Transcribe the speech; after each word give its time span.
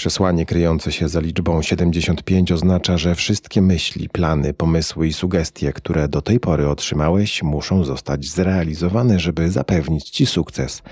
Przesłanie 0.00 0.46
kryjące 0.46 0.92
się 0.92 1.08
za 1.08 1.20
liczbą 1.20 1.62
75 1.62 2.52
oznacza, 2.52 2.98
że 2.98 3.14
wszystkie 3.14 3.62
myśli, 3.62 4.08
plany, 4.08 4.54
pomysły 4.54 5.06
i 5.06 5.12
sugestie, 5.12 5.72
które 5.72 6.08
do 6.08 6.22
tej 6.22 6.40
pory 6.40 6.68
otrzymałeś, 6.68 7.42
muszą 7.42 7.84
zostać 7.84 8.24
zrealizowane, 8.24 9.18
żeby 9.18 9.50
zapewnić 9.50 10.10
ci 10.10 10.26
sukces. 10.26 10.82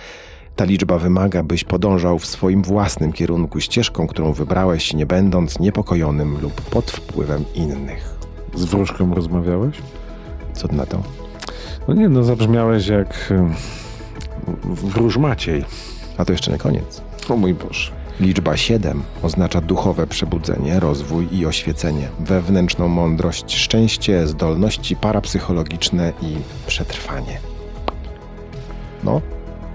Ta 0.56 0.64
liczba 0.64 0.98
wymaga, 0.98 1.42
byś 1.42 1.64
podążał 1.64 2.18
w 2.18 2.26
swoim 2.26 2.62
własnym 2.62 3.12
kierunku 3.12 3.60
ścieżką, 3.60 4.06
którą 4.06 4.32
wybrałeś, 4.32 4.94
nie 4.94 5.06
będąc 5.06 5.58
niepokojonym 5.58 6.40
lub 6.40 6.60
pod 6.60 6.90
wpływem 6.90 7.44
innych. 7.54 8.14
Z 8.54 8.64
wróżką 8.64 9.14
rozmawiałeś? 9.14 9.76
Co 10.52 10.68
na 10.68 10.86
to? 10.86 11.02
No 11.88 11.94
nie, 11.94 12.08
no 12.08 12.24
zabrzmiałeś 12.24 12.86
jak 12.86 13.32
wróż 14.64 15.16
Maciej. 15.16 15.64
A 16.16 16.24
to 16.24 16.32
jeszcze 16.32 16.52
nie 16.52 16.58
koniec. 16.58 17.02
O 17.28 17.36
mój 17.36 17.54
Boże. 17.54 17.97
Liczba 18.20 18.56
7 18.56 19.02
oznacza 19.22 19.60
duchowe 19.60 20.06
przebudzenie, 20.06 20.80
rozwój 20.80 21.28
i 21.32 21.46
oświecenie, 21.46 22.08
wewnętrzną 22.20 22.88
mądrość, 22.88 23.56
szczęście, 23.56 24.26
zdolności 24.26 24.96
parapsychologiczne 24.96 26.12
i 26.22 26.36
przetrwanie. 26.66 27.38
No. 29.04 29.20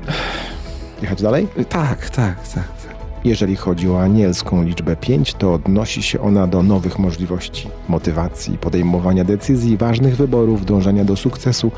Jechać 1.02 1.22
dalej? 1.22 1.48
Tak, 1.70 2.10
tak, 2.10 2.48
tak. 2.48 2.83
Jeżeli 3.24 3.56
chodzi 3.56 3.90
o 3.90 4.02
anielską 4.02 4.64
liczbę 4.64 4.96
5, 4.96 5.34
to 5.34 5.54
odnosi 5.54 6.04
się 6.04 6.22
ona 6.22 6.48
do 6.48 6.64
nowych 6.64 7.00
możliwości, 7.00 7.70
motywacji, 7.90 8.58
podejmowania 8.58 9.24
decyzji, 9.24 9.78
ważnych 9.78 10.16
wyborów, 10.16 10.66
dążenia 10.66 11.06
do 11.06 11.16
sukcesu, 11.16 11.72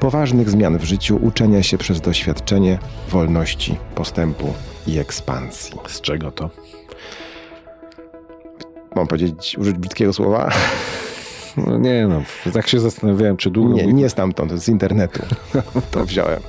poważnych 0.00 0.50
zmian 0.50 0.78
w 0.78 0.84
życiu, 0.84 1.18
uczenia 1.22 1.62
się 1.62 1.78
przez 1.78 2.00
doświadczenie, 2.00 2.78
wolności, 3.08 3.76
postępu 3.94 4.54
i 4.86 4.98
ekspansji. 4.98 5.74
Z 5.88 6.00
czego 6.00 6.30
to? 6.30 6.50
Mam 8.96 9.06
powiedzieć, 9.06 9.56
użyć 9.58 9.78
brzydkiego 9.78 10.12
słowa? 10.12 10.50
No 11.56 11.78
nie 11.78 12.06
no, 12.08 12.22
tak 12.52 12.68
się 12.68 12.80
zastanawiałem, 12.80 13.36
czy 13.36 13.50
długo, 13.50 13.74
Nie, 13.74 13.86
nie 13.86 14.08
stamtąd, 14.08 14.52
z 14.52 14.68
internetu. 14.68 15.22
To 15.90 16.04
wziąłem. 16.04 16.40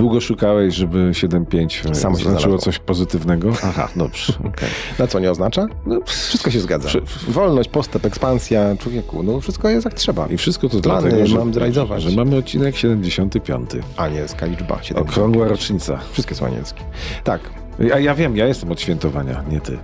Długo 0.00 0.20
szukałeś, 0.20 0.74
żeby 0.74 1.10
7.5 1.12 1.94
Samo 1.94 2.18
się 2.18 2.30
znaczyło 2.30 2.58
coś 2.58 2.78
pozytywnego? 2.78 3.52
Aha, 3.64 3.88
dobrze. 3.96 4.32
okej. 4.48 4.68
Na 4.98 5.06
co 5.06 5.18
nie 5.18 5.30
oznacza? 5.30 5.66
No, 5.86 6.00
Wszystko 6.06 6.50
się 6.50 6.60
zgadza. 6.60 6.88
Wolność, 7.28 7.68
postęp, 7.68 8.04
ekspansja 8.06 8.76
człowieku. 8.76 9.22
No 9.22 9.40
wszystko 9.40 9.68
jest 9.68 9.84
jak 9.84 9.94
trzeba. 9.94 10.26
I 10.26 10.36
wszystko 10.36 10.68
to 10.68 10.80
Plany 10.80 11.02
dlatego, 11.02 11.26
że, 11.26 11.38
mam 11.38 11.54
zrealizować. 11.54 12.02
że 12.02 12.10
mamy 12.16 12.36
odcinek 12.36 12.76
75. 12.76 13.70
Anielska 13.96 14.46
liczba. 14.46 14.82
7. 14.82 15.02
Okrągła 15.02 15.48
rocznica. 15.48 15.98
Wszystkie 16.12 16.34
są 16.34 16.46
anielskie. 16.46 16.80
Tak. 17.24 17.40
Ja, 17.78 17.98
ja 17.98 18.14
wiem, 18.14 18.36
ja 18.36 18.46
jestem 18.46 18.72
od 18.72 18.80
świętowania, 18.80 19.44
nie 19.50 19.60
ty. 19.60 19.78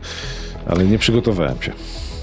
Ale 0.67 0.85
nie 0.85 0.99
przygotowałem 0.99 1.63
się. 1.63 1.73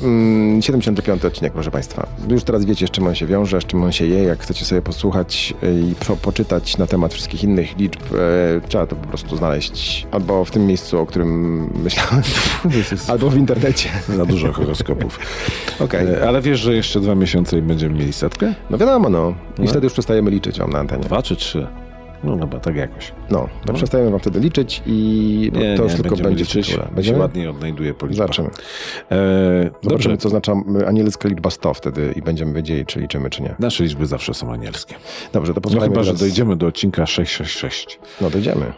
Mm, 0.03 0.61
75 0.61 1.25
odcinek, 1.25 1.53
proszę 1.53 1.71
Państwa. 1.71 2.07
Już 2.29 2.43
teraz 2.43 2.65
wiecie, 2.65 2.87
z 2.87 2.91
czym 2.91 3.07
on 3.07 3.15
się 3.15 3.25
wiąże, 3.25 3.61
z 3.61 3.65
czym 3.65 3.83
on 3.83 3.91
się 3.91 4.05
je. 4.05 4.23
Jak 4.23 4.39
chcecie 4.39 4.65
sobie 4.65 4.81
posłuchać 4.81 5.53
y, 5.63 5.81
i 5.91 5.95
po, 6.07 6.15
poczytać 6.17 6.77
na 6.77 6.87
temat 6.87 7.13
wszystkich 7.13 7.43
innych 7.43 7.77
liczb, 7.77 8.01
e, 8.15 8.67
trzeba 8.67 8.87
to 8.87 8.95
po 8.95 9.07
prostu 9.07 9.37
znaleźć 9.37 10.07
albo 10.11 10.45
w 10.45 10.51
tym 10.51 10.65
miejscu, 10.67 10.99
o 10.99 11.05
którym 11.05 11.63
myślałem, 11.83 12.21
albo 13.07 13.29
w 13.29 13.37
internecie. 13.37 13.89
Za 14.17 14.25
dużo 14.25 14.53
horoskopów. 14.53 15.19
Okej. 15.79 16.07
E, 16.07 16.27
Ale 16.27 16.41
wiesz, 16.41 16.59
że 16.59 16.75
jeszcze 16.75 16.99
dwa 16.99 17.15
miesiące 17.15 17.57
i 17.57 17.61
będziemy 17.61 17.95
mieli 17.99 18.13
setkę? 18.13 18.53
No 18.69 18.77
wiadomo, 18.77 19.09
no. 19.09 19.33
I 19.57 19.61
No. 19.61 19.67
wtedy 19.67 19.85
już 19.85 19.93
przestajemy 19.93 20.31
liczyć 20.31 20.59
wam 20.59 20.69
na 20.71 20.79
antenie. 20.79 21.03
Dwa 21.03 21.21
czy 21.21 21.35
trzy? 21.35 21.67
No 22.23 22.38
chyba 22.38 22.59
tak 22.59 22.75
jakoś. 22.75 23.11
No, 23.31 23.39
to 23.39 23.47
No. 23.67 23.73
przestajemy 23.73 24.11
wam 24.11 24.19
wtedy 24.19 24.39
liczyć 24.39 24.81
i 24.85 25.52
Nie, 25.53 25.77
to 25.77 25.83
już 25.83 25.91
nie, 25.91 25.99
tylko 25.99 26.16
będzie. 26.16 26.45
Się 26.45 26.77
Będziemy? 26.95 27.19
ładniej 27.19 27.47
odnajduje 27.47 27.93
po 27.93 28.05
liczbach. 28.05 28.27
Zobaczymy. 28.27 28.49
E, 29.11 29.63
dobrze. 29.63 29.89
Zobaczymy, 29.89 30.17
co 30.17 30.27
oznacza 30.27 30.53
y, 30.81 30.88
anielska 30.88 31.30
liczba 31.30 31.49
100 31.49 31.73
wtedy 31.73 32.13
i 32.15 32.21
będziemy 32.21 32.53
wiedzieli, 32.53 32.85
czy 32.85 32.99
liczymy, 32.99 33.30
czy 33.30 33.41
nie. 33.43 33.55
Nasze 33.59 33.83
liczby 33.83 34.05
zawsze 34.05 34.33
są 34.33 34.53
anielskie. 34.53 34.95
Dobrze, 35.33 35.53
to 35.53 35.61
No 35.64 35.81
chyba, 35.81 36.03
że 36.03 36.09
teraz- 36.11 36.20
dojdziemy 36.20 36.55
do 36.55 36.67
odcinka 36.67 37.05
666. 37.05 37.99
No 38.21 38.30
dojdziemy. 38.30 38.73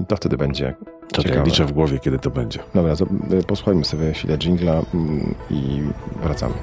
I 0.00 0.04
to 0.06 0.16
wtedy 0.16 0.36
będzie 0.36 0.74
Czekaj, 1.08 1.24
ciekawe. 1.24 1.46
liczę 1.46 1.64
w 1.64 1.72
głowie, 1.72 1.98
kiedy 1.98 2.18
to 2.18 2.30
będzie. 2.30 2.58
Dobra, 2.74 2.92
y, 3.40 3.44
posłuchajmy 3.46 3.84
sobie 3.84 4.12
chwilę 4.12 4.38
jingla 4.38 4.82
mm, 4.94 5.34
i 5.50 5.80
wracamy. 6.22 6.54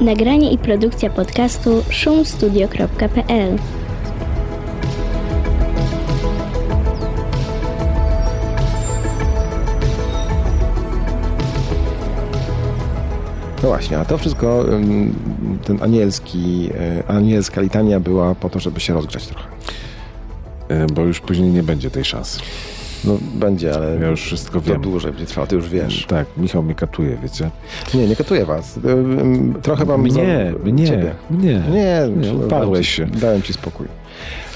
Nagranie 0.00 0.52
i 0.52 0.58
produkcja 0.58 1.10
podcastu 1.10 1.84
szumstudio.pl 1.90 3.58
No 13.62 13.68
właśnie, 13.68 13.98
a 13.98 14.04
to 14.04 14.18
wszystko, 14.18 14.64
ten 15.64 15.82
anielski, 15.82 16.70
y, 17.00 17.06
anielska 17.06 17.60
litania 17.60 18.00
była 18.00 18.34
po 18.34 18.50
to, 18.50 18.60
żeby 18.60 18.80
się 18.80 18.94
rozgrzać 18.94 19.26
trochę. 19.26 19.48
E, 20.68 20.86
Bo 20.86 21.02
już 21.02 21.20
później 21.20 21.50
nie 21.50 21.62
będzie 21.62 21.90
tej 21.90 22.04
szansy. 22.04 22.40
No 23.06 23.18
będzie, 23.34 23.74
ale 23.74 23.98
Ja 24.00 24.08
już 24.08 24.20
wszystko 24.22 24.60
to 24.60 24.66
wiem. 24.72 24.80
dłużej 24.82 25.12
będzie 25.12 25.26
trwało, 25.26 25.46
ty 25.46 25.56
już 25.56 25.68
wiesz. 25.68 26.06
Tak, 26.06 26.26
Michał 26.36 26.62
mnie 26.62 26.74
katuje, 26.74 27.18
wiecie? 27.22 27.50
Nie, 27.94 28.08
nie 28.08 28.16
katuję 28.16 28.44
was. 28.44 28.76
Y, 28.76 28.80
ym, 28.90 29.54
Trochę 29.62 29.84
wam... 29.84 30.10
Za- 30.10 30.20
Ciebie. 30.20 31.14
mnie. 31.30 31.62
Nie, 31.70 32.08
Nie, 32.16 32.22
dałem 32.22 32.44
uparłeś 32.46 32.86
ci- 32.88 32.92
się. 32.96 33.06
Dałem 33.06 33.42
ci 33.42 33.52
spokój. 33.52 33.86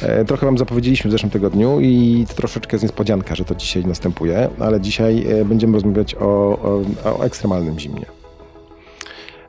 E, 0.03 0.25
Trochę 0.25 0.47
wam 0.47 0.59
zapowiedzieliśmy 0.59 1.09
w 1.09 1.13
zeszłym 1.13 1.31
tygodniu 1.31 1.81
i 1.81 2.25
to 2.29 2.35
troszeczkę 2.35 2.75
jest 2.75 2.83
niespodzianka, 2.83 3.35
że 3.35 3.45
to 3.45 3.55
dzisiaj 3.55 3.85
następuje, 3.87 4.49
ale 4.59 4.81
dzisiaj 4.81 5.27
e, 5.41 5.45
będziemy 5.45 5.73
rozmawiać 5.73 6.15
o, 6.15 6.19
o, 6.25 6.83
o 7.05 7.25
ekstremalnym 7.25 7.79
zimnie. 7.79 8.05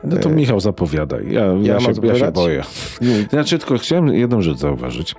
No 0.03 0.17
to 0.17 0.29
E, 0.29 0.31
Michał 0.31 0.59
zapowiadaj. 0.59 1.31
Ja, 1.31 1.41
ja, 1.61 1.73
mam 1.79 1.95
się, 1.95 2.01
ja 2.03 2.15
się 2.15 2.31
boję. 2.31 2.63
Nie, 3.01 3.21
Znaczy, 3.29 3.59
tylko 3.59 3.77
chciałem 3.77 4.07
jedną 4.07 4.41
rzecz 4.41 4.57
zauważyć, 4.57 5.15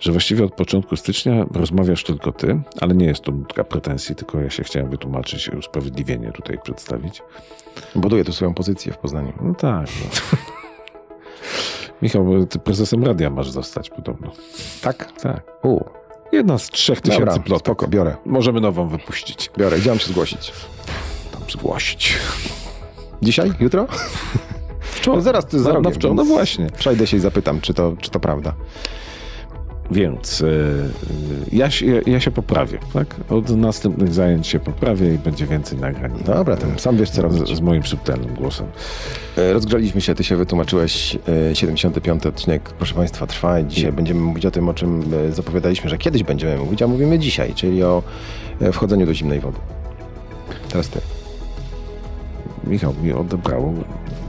że 0.00 0.12
właściwie 0.12 0.44
od 0.44 0.54
początku 0.54 0.96
stycznia 0.96 1.46
rozmawiasz 1.54 2.04
tylko 2.04 2.32
ty, 2.32 2.60
ale 2.80 2.94
nie 2.94 3.06
jest 3.06 3.20
to 3.22 3.32
nutka 3.32 3.64
pretensji, 3.64 4.14
tylko 4.14 4.40
ja 4.40 4.50
się 4.50 4.64
chciałem 4.64 4.90
wytłumaczyć, 4.90 5.48
usprawiedliwienie 5.48 6.32
tutaj 6.32 6.58
przedstawić. 6.62 7.22
Buduję 7.94 8.24
tu 8.24 8.32
swoją 8.32 8.54
pozycję 8.54 8.92
w 8.92 8.98
Poznaniu. 8.98 9.32
No 9.42 9.54
tak. 9.54 9.86
No. 10.32 10.38
Michał, 12.02 12.46
ty 12.46 12.58
prezesem 12.58 13.04
radia 13.04 13.30
masz 13.30 13.50
zostać 13.50 13.90
podobno. 13.90 14.32
Tak? 14.82 15.12
Tak. 15.12 15.42
U, 15.62 15.80
Jedna 16.32 16.58
z 16.58 16.70
trzech 16.70 17.00
tysięcy 17.00 17.24
dobra, 17.26 17.42
plotek. 17.42 17.66
spoko, 17.66 17.88
biorę. 17.88 18.16
Możemy 18.24 18.60
nową 18.60 18.88
wypuścić. 18.88 19.50
Biorę, 19.58 19.76
mam 19.86 19.98
się 19.98 20.06
zgłosić? 20.08 20.52
Tam 21.32 21.42
zgłosić. 21.50 22.14
Dzisiaj? 23.22 23.52
Jutro? 23.60 23.86
No 25.06 25.20
zaraz, 25.20 25.46
ty 25.46 25.58
za 25.60 25.72
No, 25.72 25.80
no, 25.80 25.90
wczoraj, 25.90 26.16
no 26.16 26.24
właśnie. 26.24 26.66
Przejdę 26.78 27.06
się 27.06 27.16
i 27.16 27.20
zapytam, 27.20 27.60
czy 27.60 27.74
to, 27.74 27.92
czy 28.00 28.10
to 28.10 28.20
prawda. 28.20 28.54
Więc 29.90 30.42
e, 30.42 30.46
ja, 31.56 31.70
się, 31.70 32.00
ja, 32.06 32.20
się 32.20 32.30
poprawię, 32.30 32.78
tak? 32.92 33.14
Od 33.28 33.50
następnych 33.50 34.14
zajęć 34.14 34.46
się 34.46 34.58
poprawię 34.58 35.14
i 35.14 35.18
będzie 35.18 35.46
więcej 35.46 35.78
nagrań. 35.78 36.12
Dobra, 36.26 36.56
to 36.56 36.66
sam 36.76 36.96
wiesz, 36.96 37.10
co 37.10 37.22
robić. 37.22 37.48
z, 37.48 37.56
z 37.56 37.60
moim 37.60 37.82
subtelnym 37.82 38.34
głosem. 38.34 38.66
E, 39.36 39.52
Rozgrzaliśmy 39.52 40.00
się, 40.00 40.14
ty 40.14 40.24
się 40.24 40.36
wytłumaczyłeś. 40.36 41.18
e, 41.50 41.54
75 41.56 42.26
odcinek, 42.26 42.62
proszę 42.62 42.94
Państwa, 42.94 43.26
trwa. 43.26 43.62
Dzisiaj 43.62 43.92
będziemy 43.92 44.20
mówić 44.20 44.46
o 44.46 44.50
tym, 44.50 44.68
o 44.68 44.74
czym 44.74 45.02
zapowiadaliśmy, 45.30 45.90
że 45.90 45.98
kiedyś 45.98 46.22
będziemy 46.22 46.56
mówić, 46.56 46.82
a 46.82 46.86
mówimy 46.86 47.18
dzisiaj, 47.18 47.54
czyli 47.54 47.82
o 47.82 48.02
wchodzeniu 48.72 49.06
do 49.06 49.14
zimnej 49.14 49.40
wody. 49.40 49.58
Teraz 50.68 50.88
ty. 50.88 51.15
Michał 52.66 52.94
mi 53.02 53.12
odebrało 53.12 53.72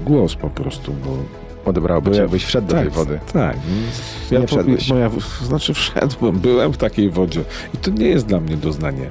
głos 0.05 0.35
po 0.35 0.49
prostu, 0.49 0.93
bo... 0.93 1.17
Odebrałoby 1.69 2.11
cię, 2.11 2.17
ja- 2.17 2.25
abyś 2.25 2.45
wszedł 2.45 2.67
do 2.67 2.73
tak, 2.73 2.81
tej 2.83 2.91
wody. 2.91 3.19
Tak. 3.33 3.57
Nie 4.31 4.39
po- 4.39 4.47
wszedłeś. 4.47 4.89
Moja, 4.89 5.09
znaczy 5.43 5.73
wszedłem, 5.73 6.39
byłem 6.39 6.73
w 6.73 6.77
takiej 6.77 7.09
wodzie 7.09 7.41
i 7.73 7.77
to 7.77 7.91
nie 7.91 8.07
jest 8.07 8.25
dla 8.25 8.39
mnie 8.39 8.57
doznanie 8.57 9.09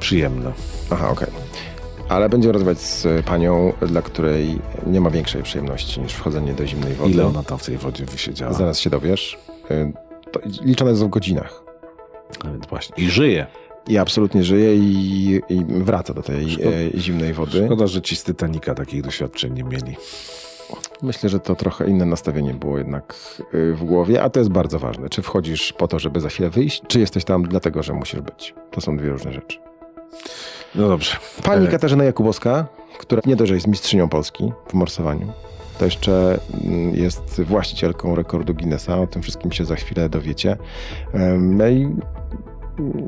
przyjemne. 0.00 0.52
Aha, 0.90 1.08
okej. 1.10 1.28
Ale 2.08 2.28
będziemy 2.28 2.52
rozmawiać 2.52 2.80
z 2.80 3.06
e, 3.06 3.22
panią, 3.22 3.72
dla 3.88 4.02
której 4.02 4.58
nie 4.86 5.00
ma 5.00 5.10
większej 5.10 5.42
przyjemności 5.42 6.00
niż 6.00 6.12
wchodzenie 6.12 6.52
do 6.54 6.66
zimnej 6.66 6.94
wody. 6.94 7.10
Ile 7.10 7.26
ona 7.26 7.42
tam 7.42 7.58
w 7.58 7.66
tej 7.66 7.76
wodzie 7.78 8.04
wysiedziała? 8.04 8.52
Zaraz 8.52 8.78
się 8.78 8.90
dowiesz. 8.90 9.38
E, 9.70 9.92
To 10.32 10.40
liczone 10.62 10.90
jest 10.90 11.04
w 11.04 11.08
godzinach. 11.08 11.62
Nawet 12.44 12.66
właśnie. 12.66 13.04
I 13.04 13.10
żyje. 13.10 13.46
I 13.90 13.98
absolutnie 13.98 14.44
żyje 14.44 14.76
i, 14.76 15.40
i 15.48 15.64
wraca 15.64 16.14
do 16.14 16.22
tej 16.22 16.50
Szkoda- 16.50 16.70
e, 16.96 16.98
zimnej 17.00 17.32
wody. 17.32 17.62
Szkoda, 17.66 17.86
że 17.86 18.02
ci 18.02 18.16
z 18.16 18.24
Titanica 18.24 18.74
takich 18.74 19.02
doświadczeń 19.02 19.52
nie 19.52 19.64
mieli. 19.64 19.96
Myślę, 21.02 21.28
że 21.28 21.40
to 21.40 21.54
trochę 21.54 21.88
inne 21.88 22.04
nastawienie 22.04 22.54
było 22.54 22.78
jednak 22.78 23.14
y, 23.54 23.74
w 23.74 23.84
głowie, 23.84 24.22
a 24.22 24.30
to 24.30 24.40
jest 24.40 24.50
bardzo 24.50 24.78
ważne. 24.78 25.08
Czy 25.08 25.22
wchodzisz 25.22 25.72
po 25.72 25.88
to, 25.88 25.98
żeby 25.98 26.20
za 26.20 26.28
chwilę 26.28 26.50
wyjść, 26.50 26.82
czy 26.88 27.00
jesteś 27.00 27.24
tam 27.24 27.42
dlatego, 27.42 27.82
że 27.82 27.92
musisz 27.92 28.20
być? 28.20 28.54
To 28.70 28.80
są 28.80 28.96
dwie 28.96 29.08
różne 29.08 29.32
rzeczy. 29.32 29.58
No 30.74 30.88
dobrze. 30.88 31.16
Pani 31.42 31.66
E. 31.66 31.70
Katarzyna 31.70 32.04
Jakubowska, 32.04 32.66
która 32.98 33.22
nie 33.26 33.36
dość, 33.36 33.48
że 33.48 33.54
jest 33.54 33.66
mistrzynią 33.66 34.08
Polski 34.08 34.52
w 34.68 34.74
morsowaniu, 34.74 35.32
to 35.78 35.84
jeszcze 35.84 36.38
mm, 36.64 36.94
jest 36.96 37.42
właścicielką 37.42 38.14
rekordu 38.14 38.54
Guinnessa. 38.54 38.98
O 38.98 39.06
tym 39.06 39.22
wszystkim 39.22 39.52
się 39.52 39.64
za 39.64 39.76
chwilę 39.76 40.08
dowiecie. 40.08 40.56
No 41.38 41.68
i 41.68 41.96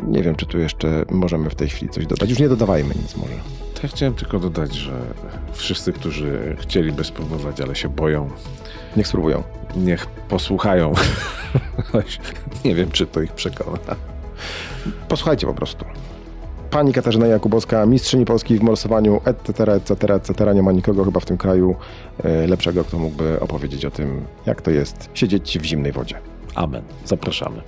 nie 0.07 0.23
wiem, 0.23 0.35
czy 0.35 0.47
tu 0.47 0.59
jeszcze 0.59 1.05
możemy 1.11 1.51
w 1.51 1.55
tej 1.55 1.69
chwili 1.69 1.93
coś 1.93 2.07
dodać. 2.07 2.31
Już 2.31 2.39
nie 2.39 2.49
dodawajmy 2.49 2.95
nic 3.03 3.17
może. 3.17 3.35
Ja 3.83 3.89
chciałem 3.89 4.15
tylko 4.15 4.39
dodać, 4.39 4.75
że 4.75 4.93
wszyscy, 5.53 5.93
którzy 5.93 6.57
chcieliby 6.61 7.05
spróbować, 7.05 7.61
ale 7.61 7.75
się 7.75 7.89
boją, 7.89 8.31
niech 8.97 9.07
spróbują. 9.07 9.43
Niech 9.77 10.07
posłuchają. 10.07 10.93
nie 12.65 12.75
wiem, 12.75 12.91
czy 12.91 13.07
to 13.07 13.21
ich 13.21 13.33
przekona. 13.33 13.97
Posłuchajcie 15.09 15.47
po 15.47 15.55
prostu. 15.55 15.85
Pani 16.71 16.93
Katarzyna 16.93 17.27
Jakubowska, 17.27 17.87
mistrzyni 17.87 18.25
Polski 18.25 18.59
w 18.59 18.63
morsowaniu, 18.63 19.21
etc., 19.25 19.73
etc., 19.73 20.15
etc. 20.15 20.55
Nie 20.55 20.63
ma 20.63 20.73
nikogo 20.73 21.05
chyba 21.05 21.21
w 21.21 21.25
tym 21.25 21.39
kraju 21.39 21.77
e, 22.25 22.47
lepszego, 22.47 22.85
kto 22.85 22.99
mógłby 22.99 23.41
opowiedzieć 23.41 23.85
o 23.85 23.91
tym, 23.91 24.25
jak 24.47 24.63
to 24.63 24.71
jest 24.71 25.11
siedzieć 25.15 25.59
w 25.59 25.65
zimnej 25.65 25.93
wodzie. 25.93 26.19
Amen. 26.55 26.83
Zapraszamy. 27.05 27.63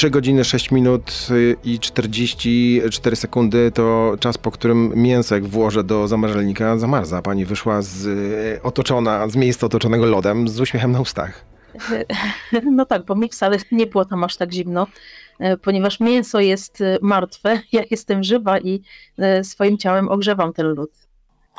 3 0.00 0.10
godziny 0.10 0.44
6 0.44 0.70
minut 0.70 1.26
y, 1.30 1.56
i 1.64 1.78
44 1.78 3.16
sekundy 3.16 3.70
to 3.70 4.16
czas, 4.20 4.38
po 4.38 4.50
którym 4.50 4.92
mięso, 4.94 5.34
jak 5.34 5.46
włożę 5.46 5.84
do 5.84 6.08
zamrażalnika, 6.08 6.78
zamarza. 6.78 7.22
Pani 7.22 7.44
wyszła 7.44 7.82
z, 7.82 8.06
y, 8.06 8.60
otoczona, 8.62 9.28
z 9.28 9.36
miejsca 9.36 9.66
otoczonego 9.66 10.06
lodem 10.06 10.48
z 10.48 10.60
uśmiechem 10.60 10.92
na 10.92 11.00
ustach. 11.00 11.44
No 12.72 12.86
tak, 12.86 13.04
bo 13.04 13.14
mi 13.14 13.28
wcale 13.28 13.58
nie 13.72 13.86
było 13.86 14.04
tam 14.04 14.24
aż 14.24 14.36
tak 14.36 14.52
zimno, 14.52 14.86
e, 15.38 15.56
ponieważ 15.56 16.00
mięso 16.00 16.40
jest 16.40 16.80
e, 16.80 16.98
martwe, 17.02 17.60
ja 17.72 17.82
jestem 17.90 18.24
żywa 18.24 18.58
i 18.58 18.82
e, 19.18 19.44
swoim 19.44 19.78
ciałem 19.78 20.08
ogrzewam 20.08 20.52
ten 20.52 20.66
lód. 20.66 20.90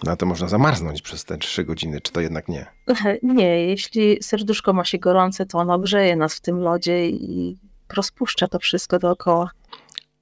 No 0.03 0.15
to 0.15 0.25
można 0.25 0.47
zamarznąć 0.47 1.01
przez 1.01 1.25
te 1.25 1.37
trzy 1.37 1.63
godziny, 1.63 2.01
czy 2.01 2.11
to 2.11 2.21
jednak 2.21 2.47
nie? 2.47 2.65
Nie, 3.23 3.67
jeśli 3.67 4.23
serduszko 4.23 4.73
ma 4.73 4.85
się 4.85 4.97
gorące, 4.97 5.45
to 5.45 5.57
ono 5.57 5.79
grzeje 5.79 6.15
nas 6.15 6.35
w 6.35 6.41
tym 6.41 6.59
lodzie 6.59 7.09
i 7.09 7.57
rozpuszcza 7.93 8.47
to 8.47 8.59
wszystko 8.59 8.99
dookoła. 8.99 9.49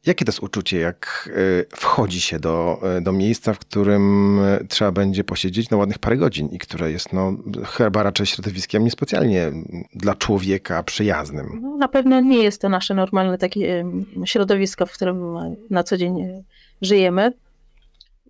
Jakie 0.06 0.26
to 0.26 0.30
jest 0.30 0.44
uczucie, 0.44 0.80
jak 0.80 1.30
e, 1.72 1.78
wchodzi 1.78 2.22
się 2.22 2.40
do, 2.40 2.80
e, 2.98 3.02
do 3.02 3.12
miejsca, 3.12 3.54
w 3.54 3.60
którym 3.60 4.40
e, 4.40 4.66
trzeba 4.70 4.92
będzie 4.92 5.24
posiedzieć 5.24 5.70
na 5.70 5.78
ładnych 5.78 6.00
parę 6.00 6.18
godzin 6.18 6.50
i 6.50 6.60
które 6.60 6.92
jest 6.92 7.14
no, 7.14 7.34
chyba 7.66 8.04
raczej 8.04 8.26
środowiskiem 8.26 8.84
niespecjalnie 8.84 9.52
dla 9.94 10.16
człowieka 10.16 10.84
przyjaznym? 10.84 11.60
No, 11.62 11.78
na 11.78 11.88
pewno 11.88 12.20
nie 12.20 12.44
jest 12.44 12.62
to 12.62 12.70
nasze 12.70 12.94
normalne 12.94 13.38
takie 13.38 13.86
środowisko, 14.26 14.86
w 14.86 14.92
którym 14.92 15.36
na 15.70 15.84
co 15.84 15.98
dzień 15.98 16.44
żyjemy. 16.82 17.34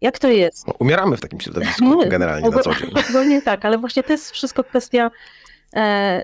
Jak 0.01 0.19
to 0.19 0.29
jest? 0.29 0.67
No, 0.67 0.73
umieramy 0.79 1.17
w 1.17 1.21
takim 1.21 1.41
środowisku 1.41 1.99
generalnie 2.09 2.49
na 2.49 2.59
co 2.59 2.75
dzień. 2.75 3.29
nie 3.29 3.41
tak, 3.41 3.65
ale 3.65 3.77
właśnie 3.77 4.03
to 4.03 4.13
jest 4.13 4.31
wszystko 4.31 4.63
kwestia 4.63 5.11
E, 5.11 5.11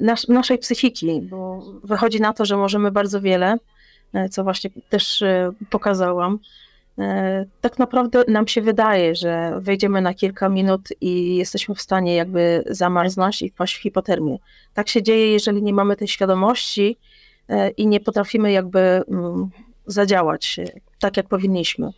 nas, 0.01 0.27
naszej 0.27 0.57
psychiki, 0.57 1.21
bo 1.21 1.63
wychodzi 1.83 2.21
na 2.21 2.33
to, 2.33 2.45
że 2.45 2.57
możemy 2.57 2.91
bardzo 2.91 3.21
wiele, 3.21 3.57
e, 4.13 4.29
co 4.29 4.43
właśnie 4.43 4.69
też 4.89 5.21
e, 5.21 5.51
pokazałam. 5.69 6.39
Tak 7.61 7.79
naprawdę 7.79 8.23
nam 8.27 8.47
się 8.47 8.61
wydaje, 8.61 9.15
że 9.15 9.53
wejdziemy 9.59 10.01
na 10.01 10.13
kilka 10.13 10.49
minut 10.49 10.89
i 11.01 11.35
jesteśmy 11.35 11.75
w 11.75 11.81
stanie 11.81 12.15
jakby 12.15 12.63
zamarznąć 12.69 13.41
i 13.41 13.49
wpaść 13.49 13.75
w 13.75 13.81
hipotermię. 13.81 14.37
Tak 14.73 14.89
się 14.89 15.03
dzieje, 15.03 15.31
jeżeli 15.31 15.63
nie 15.63 15.73
mamy 15.73 15.95
tej 15.95 16.07
świadomości 16.07 16.97
i 17.77 17.87
nie 17.87 17.99
potrafimy 17.99 18.51
jakby 18.51 18.79
mm, 18.79 19.49
zadziałać 19.85 20.59
tak, 20.99 21.17
jak 21.17 21.27
powinniśmy. 21.27 21.89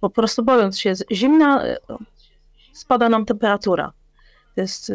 Po 0.00 0.10
prostu 0.10 0.44
bojąc 0.44 0.80
się 0.80 0.92
zimna, 1.12 1.64
spada 2.72 3.08
nam 3.08 3.24
temperatura. 3.24 3.92
To 4.54 4.60
jest 4.60 4.92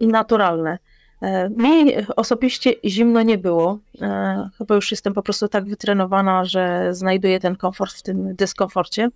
naturalne. 0.00 0.78
E, 1.20 1.50
mi 1.50 1.94
osobiście 2.16 2.74
zimno 2.84 3.22
nie 3.22 3.38
było. 3.38 3.78
E, 4.02 4.48
chyba 4.58 4.74
już 4.74 4.90
jestem 4.90 5.14
po 5.14 5.22
prostu 5.22 5.48
tak 5.48 5.64
wytrenowana, 5.64 6.44
że 6.44 6.94
znajduję 6.94 7.40
ten 7.40 7.56
komfort 7.56 7.92
w 7.92 8.02
tym 8.02 8.34
dyskomforcie. 8.34 9.08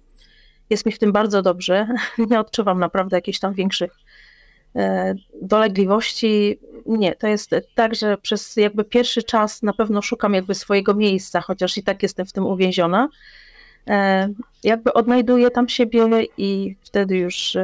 Jest 0.71 0.87
mi 0.87 0.93
w 0.93 0.99
tym 0.99 1.13
bardzo 1.13 1.43
dobrze. 1.43 1.89
Nie 2.31 2.41
odczuwam 2.41 2.79
naprawdę 2.81 3.17
jakichś 3.17 3.39
tam 3.39 3.55
większych 3.55 3.93
e, 4.77 5.15
dolegliwości. 5.43 6.59
Nie, 6.87 7.15
to 7.15 7.27
jest 7.27 7.51
tak, 7.75 7.95
że 7.95 8.19
przez 8.19 8.57
jakby 8.57 8.85
pierwszy 8.85 9.23
czas 9.23 9.63
na 9.63 9.73
pewno 9.73 10.03
szukam 10.03 10.35
jakby 10.35 10.55
swojego 10.55 10.95
miejsca, 10.95 11.41
chociaż 11.41 11.79
i 11.79 11.83
tak 11.83 12.03
jestem 12.03 12.27
w 12.27 12.33
tym 12.33 12.47
uwięziona. 12.47 13.09
Jakby 14.65 14.93
odnajduję 14.93 15.51
tam 15.51 15.69
siebie 15.69 16.09
i 16.39 16.77
wtedy 16.83 17.17
już 17.17 17.57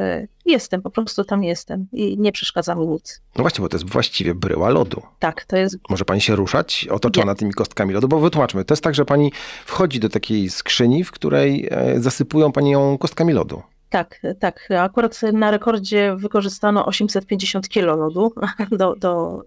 jestem, 0.51 0.81
po 0.81 0.89
prostu 0.91 1.23
tam 1.23 1.43
jestem 1.43 1.87
i 1.93 2.17
nie 2.17 2.31
przeszkadza 2.31 2.75
mi 2.75 2.87
nic. 2.87 3.21
No 3.35 3.43
właśnie, 3.43 3.61
bo 3.61 3.69
to 3.69 3.77
jest 3.77 3.89
właściwie 3.89 4.35
bryła 4.35 4.69
lodu. 4.69 5.01
Tak, 5.19 5.45
to 5.45 5.57
jest. 5.57 5.77
Może 5.89 6.05
pani 6.05 6.21
się 6.21 6.35
ruszać, 6.35 6.87
otoczona 6.91 7.31
nie. 7.31 7.35
tymi 7.35 7.53
kostkami 7.53 7.93
lodu, 7.93 8.07
bo 8.07 8.19
wytłumaczmy, 8.19 8.65
to 8.65 8.73
jest 8.73 8.83
tak, 8.83 8.95
że 8.95 9.05
pani 9.05 9.31
wchodzi 9.65 9.99
do 9.99 10.09
takiej 10.09 10.49
skrzyni, 10.49 11.03
w 11.03 11.11
której 11.11 11.67
e, 11.71 11.99
zasypują 11.99 12.51
pani 12.51 12.71
ją 12.71 12.97
kostkami 12.97 13.33
lodu. 13.33 13.61
Tak, 13.89 14.21
tak. 14.39 14.69
Akurat 14.79 15.21
na 15.33 15.51
rekordzie 15.51 16.15
wykorzystano 16.17 16.85
850 16.85 17.69
kilo 17.69 17.95
lodu 17.95 18.33
do, 18.71 18.95
do 18.95 19.43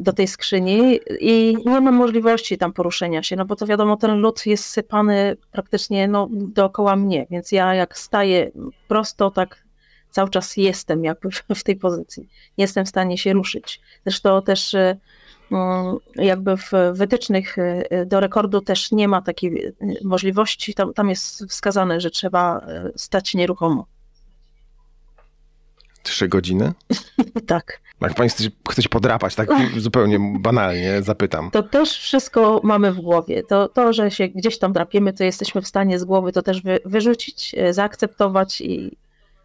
do 0.00 0.12
tej 0.12 0.28
skrzyni 0.28 1.00
i 1.20 1.56
nie 1.66 1.80
mam 1.80 1.94
możliwości 1.94 2.58
tam 2.58 2.72
poruszenia 2.72 3.22
się, 3.22 3.36
no 3.36 3.44
bo 3.44 3.56
to 3.56 3.66
wiadomo, 3.66 3.96
ten 3.96 4.18
lód 4.18 4.46
jest 4.46 4.64
sypany 4.64 5.36
praktycznie 5.52 6.08
no, 6.08 6.28
dookoła 6.30 6.96
mnie, 6.96 7.26
więc 7.30 7.52
ja 7.52 7.74
jak 7.74 7.98
staję 7.98 8.50
prosto, 8.88 9.30
tak 9.30 9.64
cały 10.10 10.30
czas 10.30 10.56
jestem 10.56 11.04
jakby 11.04 11.28
w 11.54 11.64
tej 11.64 11.76
pozycji. 11.76 12.28
Nie 12.58 12.64
jestem 12.64 12.84
w 12.84 12.88
stanie 12.88 13.18
się 13.18 13.32
ruszyć. 13.32 13.80
Zresztą 14.06 14.42
też 14.42 14.74
e, 14.74 14.96
mm, 15.52 15.96
jakby 16.16 16.56
w 16.56 16.72
wytycznych 16.92 17.58
e, 17.58 18.06
do 18.06 18.20
rekordu 18.20 18.60
też 18.60 18.92
nie 18.92 19.08
ma 19.08 19.22
takiej 19.22 19.72
możliwości, 20.04 20.74
tam, 20.74 20.94
tam 20.94 21.10
jest 21.10 21.44
wskazane, 21.48 22.00
że 22.00 22.10
trzeba 22.10 22.66
stać 22.96 23.34
nieruchomo. 23.34 23.86
Trzy 26.04 26.28
godziny? 26.28 26.72
tak. 27.46 27.80
Jak 28.00 28.14
pani 28.14 28.30
chce, 28.30 28.44
chce 28.70 28.88
podrapać, 28.88 29.34
tak 29.34 29.48
zupełnie 29.76 30.18
banalnie 30.40 31.02
zapytam. 31.02 31.50
To 31.50 31.62
też 31.62 31.98
wszystko 31.98 32.60
mamy 32.64 32.92
w 32.92 33.00
głowie. 33.00 33.42
To, 33.42 33.68
to, 33.68 33.92
że 33.92 34.10
się 34.10 34.28
gdzieś 34.28 34.58
tam 34.58 34.72
drapiemy, 34.72 35.12
to 35.12 35.24
jesteśmy 35.24 35.62
w 35.62 35.68
stanie 35.68 35.98
z 35.98 36.04
głowy 36.04 36.32
to 36.32 36.42
też 36.42 36.62
wy, 36.62 36.78
wyrzucić, 36.84 37.54
e, 37.58 37.72
zaakceptować 37.72 38.60
i, 38.60 38.96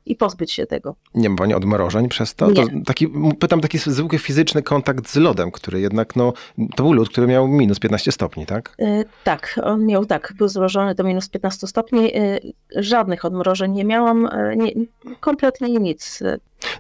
i 0.06 0.16
pozbyć 0.16 0.52
się 0.52 0.66
tego. 0.66 0.96
Nie 1.16 1.30
ma 1.30 1.36
pani 1.36 1.54
odmrożeń 1.54 2.10
przez 2.10 2.36
to? 2.36 2.48
Nie. 2.48 2.54
to 2.54 2.64
taki, 2.86 3.08
pytam 3.40 3.62
taki 3.62 3.78
zwykły 3.78 4.20
fizyczny 4.20 4.64
kontakt 4.64 5.10
z 5.10 5.16
lodem, 5.16 5.52
który 5.52 5.80
jednak, 5.80 6.16
no, 6.16 6.34
to 6.76 6.84
był 6.84 6.94
lód, 6.94 7.10
który 7.10 7.28
miał 7.28 7.48
minus 7.48 7.80
15 7.80 8.12
stopni, 8.12 8.46
tak? 8.46 8.76
Yy, 8.80 9.06
tak, 9.24 9.60
on 9.64 9.86
miał 9.86 10.06
tak, 10.06 10.34
był 10.38 10.48
zmrożony 10.48 10.96
do 10.96 11.04
minus 11.04 11.30
15 11.30 11.68
stopni. 11.68 12.04
Yy, 12.04 12.84
żadnych 12.84 13.26
odmrożeń 13.26 13.72
nie 13.72 13.86
miałam, 13.86 14.30
yy, 14.50 14.58
nie, 14.58 14.72
kompletnie 15.20 15.70
nic. 15.70 16.24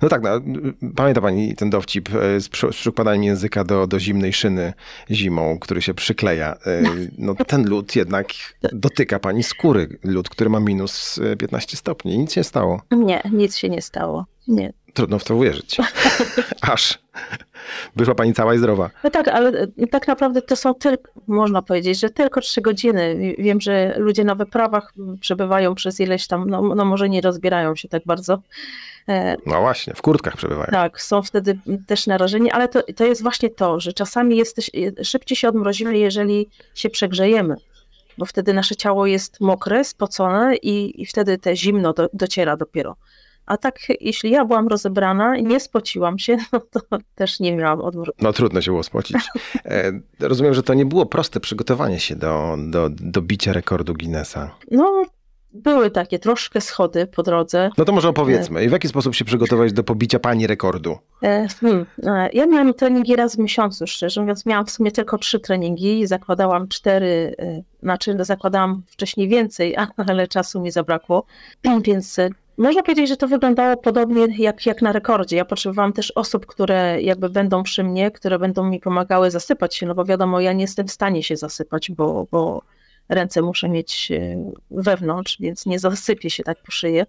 No 0.01 0.09
tak, 0.09 0.21
no, 0.21 0.29
pamięta 0.95 1.21
pani 1.21 1.55
ten 1.55 1.69
dowcip 1.69 2.09
e, 2.15 2.41
z 2.41 2.50
przykładaniem 2.50 3.24
języka 3.24 3.63
do, 3.63 3.88
do 3.88 4.00
zimnej 4.00 4.33
szyny 4.33 4.74
zimą, 5.12 5.59
który 5.59 5.81
się 5.81 5.93
przykleja. 5.93 6.55
E, 6.65 6.81
no 7.17 7.36
ten 7.36 7.69
lód 7.69 7.95
jednak 7.95 8.27
dotyka 8.74 9.19
pani 9.19 9.43
skóry. 9.43 10.00
Lód, 10.03 10.29
który 10.29 10.50
ma 10.50 10.59
minus 10.59 11.19
15 11.39 11.77
stopni. 11.77 12.17
Nic 12.17 12.36
nie 12.36 12.43
stało. 12.43 12.81
Nie, 12.91 13.21
nic 13.31 13.57
się 13.57 13.69
nie 13.69 13.81
stało. 13.81 14.25
Nie. 14.48 14.74
Trudno 14.93 15.19
w 15.19 15.24
to 15.24 15.36
uwierzyć. 15.36 15.77
Aż 16.74 17.00
wyszła 17.96 18.15
pani 18.15 18.34
cała 18.34 18.55
i 18.55 18.58
zdrowa. 18.58 18.89
No 19.03 19.10
tak, 19.10 19.27
ale 19.27 19.50
e, 19.77 19.88
tak 19.88 20.08
naprawdę 20.08 20.41
to 20.41 20.55
są 20.55 20.74
tylko, 20.74 21.12
można 21.27 21.62
powiedzieć, 21.62 22.00
że 22.00 22.10
tylko 22.10 22.41
trzy 22.41 22.62
godziny. 22.62 23.36
Wiem, 23.38 23.62
że 23.62 23.96
ludzie 23.98 24.24
na 24.24 24.36
wyprawach 24.36 24.93
przebywają 25.19 25.75
przez 25.75 26.00
ileś 26.00 26.27
tam, 26.27 26.50
no, 26.50 26.62
no 26.75 26.86
może 26.86 27.10
nie 27.10 27.22
rozbierają 27.22 27.75
się 27.75 27.88
tak 27.88 28.01
bardzo. 28.05 28.41
E, 29.10 29.36
no 29.46 29.62
właśnie, 29.62 29.93
w 29.93 30.01
kurtkach 30.01 30.38
przebywają. 30.38 30.67
Tak, 30.72 31.01
są 31.01 31.22
wtedy 31.22 31.60
też 31.88 32.08
narażeni, 32.08 32.51
ale 32.51 32.67
to, 32.67 32.84
to 32.96 33.05
jest 33.05 33.24
właśnie 33.24 33.50
to, 33.50 33.79
że 33.79 33.93
czasami 33.93 34.38
jesteś, 34.38 34.72
szybciej 35.03 35.36
się 35.36 35.50
odmrozimy, 35.50 35.98
jeżeli 35.98 36.50
się 36.75 36.89
przegrzejemy 36.89 37.55
bo 38.19 38.25
wtedy 38.25 38.53
nasze 38.53 38.75
ciało 38.75 39.05
jest 39.05 39.41
mokre, 39.41 39.84
spocone 39.84 40.55
i, 40.55 41.01
i 41.01 41.05
wtedy 41.05 41.38
te 41.38 41.55
zimno 41.55 41.93
do, 41.93 42.10
dociera 42.13 42.58
dopiero. 42.58 42.96
A 43.50 43.58
tak, 43.58 43.79
jeśli 44.01 44.32
ja 44.32 44.46
byłam 44.46 44.68
rozebrana 44.68 45.38
i 45.38 45.44
nie 45.44 45.60
spociłam 45.60 46.20
się, 46.20 46.38
no 46.53 46.60
to 46.60 46.79
też 47.15 47.39
nie 47.39 47.56
miałam 47.56 47.82
odmrożenia. 47.82 48.18
No 48.22 48.34
trudno 48.34 48.62
się 48.62 48.72
było 48.72 48.84
spocić. 48.84 49.18
E, 49.65 49.91
rozumiem, 50.20 50.53
że 50.53 50.63
to 50.63 50.74
nie 50.74 50.86
było 50.86 51.06
proste 51.06 51.39
przygotowanie 51.39 52.00
się 52.00 52.15
do, 52.15 52.58
do, 52.68 52.89
do 52.89 53.22
bicia 53.22 53.53
rekordu 53.53 53.94
Guinnessa. 53.94 54.56
No, 54.72 55.03
były 55.53 55.91
takie 55.91 56.20
troszkę 56.20 56.62
schody 56.62 57.08
po 57.08 57.24
drodze. 57.24 57.70
No 57.77 57.86
to 57.86 57.91
może 57.91 58.10
opowiedzmy. 58.10 58.63
I 58.63 58.70
w 58.70 58.72
jaki 58.72 58.88
sposób 58.88 59.15
się 59.15 59.25
przygotować 59.25 59.74
do 59.74 59.84
pobicia 59.84 60.20
pani 60.20 60.48
rekordu? 60.48 60.98
E, 61.24 61.48
hmm, 61.48 61.86
e, 62.03 62.29
ja 62.34 62.46
miałam 62.46 62.74
treningi 62.74 63.15
raz 63.15 63.36
w 63.36 63.39
miesiącu, 63.39 63.88
szczerze 63.88 64.22
mówiąc. 64.22 64.46
Miałam 64.46 64.65
w 64.65 64.72
sumie 64.72 64.91
tylko 64.91 65.18
trzy 65.18 65.39
treningi. 65.39 66.08
Zakładałam 66.08 66.68
cztery, 66.68 67.36
znaczy 67.84 68.18
zakładałam 68.20 68.84
wcześniej 68.88 69.27
więcej, 69.27 69.75
ale 70.08 70.27
czasu 70.27 70.62
mi 70.62 70.72
zabrakło. 70.72 71.25
Więc 71.86 72.18
Można 72.60 72.84
powiedzieć, 72.84 73.10
że 73.10 73.18
to 73.18 73.28
wyglądało 73.28 73.78
podobnie 73.78 74.28
jak, 74.38 74.66
jak 74.66 74.82
na 74.82 74.92
rekordzie. 74.92 75.38
Ja 75.38 75.46
potrzebowałam 75.46 75.94
też 75.94 76.12
osób, 76.12 76.46
które 76.46 77.01
jakby 77.01 77.30
będą 77.30 77.63
przy 77.63 77.84
mnie, 77.84 78.12
które 78.12 78.39
będą 78.39 78.63
mi 78.63 78.80
pomagały 78.80 79.32
zasypać 79.32 79.75
się, 79.75 79.86
no 79.86 79.96
bo 79.96 80.06
wiadomo, 80.06 80.39
ja 80.39 80.54
nie 80.54 80.62
jestem 80.62 80.88
w 80.88 80.92
stanie 80.92 81.24
się 81.24 81.38
zasypać, 81.38 81.92
bo, 81.92 82.28
bo 82.32 82.62
ręce 83.10 83.42
muszę 83.42 83.70
mieć 83.70 84.12
e, 84.12 84.51
wewnątrz, 84.72 85.38
więc 85.39 85.66
nie 85.66 85.80
zasypię 85.80 86.30
się 86.30 86.44
tak 86.44 86.63
po 86.63 86.72
szyję. 86.72 87.06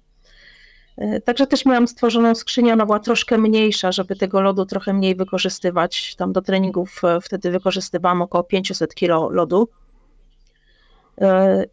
E, 0.98 1.20
także 1.20 1.46
też 1.46 1.64
miałam 1.64 1.88
stworzoną 1.88 2.34
skrzynię, 2.34 2.72
ona 2.72 2.86
była 2.86 2.98
troszkę 2.98 3.38
mniejsza, 3.38 3.92
żeby 3.92 4.16
tego 4.16 4.40
lodu 4.40 4.66
trochę 4.66 4.92
mniej 4.92 5.14
wykorzystywać. 5.14 6.16
Tam 6.16 6.32
do 6.32 6.42
treningów 6.42 7.04
e, 7.04 7.20
wtedy 7.20 7.50
wykorzystywałam 7.50 8.22
około 8.22 8.44
500 8.44 8.94
kg 8.94 9.34
lodu. 9.34 9.68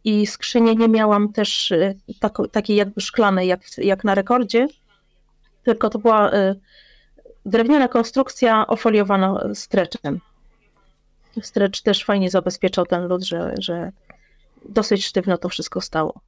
I 0.04 0.28
skrzynię 0.28 0.76
nie 0.76 0.88
miałam 0.88 1.34
też 1.34 1.74
tak, 2.20 2.38
takiej 2.52 2.76
jakby 2.76 3.02
szklanej 3.02 3.48
jak, 3.48 3.62
jak 3.78 4.04
na 4.04 4.16
rekordzie, 4.16 4.68
tylko 5.64 5.90
to 5.90 6.00
była 6.00 6.32
drewniana 7.46 7.88
konstrukcja 7.88 8.68
ofoliowana 8.68 9.50
stretchem. 9.54 10.20
Stretch 11.42 11.82
też 11.82 12.06
fajnie 12.06 12.30
zabezpieczał 12.30 12.86
ten 12.86 13.08
lód, 13.08 13.24
że, 13.24 13.54
że 13.60 13.92
dosyć 14.70 15.06
sztywno 15.06 15.38
to 15.38 15.50
wszystko 15.50 15.82
stało. 15.82 16.22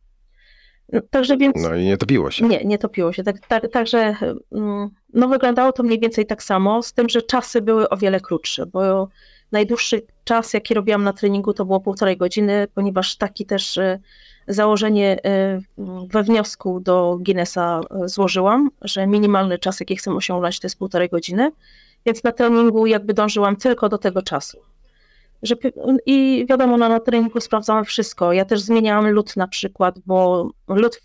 Także 1.10 1.38
więc. 1.38 1.56
No 1.56 1.76
i 1.76 1.86
nie 1.86 1.98
topiło 1.98 2.32
się. 2.32 2.48
Nie, 2.48 2.66
nie 2.66 2.78
topiło 2.78 3.14
się. 3.14 3.24
Tak, 3.24 3.48
tak, 3.48 3.72
także 3.72 4.16
mm, 4.52 4.90
no, 5.14 5.28
wyglądało 5.28 5.72
to 5.72 5.84
mniej 5.84 6.00
więcej 6.00 6.26
tak 6.26 6.44
samo, 6.44 6.84
z 6.84 6.94
tym, 6.94 7.10
że 7.10 7.22
czasy 7.22 7.62
były 7.62 7.90
o 7.90 7.98
wiele 7.98 8.20
krótsze, 8.20 8.66
bo 8.66 9.10
najdłuższy 9.52 10.02
czas, 10.30 10.54
jaki 10.54 10.74
robiłam 10.74 11.04
na 11.04 11.14
treningu, 11.14 11.54
to 11.54 11.66
było 11.66 11.80
półtorej 11.80 12.18
godziny, 12.18 12.68
ponieważ 12.74 13.16
taki 13.16 13.46
też 13.46 13.78
e, 13.78 14.00
założenie 14.48 15.18
e, 15.26 15.62
we 16.12 16.24
wniosku 16.24 16.80
do 16.80 17.18
Guinnessa 17.22 17.82
e, 17.92 18.08
złożyłam, 18.08 18.70
że 18.82 19.08
minimalny 19.08 19.60
czas, 19.60 19.80
jaki 19.80 19.96
chcę 19.96 20.12
osiągnąć, 20.12 20.60
to 20.60 20.66
jest 20.66 20.78
półtorej 20.78 21.10
godziny, 21.10 21.52
więc 22.06 22.24
na 22.24 22.32
treningu 22.32 22.86
jakby 22.86 23.14
dążyłam 23.14 23.56
tylko 23.56 23.90
do 23.90 23.98
tego 23.98 24.22
czasu. 24.22 24.58
Żeby, 25.44 25.74
I 26.06 26.46
wiadomo, 26.50 26.78
no, 26.78 26.90
na 26.90 27.00
treningu 27.00 27.40
sprawdzamy 27.42 27.86
wszystko. 27.86 28.34
Ja 28.34 28.46
też 28.46 28.62
zmieniałam 28.62 29.10
lód 29.10 29.36
na 29.38 29.48
przykład, 29.48 30.00
bo 30.06 30.50
lód 30.68 31.02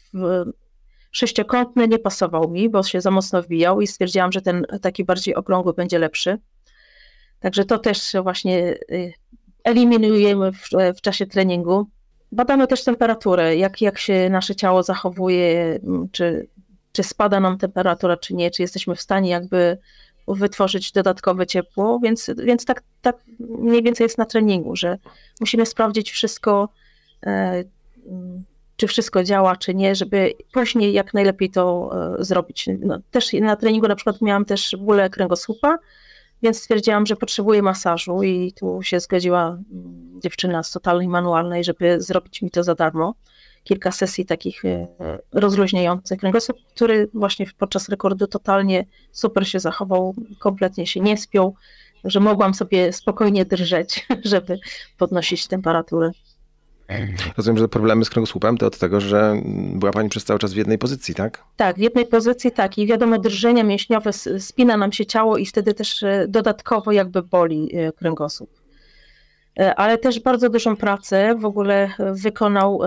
sześciokątny 1.11 1.89
nie 1.89 1.99
pasował 1.99 2.51
mi, 2.51 2.69
bo 2.69 2.83
się 2.83 3.01
za 3.01 3.11
mocno 3.11 3.43
wbijał 3.43 3.81
i 3.81 3.87
stwierdziłam, 3.87 4.33
że 4.33 4.41
ten 4.41 4.67
taki 4.83 5.05
bardziej 5.05 5.35
okrągły 5.35 5.73
będzie 5.73 5.99
lepszy. 5.99 6.39
Także 7.45 7.65
to 7.65 7.79
też 7.79 8.13
właśnie 8.23 8.75
y, 8.93 9.13
eliminujemy 9.65 10.53
w, 10.53 10.69
w 10.97 11.01
czasie 11.01 11.27
treningu. 11.27 11.87
Badamy 12.33 12.67
też 12.67 12.85
temperaturę, 12.85 13.57
jak, 13.57 13.81
jak 13.81 13.99
się 13.99 14.31
nasze 14.31 14.55
ciało 14.55 14.83
zachowuje, 14.83 15.81
czy, 16.13 16.49
czy 16.93 17.03
spada 17.03 17.41
nam 17.41 17.59
temperatura, 17.59 18.17
czy 18.17 18.35
nie, 18.35 18.51
czy 18.51 18.63
jesteśmy 18.63 18.95
w 18.95 19.01
stanie 19.01 19.31
jakby 19.31 19.79
wytworzyć 20.29 20.93
dodatkowe 20.93 21.47
ciepło, 21.47 22.01
więc, 22.03 22.31
więc 22.45 22.65
tak, 22.65 22.83
tak 23.03 23.17
mniej 23.41 23.83
więcej 23.83 24.05
jest 24.05 24.19
na 24.19 24.27
treningu, 24.27 24.77
że 24.77 24.99
musimy 25.41 25.67
sprawdzić 25.67 26.11
wszystko, 26.11 26.69
e, 27.27 27.65
czy 28.77 28.87
wszystko 28.87 29.25
działa, 29.25 29.57
czy 29.57 29.75
nie, 29.75 29.95
żeby 29.95 30.33
później 30.53 30.93
jak 30.93 31.15
najlepiej 31.15 31.51
to 31.51 31.91
e, 32.21 32.25
zrobić. 32.25 32.69
No, 32.81 32.99
też 33.11 33.33
na 33.33 33.57
treningu 33.57 33.89
na 33.89 33.97
przykład 33.97 34.21
miałam 34.23 34.45
też 34.45 34.77
bóle 34.79 35.11
kręgosłupa, 35.11 35.79
więc 36.45 36.59
stwierdziłam, 36.59 37.07
że 37.07 37.17
potrzebuję 37.17 37.63
masażu 37.63 38.23
i 38.23 38.53
tu 38.53 38.83
się 38.83 39.01
zgodziła 39.01 39.47
mm, 39.47 40.21
dziewczyna 40.23 40.63
z 40.63 40.71
totalnej 40.71 41.09
manualnej, 41.09 41.65
żeby 41.65 42.01
zrobić 42.01 42.43
mi 42.43 42.51
to 42.51 42.65
za 42.65 42.75
darmo 42.75 43.15
kilka 43.65 43.93
sesji 43.93 44.27
takich 44.27 44.65
e, 44.65 44.87
rozluźniających 45.33 46.21
kręgosłup, 46.21 46.57
który 46.75 47.09
właśnie 47.15 47.47
podczas 47.59 47.89
rekordu 47.89 48.27
totalnie 48.27 48.87
super 49.13 49.49
się 49.49 49.61
zachował, 49.61 50.15
kompletnie 50.39 50.87
się 50.87 51.01
nie 51.01 51.17
spiął, 51.17 51.55
że 52.05 52.21
mogłam 52.21 52.55
sobie 52.55 52.93
spokojnie 52.93 53.45
drżeć, 53.45 54.07
żeby 54.25 54.59
podnosić 54.99 55.47
temperaturę. 55.47 56.11
Rozumiem, 57.37 57.59
że 57.59 57.69
problemy 57.69 58.05
z 58.05 58.11
kręgosłupem 58.11 58.59
to 58.59 58.67
od 58.67 58.79
tego, 58.79 59.01
że 59.01 59.37
była 59.75 59.93
Pani 59.93 60.09
przez 60.09 60.25
cały 60.25 60.39
czas 60.39 60.53
w 60.53 60.57
jednej 60.57 60.79
pozycji, 60.79 61.15
tak? 61.15 61.45
Tak, 61.57 61.77
w 61.77 61.79
jednej 61.79 62.07
pozycji, 62.07 62.53
tak. 62.53 62.79
I 62.79 62.87
wiadomo, 62.87 63.19
drżenia 63.19 63.65
mięśniowe, 63.65 64.13
spina 64.39 64.77
nam 64.77 64.93
się 64.93 65.07
ciało 65.07 65.37
i 65.37 65.47
wtedy 65.47 65.75
też 65.75 66.03
e, 66.03 66.27
dodatkowo 66.29 66.93
jakby 66.93 67.23
boli 67.23 67.77
e, 67.77 67.93
kręgosłup. 67.93 68.51
E, 69.59 69.75
ale 69.75 69.99
też 69.99 70.21
bardzo 70.21 70.49
dużą 70.49 70.77
pracę 70.77 71.35
w 71.39 71.45
ogóle 71.45 71.91
wykonał 71.99 72.81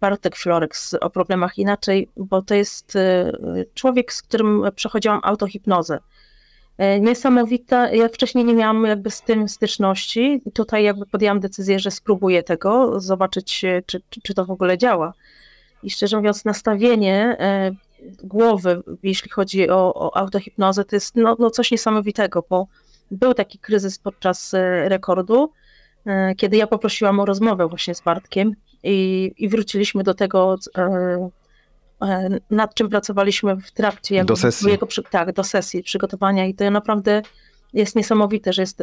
Bartek 0.00 0.36
Florek 0.36 0.74
o 1.00 1.10
problemach 1.10 1.58
inaczej, 1.58 2.08
bo 2.16 2.42
to 2.42 2.54
jest 2.54 2.98
człowiek, 3.74 4.12
z 4.12 4.22
którym 4.22 4.62
przechodziłam 4.74 5.20
autohipnozę. 5.22 5.98
Niesamowita, 7.00 7.90
ja 7.90 8.08
wcześniej 8.08 8.44
nie 8.44 8.54
miałam 8.54 8.84
jakby 8.84 9.10
z 9.10 9.22
tym 9.22 9.48
styczności, 9.48 10.42
tutaj 10.54 10.84
jakby 10.84 11.06
podjęłam 11.06 11.40
decyzję, 11.40 11.78
że 11.78 11.90
spróbuję 11.90 12.42
tego, 12.42 13.00
zobaczyć 13.00 13.64
czy, 13.86 14.02
czy 14.22 14.34
to 14.34 14.44
w 14.44 14.50
ogóle 14.50 14.78
działa. 14.78 15.14
I 15.82 15.90
szczerze 15.90 16.16
mówiąc 16.16 16.44
nastawienie 16.44 17.36
głowy, 18.24 18.82
jeśli 19.02 19.30
chodzi 19.30 19.70
o, 19.70 19.94
o 19.94 20.16
autohipnozę, 20.16 20.84
to 20.84 20.96
jest 20.96 21.16
no, 21.16 21.36
no 21.38 21.50
coś 21.50 21.70
niesamowitego, 21.70 22.44
bo 22.50 22.66
był 23.10 23.34
taki 23.34 23.58
kryzys 23.58 23.98
podczas 23.98 24.54
e, 24.54 24.88
rekordu, 24.88 25.52
e, 26.06 26.34
kiedy 26.34 26.56
ja 26.56 26.66
poprosiłam 26.66 27.20
o 27.20 27.24
rozmowę 27.24 27.68
właśnie 27.68 27.94
z 27.94 28.00
Bartkiem 28.00 28.54
i, 28.82 29.30
i 29.38 29.48
wróciliśmy 29.48 30.02
do 30.02 30.14
tego, 30.14 30.56
e, 30.78 31.30
nad 32.50 32.74
czym 32.74 32.88
pracowaliśmy 32.88 33.56
w 33.56 33.70
trakcie 33.70 34.24
do 34.24 34.36
sesji. 34.36 34.70
Jego, 34.70 34.86
tak, 35.10 35.32
do 35.32 35.44
sesji 35.44 35.82
przygotowania 35.82 36.46
i 36.46 36.54
to 36.54 36.70
naprawdę 36.70 37.22
jest 37.72 37.96
niesamowite, 37.96 38.52
że 38.52 38.62
jest, 38.62 38.82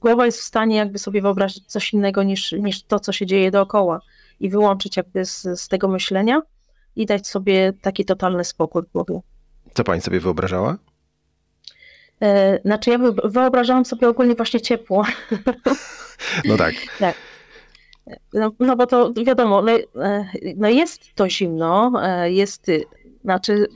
głowa 0.00 0.26
jest 0.26 0.38
w 0.38 0.42
stanie 0.42 0.76
jakby 0.76 0.98
sobie 0.98 1.22
wyobrazić 1.22 1.66
coś 1.66 1.92
innego 1.92 2.22
niż, 2.22 2.52
niż 2.52 2.82
to, 2.82 3.00
co 3.00 3.12
się 3.12 3.26
dzieje 3.26 3.50
dookoła 3.50 4.00
i 4.40 4.50
wyłączyć 4.50 4.96
jakby 4.96 5.24
z, 5.24 5.42
z 5.42 5.68
tego 5.68 5.88
myślenia 5.88 6.42
i 6.96 7.06
dać 7.06 7.28
sobie 7.28 7.72
taki 7.82 8.04
totalny 8.04 8.44
spokój 8.44 8.82
w 8.82 8.92
głowie. 8.92 9.20
Co 9.74 9.84
pani 9.84 10.00
sobie 10.00 10.20
wyobrażała? 10.20 10.76
E, 12.22 12.58
znaczy 12.64 12.90
ja 12.90 12.98
wyobrażałam 13.24 13.84
sobie 13.84 14.08
ogólnie 14.08 14.34
właśnie 14.34 14.60
ciepło. 14.60 15.04
No 16.44 16.56
tak. 16.56 16.74
tak. 16.98 17.14
No, 18.32 18.52
no, 18.60 18.76
bo 18.76 18.86
to 18.86 19.12
wiadomo, 19.26 19.62
no, 19.62 19.72
no 20.56 20.68
jest 20.68 21.14
to 21.14 21.28
zimno, 21.28 21.92
e, 22.02 22.32
jest, 22.32 22.66
znaczy 23.24 23.66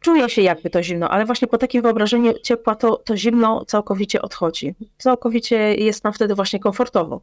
czuję 0.00 0.28
się 0.28 0.42
jakby 0.42 0.70
to 0.70 0.82
zimno, 0.82 1.08
ale 1.08 1.24
właśnie 1.24 1.48
po 1.48 1.58
takim 1.58 1.82
wyobrażeniu 1.82 2.32
ciepła 2.42 2.74
to, 2.74 2.96
to 2.96 3.16
zimno 3.16 3.64
całkowicie 3.64 4.22
odchodzi. 4.22 4.74
Całkowicie 4.98 5.74
jest 5.74 6.04
nam 6.04 6.12
wtedy 6.12 6.34
właśnie 6.34 6.58
komfortowo. 6.58 7.20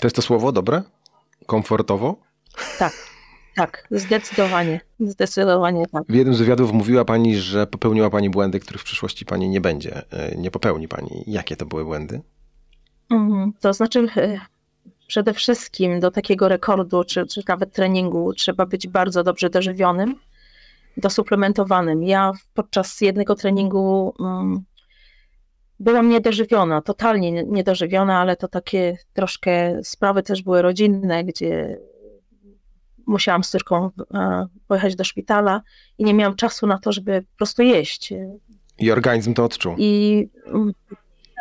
To 0.00 0.06
jest 0.06 0.16
to 0.16 0.22
słowo 0.22 0.52
dobre? 0.52 0.82
Komfortowo? 1.46 2.16
Tak. 2.78 2.92
Tak, 3.56 3.86
zdecydowanie. 3.90 4.80
Zdecydowanie 5.00 5.86
tak. 5.92 6.02
W 6.08 6.14
jednym 6.14 6.34
z 6.34 6.38
wywiadów 6.38 6.72
mówiła 6.72 7.04
Pani, 7.04 7.36
że 7.36 7.66
popełniła 7.66 8.10
Pani 8.10 8.30
błędy, 8.30 8.60
których 8.60 8.82
w 8.82 8.84
przyszłości 8.84 9.24
Pani 9.24 9.48
nie 9.48 9.60
będzie. 9.60 10.02
E, 10.12 10.36
nie 10.36 10.50
popełni 10.50 10.88
Pani. 10.88 11.24
Jakie 11.26 11.56
to 11.56 11.66
były 11.66 11.84
błędy? 11.84 12.20
Mhm, 13.10 13.52
to 13.60 13.72
znaczy, 13.72 14.08
przede 15.14 15.34
wszystkim 15.34 16.00
do 16.00 16.10
takiego 16.10 16.48
rekordu, 16.48 17.04
czy, 17.04 17.26
czy 17.26 17.42
nawet 17.48 17.72
treningu, 17.72 18.32
trzeba 18.32 18.66
być 18.66 18.88
bardzo 18.88 19.22
dobrze 19.22 19.50
dożywionym, 19.50 20.14
dosuplementowanym. 20.96 22.02
Ja 22.02 22.32
podczas 22.54 23.00
jednego 23.00 23.34
treningu 23.34 24.14
um, 24.18 24.64
byłam 25.80 26.08
niedożywiona, 26.08 26.82
totalnie 26.82 27.44
niedożywiona, 27.44 28.18
ale 28.18 28.36
to 28.36 28.48
takie 28.48 28.98
troszkę 29.12 29.84
sprawy 29.84 30.22
też 30.22 30.42
były 30.42 30.62
rodzinne, 30.62 31.24
gdzie 31.24 31.78
musiałam 33.06 33.44
z 33.44 33.50
córką 33.50 33.90
e, 34.14 34.46
pojechać 34.66 34.96
do 34.96 35.04
szpitala 35.04 35.62
i 35.98 36.04
nie 36.04 36.14
miałam 36.14 36.36
czasu 36.36 36.66
na 36.66 36.78
to, 36.78 36.92
żeby 36.92 37.22
po 37.22 37.36
prostu 37.36 37.62
jeść. 37.62 38.12
I 38.78 38.90
organizm 38.90 39.34
to 39.34 39.44
odczuł. 39.44 39.74
I 39.78 40.28
mm, 40.46 40.72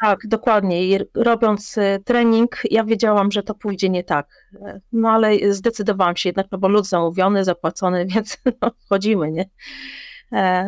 tak, 0.04 0.28
dokładnie. 0.28 0.84
I 0.84 1.00
robiąc 1.14 1.78
e, 1.78 2.00
trening, 2.00 2.62
ja 2.72 2.84
wiedziałam, 2.84 3.32
że 3.32 3.44
to 3.44 3.54
pójdzie 3.54 3.90
nie 3.90 4.04
tak. 4.04 4.28
E, 4.62 4.80
no 4.92 5.10
ale 5.10 5.54
zdecydowałam 5.54 6.16
się 6.16 6.30
jednak, 6.30 6.48
no 6.52 6.58
bo 6.58 6.68
lód 6.68 6.88
zamówiony, 6.88 7.44
zapłacony, 7.44 8.06
więc 8.16 8.38
no, 8.62 8.72
wchodzimy, 8.86 9.32
nie? 9.32 9.50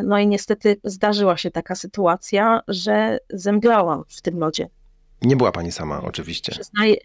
No 0.04 0.18
i 0.18 0.26
niestety 0.26 0.76
zdarzyła 0.84 1.36
się 1.36 1.50
taka 1.50 1.74
sytuacja, 1.74 2.60
że 2.68 3.18
zemdlałam 3.30 4.04
w 4.08 4.22
tym 4.22 4.38
lodzie. 4.38 4.68
Nie 5.22 5.36
była 5.36 5.52
pani 5.52 5.72
sama, 5.72 6.02
oczywiście. 6.02 6.52
Przyznaję, 6.52 6.96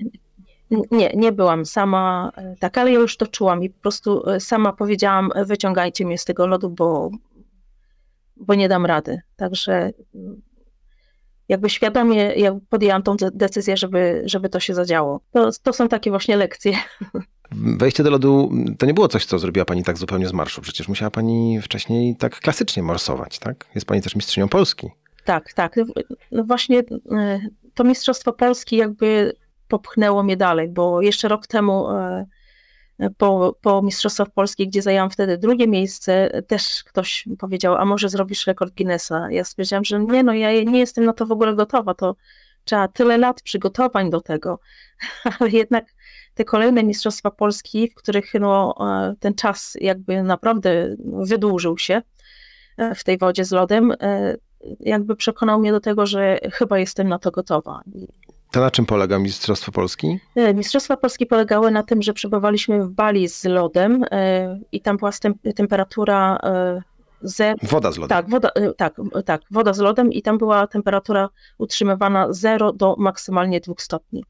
nie, 0.92 1.12
nie 1.16 1.32
byłam 1.32 1.66
sama, 1.66 2.32
e, 2.36 2.56
tak, 2.60 2.78
ale 2.78 2.92
ja 2.92 3.00
już 3.00 3.18
to 3.18 3.28
czułam 3.28 3.64
i 3.64 3.70
po 3.70 3.82
prostu 3.82 4.30
e, 4.30 4.40
sama 4.40 4.74
powiedziałam, 4.74 5.30
e, 5.36 5.46
wyciągajcie 5.46 6.06
mnie 6.06 6.18
z 6.18 6.26
tego 6.26 6.48
lodu, 6.48 6.70
bo, 6.70 7.12
bo 8.36 8.56
nie 8.56 8.70
dam 8.70 8.86
rady. 8.86 9.22
Także 9.36 9.92
mm, 10.16 10.42
jakby 11.52 11.70
świadomie 11.70 12.34
ja 12.36 12.56
podjęłam 12.70 13.04
tą 13.04 13.16
decyzję, 13.34 13.78
żeby, 13.78 14.22
żeby 14.26 14.50
to 14.50 14.60
się 14.60 14.74
zadziało. 14.74 15.22
To, 15.32 15.50
to 15.64 15.74
są 15.74 15.88
takie 15.88 16.10
właśnie 16.10 16.38
lekcje. 16.38 16.74
Wejście 17.52 18.04
do 18.04 18.10
lodu 18.10 18.52
to 18.78 18.86
nie 18.86 18.94
było 18.94 19.08
coś, 19.08 19.26
co 19.26 19.40
zrobiła 19.40 19.66
pani 19.66 19.84
tak 19.84 19.98
zupełnie 19.98 20.28
z 20.28 20.34
marszu. 20.34 20.62
Przecież 20.62 20.88
musiała 20.88 21.12
pani 21.12 21.62
wcześniej 21.62 22.16
tak 22.16 22.40
klasycznie 22.40 22.84
morsować, 22.84 23.40
tak? 23.40 23.66
Jest 23.76 23.88
pani 23.88 24.02
też 24.02 24.16
mistrzynią 24.16 24.50
Polski. 24.50 24.90
Tak, 25.26 25.54
tak. 25.54 25.76
No 26.32 26.44
właśnie 26.44 26.80
e, 27.12 27.40
to 27.74 27.84
Mistrzostwo 27.84 28.34
Polski 28.34 28.78
jakby 28.78 29.36
popchnęło 29.68 30.24
mnie 30.24 30.38
dalej, 30.38 30.70
bo 30.70 31.02
jeszcze 31.02 31.28
rok 31.28 31.48
temu 31.48 31.90
e, 31.90 32.26
po, 33.18 33.56
po 33.62 33.82
Mistrzostwach 33.82 34.30
Polski, 34.30 34.68
gdzie 34.68 34.82
zajęłam 34.82 35.10
wtedy 35.10 35.38
drugie 35.38 35.68
miejsce, 35.68 36.42
też 36.48 36.84
ktoś 36.84 37.26
powiedział, 37.40 37.76
a 37.76 37.86
może 37.86 38.10
zrobisz 38.10 38.48
rekord 38.48 38.76
Guinnessa. 38.76 39.32
Ja 39.32 39.44
stwierdziłam, 39.44 39.84
że 39.84 40.00
nie, 40.00 40.24
no 40.24 40.34
ja 40.34 40.64
nie 40.64 40.80
jestem 40.80 41.06
na 41.06 41.14
to 41.14 41.26
w 41.26 41.32
ogóle 41.32 41.56
gotowa, 41.56 41.94
to 41.94 42.16
trzeba 42.64 42.88
tyle 42.88 43.18
lat 43.18 43.42
przygotowań 43.42 44.10
do 44.10 44.22
tego, 44.22 44.60
ale 45.40 45.50
jednak 45.50 45.86
te 46.34 46.46
kolejne 46.46 46.84
Mistrzostwa 46.84 47.32
Polski, 47.32 47.90
w 47.90 47.96
których 47.96 48.34
no, 48.34 48.76
e, 48.80 49.16
ten 49.20 49.34
czas 49.34 49.78
jakby 49.82 50.24
naprawdę 50.24 50.96
wydłużył 51.06 51.78
się 51.78 52.02
e, 52.78 52.96
w 52.96 53.04
tej 53.04 53.18
wodzie 53.18 53.46
z 53.46 53.52
lodem, 53.52 53.92
e, 54.02 54.36
jakby 54.80 55.16
przekonał 55.16 55.60
mnie 55.60 55.72
do 55.72 55.80
tego, 55.80 56.06
że 56.06 56.40
chyba 56.54 56.80
jestem 56.80 57.08
na 57.10 57.20
to 57.20 57.32
gotowa. 57.32 57.82
To 58.52 58.60
na 58.60 58.72
czym 58.72 58.86
polega 58.86 59.20
Mistrzostwo 59.20 59.72
Polski? 59.72 60.20
Mistrzostwa 60.56 60.98
Polski 60.98 61.26
polegały 61.26 61.72
na 61.72 61.84
tym, 61.84 62.02
że 62.02 62.14
przebywaliśmy 62.14 62.84
w 62.84 62.90
Bali 62.90 63.28
z 63.30 63.46
lodem 63.46 64.06
i 64.72 64.82
tam 64.82 64.98
była 64.98 65.12
temperatura 65.56 66.40
ze... 67.22 67.54
Woda 67.64 67.92
z 67.92 67.98
lodem. 67.98 68.18
Tak, 68.18 68.30
woda, 68.30 68.52
tak, 68.78 68.96
tak, 69.26 69.42
woda 69.52 69.74
z 69.74 69.80
lodem 69.80 70.14
i 70.14 70.22
tam 70.22 70.38
była 70.38 70.68
temperatura 70.68 71.30
utrzymywana 71.58 72.34
0 72.34 72.74
do 72.74 72.96
maksymalnie 72.98 73.60
2 73.60 73.74
stopni. 73.78 74.24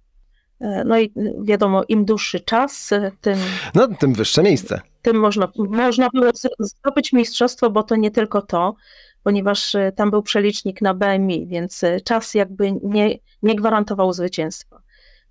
E, 0.62 0.84
no 0.86 1.00
i 1.00 1.14
wiadomo, 1.42 1.84
im 1.88 2.06
dłuższy 2.06 2.40
czas, 2.40 2.92
e, 2.92 3.12
tym. 3.22 3.40
No, 3.76 3.88
tym 3.88 4.14
wyższe 4.14 4.44
miejsce. 4.44 4.82
Tym 5.02 5.20
można, 5.20 5.48
można 5.58 6.10
było 6.14 6.32
zdobyć 6.60 7.14
mistrzostwo, 7.14 7.70
bo 7.70 7.84
to 7.84 7.96
nie 7.96 8.12
tylko 8.12 8.42
to, 8.42 8.76
ponieważ 9.24 9.76
e, 9.76 9.92
tam 9.92 10.12
był 10.12 10.24
przelicznik 10.24 10.82
na 10.82 10.94
BMI, 10.94 11.48
więc 11.48 11.82
czas 12.04 12.34
jakby 12.34 12.72
nie, 12.84 13.18
nie 13.44 13.56
gwarantował 13.56 14.14
zwycięstwa. 14.14 14.82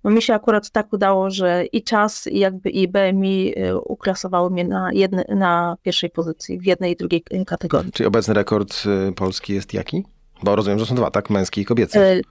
No 0.03 0.11
mi 0.11 0.21
się 0.21 0.33
akurat 0.33 0.71
tak 0.71 0.93
udało, 0.93 1.29
że 1.29 1.65
i 1.65 1.83
czas, 1.83 2.27
i 2.27 2.39
jakby 2.39 2.69
i 2.69 2.87
BMI 2.87 3.53
uklasowały 3.85 4.49
mnie 4.49 4.63
na, 4.63 4.89
jedne, 4.93 5.25
na 5.29 5.77
pierwszej 5.81 6.09
pozycji 6.09 6.59
w 6.59 6.65
jednej 6.65 6.91
i 6.91 6.95
drugiej 6.95 7.23
kategorii. 7.45 7.91
Czyli 7.91 8.07
obecny 8.07 8.33
rekord 8.33 8.83
polski 9.15 9.53
jest 9.53 9.73
jaki? 9.73 10.03
Bo 10.43 10.55
rozumiem, 10.55 10.79
że 10.79 10.85
są 10.85 10.95
dwa, 10.95 11.11
tak? 11.11 11.29
Męski 11.29 11.61
i 11.61 11.65
kobiecy. 11.65 12.21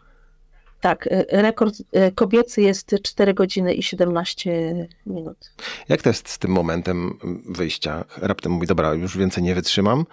Tak, 0.80 1.06
e, 1.06 1.42
rekord 1.42 1.75
e, 1.92 2.12
kobiecy 2.12 2.62
jest 2.62 2.94
4 3.02 3.34
godziny 3.34 3.75
i 3.75 3.82
17 3.82 4.88
minut. 5.06 5.52
Jak 5.88 6.02
to 6.02 6.10
jest 6.10 6.28
z 6.28 6.38
tym 6.38 6.50
momentem 6.50 7.18
wyjścia? 7.49 8.04
Raptem 8.16 8.52
mówi, 8.52 8.66
dobra, 8.66 8.94
już 8.94 9.16
więcej 9.16 9.42
nie 9.42 9.54
wytrzymam. 9.54 10.06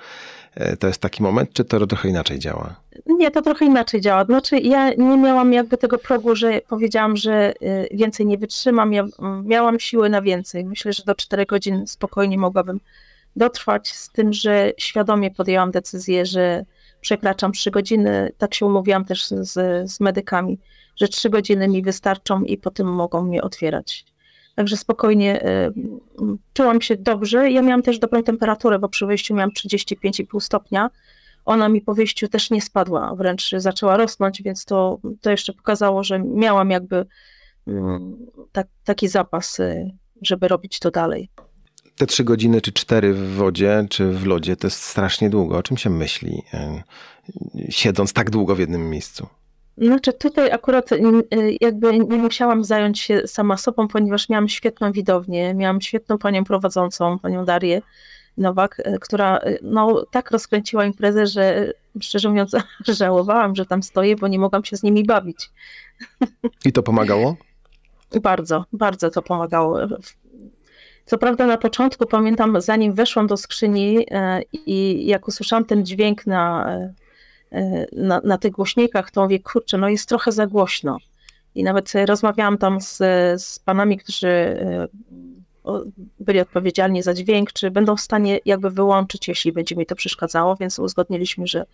E, 0.56 0.78
to 0.78 0.88
jest 0.88 1.02
taki 1.02 1.24
moment, 1.24 1.54
czy 1.54 1.66
to 1.66 1.88
trochę 1.88 2.10
inaczej 2.10 2.40
działa? 2.40 2.76
Nie, 3.06 3.32
to 3.32 3.42
trochę 3.42 3.66
inaczej 3.66 4.02
działa. 4.02 4.26
Znaczy, 4.26 4.58
ja 4.58 4.94
nie 4.94 5.18
miałam 5.18 5.54
jakby 5.54 5.78
tego 5.78 5.98
progu, 5.98 6.36
że 6.36 6.62
powiedziałam, 6.68 7.18
że 7.18 7.54
więcej 7.92 8.26
nie 8.26 8.38
wytrzymam. 8.38 8.94
Ja 8.94 9.06
miałam 9.44 9.80
siły 9.80 10.10
na 10.10 10.22
więcej. 10.22 10.66
Myślę, 10.66 10.94
że 10.94 11.04
do 11.04 11.16
4 11.16 11.46
godzin 11.46 11.88
spokojnie 11.88 12.38
mogłabym 12.38 12.80
dotrwać, 13.36 13.94
z 13.94 14.10
tym, 14.10 14.34
że 14.34 14.72
świadomie 14.78 15.32
podjęłam 15.32 15.72
decyzję, 15.72 16.26
że 16.26 16.66
przekraczam 17.02 17.52
3 17.52 17.72
godziny. 17.72 18.32
Tak 18.38 18.54
się 18.54 18.66
umówiłam 18.66 19.06
też 19.06 19.28
z, 19.28 19.54
z 19.92 20.00
medykami, 20.00 20.60
że 20.96 21.08
3 21.08 21.30
godziny 21.30 21.68
mi 21.68 21.82
wystarczą 21.82 22.44
i 22.44 22.58
potem 22.58 22.88
mogą 22.88 23.24
mnie 23.24 23.42
otwierać. 23.42 24.06
Także 24.56 24.78
spokojnie 24.78 25.44
y, 25.44 25.74
czułam 26.54 26.82
się 26.82 26.96
dobrze. 26.96 27.52
Ja 27.52 27.62
miałam 27.62 27.82
też 27.82 28.00
dobrą 28.00 28.24
temperaturę, 28.24 28.80
bo 28.80 28.90
przy 28.90 29.06
wyjściu 29.06 29.36
miałam 29.36 29.52
35,5 29.52 30.40
stopnia. 30.40 30.90
Ona 31.46 31.70
mi 31.70 31.82
po 31.82 31.94
wyjściu 31.94 32.28
też 32.28 32.52
nie 32.52 32.62
spadła, 32.62 33.16
wręcz 33.16 33.52
zaczęła 33.58 33.98
rosnąć, 33.98 34.42
więc 34.42 34.66
to, 34.66 35.00
to 35.22 35.32
jeszcze 35.32 35.54
pokazało, 35.54 36.04
że 36.04 36.20
miałam 36.20 36.72
jakby 36.72 37.06
mm, 37.68 38.18
tak, 38.52 38.68
taki 38.84 39.08
zapas, 39.08 39.60
y, 39.60 39.92
żeby 40.22 40.48
robić 40.48 40.80
to 40.80 40.92
dalej 40.92 41.30
te 41.98 42.06
trzy 42.06 42.24
godziny, 42.24 42.62
czy 42.62 42.72
cztery 42.72 43.14
w 43.14 43.36
wodzie, 43.36 43.86
czy 43.90 44.12
w 44.12 44.26
lodzie, 44.26 44.56
to 44.56 44.68
jest 44.68 44.84
strasznie 44.84 45.30
długo. 45.30 45.58
O 45.58 45.64
czym 45.64 45.78
się 45.78 45.90
myśli, 45.90 46.44
e, 46.54 46.84
siedząc 47.70 48.14
tak 48.14 48.30
długo 48.30 48.56
w 48.56 48.60
jednym 48.60 48.90
miejscu? 48.90 49.28
Znaczy 49.78 50.14
tutaj 50.14 50.52
akurat 50.52 50.92
e, 50.92 50.98
jakby 51.62 52.00
nie 52.00 52.18
musiałam 52.18 52.64
zająć 52.64 53.00
się 53.00 53.28
sama 53.28 53.58
sobą, 53.58 53.88
ponieważ 53.88 54.30
miałam 54.30 54.50
świetną 54.50 54.92
widownię, 54.92 55.54
miałam 55.54 55.82
świetną 55.82 56.18
panią 56.18 56.44
prowadzącą, 56.44 57.20
panią 57.20 57.46
Darię 57.46 57.82
Nowak, 58.38 58.82
e, 58.84 59.00
która 59.00 59.40
no, 59.62 60.06
tak 60.12 60.32
rozkręciła 60.32 60.86
imprezę, 60.86 61.28
że 61.28 61.74
szczerze 62.02 62.30
mówiąc 62.30 62.52
żałowałam, 62.88 63.56
że 63.56 63.66
tam 63.66 63.84
stoję, 63.84 64.16
bo 64.16 64.28
nie 64.28 64.40
mogłam 64.40 64.66
się 64.66 64.78
z 64.78 64.84
nimi 64.84 65.04
bawić. 65.04 65.50
I 66.66 66.72
to 66.72 66.84
pomagało? 66.84 67.36
Bardzo, 68.22 68.66
bardzo 68.74 69.10
to 69.10 69.22
pomagało. 69.22 69.80
Co 71.08 71.18
prawda 71.18 71.46
na 71.46 71.58
początku 71.58 72.06
pamiętam, 72.06 72.62
zanim 72.62 72.94
weszłam 72.94 73.28
do 73.28 73.38
skrzyni 73.38 74.06
e, 74.12 74.42
i 74.66 75.06
jak 75.06 75.28
usłyszałam 75.28 75.66
ten 75.66 75.86
dźwięk 75.86 76.28
na, 76.28 76.72
e, 77.52 77.86
na, 77.92 78.22
na 78.24 78.38
tych 78.38 78.52
głośnikach, 78.52 79.12
to 79.12 79.22
mówię, 79.22 79.40
kurczę, 79.40 79.78
no 79.78 79.90
jest 79.90 80.10
trochę 80.10 80.32
za 80.32 80.48
głośno. 80.48 80.98
I 81.56 81.64
nawet 81.64 81.94
rozmawiałam 82.08 82.58
tam 82.58 82.82
z, 82.82 82.98
z 83.42 83.60
panami, 83.60 83.98
którzy 83.98 84.28
e, 84.28 84.88
byli 86.20 86.40
odpowiedzialni 86.40 87.04
za 87.04 87.14
dźwięk, 87.14 87.54
czy 87.54 87.72
będą 87.72 87.96
w 87.96 88.02
stanie 88.02 88.40
jakby 88.46 88.70
wyłączyć, 88.70 89.28
jeśli 89.28 89.52
będzie 89.52 89.76
mi 89.76 89.86
to 89.86 89.96
przeszkadzało, 89.96 90.56
więc 90.56 90.80
uzgodniliśmy, 90.80 91.48
że, 91.48 91.66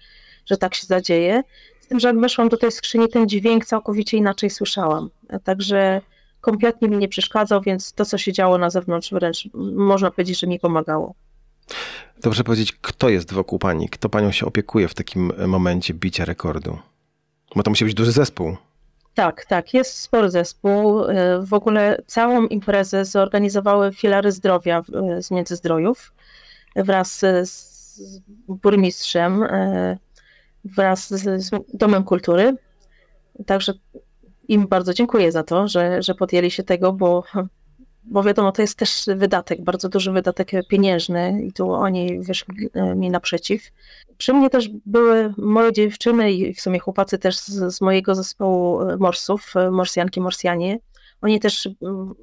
że 0.46 0.58
tak 0.58 0.76
się 0.76 0.88
zadzieje. 0.88 1.44
Z 1.80 1.88
tym, 1.88 2.00
że 2.00 2.08
jak 2.08 2.20
weszłam 2.20 2.50
do 2.50 2.58
tej 2.58 2.72
skrzyni, 2.72 3.10
ten 3.10 3.30
dźwięk 3.30 3.66
całkowicie 3.66 4.18
inaczej 4.18 4.50
słyszałam. 4.50 5.10
Także 5.44 6.02
kompletnie 6.44 6.88
mi 6.90 6.98
nie 6.98 7.08
przeszkadzał, 7.08 7.62
więc 7.62 7.94
to, 7.94 8.06
co 8.06 8.18
się 8.18 8.34
działo 8.34 8.58
na 8.58 8.70
zewnątrz, 8.70 9.12
wręcz 9.12 9.50
można 9.76 10.12
powiedzieć, 10.12 10.40
że 10.40 10.48
mi 10.48 10.60
pomagało. 10.60 11.16
Dobrze 12.22 12.44
powiedzieć, 12.44 12.72
kto 12.82 13.10
jest 13.10 13.34
wokół 13.34 13.60
pani, 13.60 13.90
kto 13.90 14.10
panią 14.10 14.32
się 14.32 14.46
opiekuje 14.46 14.88
w 14.88 14.94
takim 14.94 15.32
momencie 15.48 15.94
bicia 15.94 16.26
rekordu? 16.26 16.78
Bo 17.56 17.64
to 17.64 17.72
musi 17.72 17.86
być 17.86 17.94
duży 17.94 18.12
zespół. 18.12 18.58
Tak, 19.14 19.46
tak, 19.46 19.74
jest 19.74 19.98
spory 19.98 20.30
zespół. 20.30 21.04
W 21.42 21.54
ogóle 21.54 22.02
całą 22.08 22.48
imprezę 22.48 23.06
zorganizowały 23.06 23.94
filary 23.94 24.32
zdrowia 24.32 24.82
z 25.20 25.32
Międzyzdrojów 25.32 26.14
wraz 26.76 27.20
z 27.44 28.20
burmistrzem, 28.48 29.48
wraz 30.66 31.10
z 31.10 31.50
Domem 31.74 32.04
Kultury. 32.04 32.56
Także 33.46 33.74
im 34.48 34.68
bardzo 34.68 34.94
dziękuję 34.94 35.32
za 35.32 35.44
to, 35.44 35.68
że, 35.68 36.02
że 36.02 36.16
podjęli 36.16 36.52
się 36.52 36.64
tego, 36.64 36.94
bo, 36.94 37.24
bo 38.04 38.24
wiadomo, 38.24 38.52
to 38.52 38.62
jest 38.62 38.78
też 38.78 39.06
wydatek, 39.16 39.64
bardzo 39.64 39.90
duży 39.90 40.12
wydatek 40.12 40.52
pieniężny 40.68 41.42
i 41.48 41.54
tu 41.54 41.72
oni 41.72 42.20
wyszli 42.20 42.70
e, 42.74 42.96
mi 42.96 43.10
naprzeciw. 43.10 43.62
Przy 44.18 44.34
mnie 44.34 44.50
też 44.50 44.70
były 44.86 45.34
moje 45.38 45.74
dziewczyny 45.74 46.32
i 46.32 46.54
w 46.54 46.62
sumie 46.62 46.80
chłopacy 46.80 47.18
też 47.18 47.38
z, 47.38 47.76
z 47.76 47.82
mojego 47.82 48.16
zespołu 48.16 48.82
e, 48.82 48.98
morsów, 48.98 49.54
e, 49.56 49.72
morsjanki, 49.72 50.22
morsjanie. 50.22 50.80
Oni 51.22 51.40
też 51.40 51.70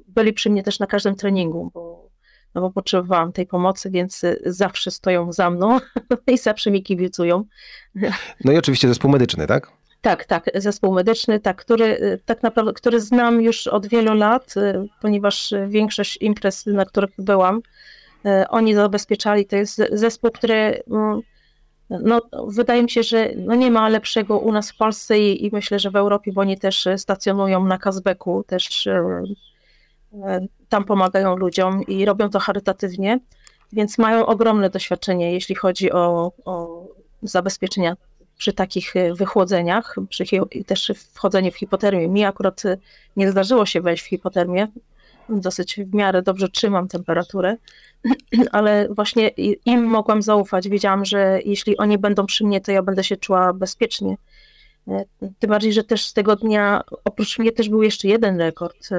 byli 0.07 0.33
przy 0.33 0.49
mnie 0.49 0.63
też 0.63 0.79
na 0.79 0.87
każdym 0.87 1.15
treningu, 1.15 1.71
bo, 1.73 2.09
no 2.55 2.61
bo 2.61 2.71
potrzebowałam 2.71 3.31
tej 3.31 3.47
pomocy, 3.47 3.89
więc 3.89 4.21
zawsze 4.45 4.91
stoją 4.91 5.33
za 5.33 5.49
mną 5.49 5.79
i 6.33 6.37
zawsze 6.37 6.71
mi 6.71 6.83
kibicują. 6.83 7.43
No 8.43 8.51
i 8.51 8.57
oczywiście 8.57 8.87
zespół 8.87 9.11
medyczny, 9.11 9.47
tak? 9.47 9.80
Tak, 10.01 10.25
tak, 10.25 10.49
zespół 10.55 10.93
medyczny, 10.93 11.39
tak, 11.39 11.57
który 11.57 11.85
y, 11.85 12.19
tak 12.25 12.43
naprawdę, 12.43 12.73
który 12.73 12.99
znam 13.01 13.41
już 13.41 13.67
od 13.67 13.87
wielu 13.87 14.13
lat, 14.13 14.57
y, 14.57 14.87
ponieważ 15.01 15.53
większość 15.67 16.17
imprez, 16.21 16.65
na 16.65 16.85
których 16.85 17.09
byłam, 17.17 17.61
y, 18.25 18.47
oni 18.49 18.75
zabezpieczali. 18.75 19.45
To 19.45 19.55
jest 19.55 19.81
zespół, 19.91 20.31
który 20.31 20.83
mm, 20.91 21.21
no, 21.89 22.21
wydaje 22.47 22.83
mi 22.83 22.89
się, 22.89 23.03
że 23.03 23.29
no 23.37 23.55
nie 23.55 23.71
ma 23.71 23.89
lepszego 23.89 24.39
u 24.39 24.51
nas 24.51 24.71
w 24.71 24.77
Polsce 24.77 25.19
i, 25.19 25.45
i 25.45 25.49
myślę, 25.53 25.79
że 25.79 25.91
w 25.91 25.95
Europie, 25.95 26.31
bo 26.33 26.41
oni 26.41 26.57
też 26.57 26.87
stacjonują 26.97 27.65
na 27.65 27.77
Kazbeku, 27.77 28.43
też 28.47 28.87
tam 30.69 30.83
pomagają 30.83 31.35
ludziom 31.35 31.83
i 31.83 32.05
robią 32.05 32.29
to 32.29 32.39
charytatywnie, 32.39 33.19
więc 33.73 33.97
mają 33.97 34.25
ogromne 34.25 34.69
doświadczenie, 34.69 35.33
jeśli 35.33 35.55
chodzi 35.55 35.91
o, 35.91 36.31
o 36.45 36.83
zabezpieczenia 37.21 37.95
przy 38.41 38.53
takich 38.53 38.95
e, 38.95 39.13
wychłodzeniach, 39.13 39.95
przy 40.09 40.23
też 40.65 40.91
wchodzenie 41.13 41.51
w 41.51 41.57
hipotermię. 41.57 42.07
Mi 42.07 42.25
akurat 42.25 42.65
e, 42.65 42.77
nie 43.15 43.31
zdarzyło 43.31 43.65
się 43.65 43.81
wejść 43.81 44.03
w 44.03 44.07
hipotermię, 44.07 44.67
dosyć 45.29 45.75
w 45.75 45.93
miarę 45.93 46.21
dobrze 46.21 46.49
trzymam 46.49 46.87
temperaturę, 46.87 47.57
ale 48.51 48.87
właśnie 48.89 49.27
im 49.65 49.83
mogłam 49.83 50.21
zaufać. 50.21 50.69
Wiedziałam, 50.69 51.05
że 51.05 51.39
jeśli 51.45 51.77
oni 51.77 51.97
będą 51.97 52.25
przy 52.25 52.45
mnie, 52.45 52.61
to 52.61 52.71
ja 52.71 52.83
będę 52.83 53.03
się 53.03 53.17
czuła 53.17 53.53
bezpiecznie. 53.53 54.15
E, 54.87 55.05
tym 55.39 55.49
bardziej, 55.49 55.73
że 55.73 55.83
też 55.83 56.05
z 56.05 56.13
tego 56.13 56.35
dnia 56.35 56.83
oprócz 57.05 57.39
mnie 57.39 57.51
też 57.51 57.69
był 57.69 57.83
jeszcze 57.83 58.07
jeden 58.07 58.37
rekord. 58.37 58.89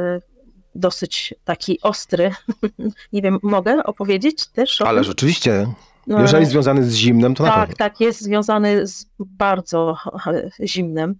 dosyć 0.75 1.35
taki 1.45 1.81
ostry. 1.81 2.31
Nie 3.13 3.23
wiem, 3.23 3.39
mogę 3.43 3.85
opowiedzieć 3.85 4.47
też? 4.47 4.81
Ale 4.81 5.05
rzeczywiście, 5.05 5.67
jeżeli 6.07 6.47
związany 6.47 6.85
z 6.85 6.95
zimnem, 6.95 7.35
to 7.35 7.45
na 7.45 7.51
tak, 7.51 7.61
pewno. 7.61 7.77
tak, 7.77 8.01
jest 8.01 8.21
związany 8.21 8.87
z 8.87 9.07
bardzo 9.19 9.97
zimnem. 10.65 11.15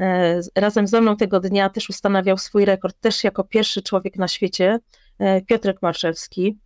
E, 0.00 0.40
Razem 0.56 0.86
ze 0.86 1.00
mną 1.00 1.16
tego 1.16 1.40
dnia 1.40 1.70
też 1.70 1.88
ustanawiał 1.88 2.38
swój 2.38 2.64
rekord, 2.64 3.00
też 3.00 3.24
jako 3.24 3.44
pierwszy 3.44 3.82
człowiek 3.82 4.16
na 4.16 4.28
świecie, 4.28 4.78
e, 5.18 5.42
Piotrek 5.42 5.82
Marszewski. 5.82 6.58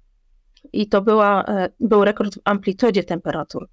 I 0.73 0.89
to 0.89 1.03
była, 1.03 1.45
e, 1.45 1.69
był 1.81 2.05
rekord 2.05 2.35
w 2.35 2.41
amplitudzie 2.45 3.05
temperatur. 3.05 3.69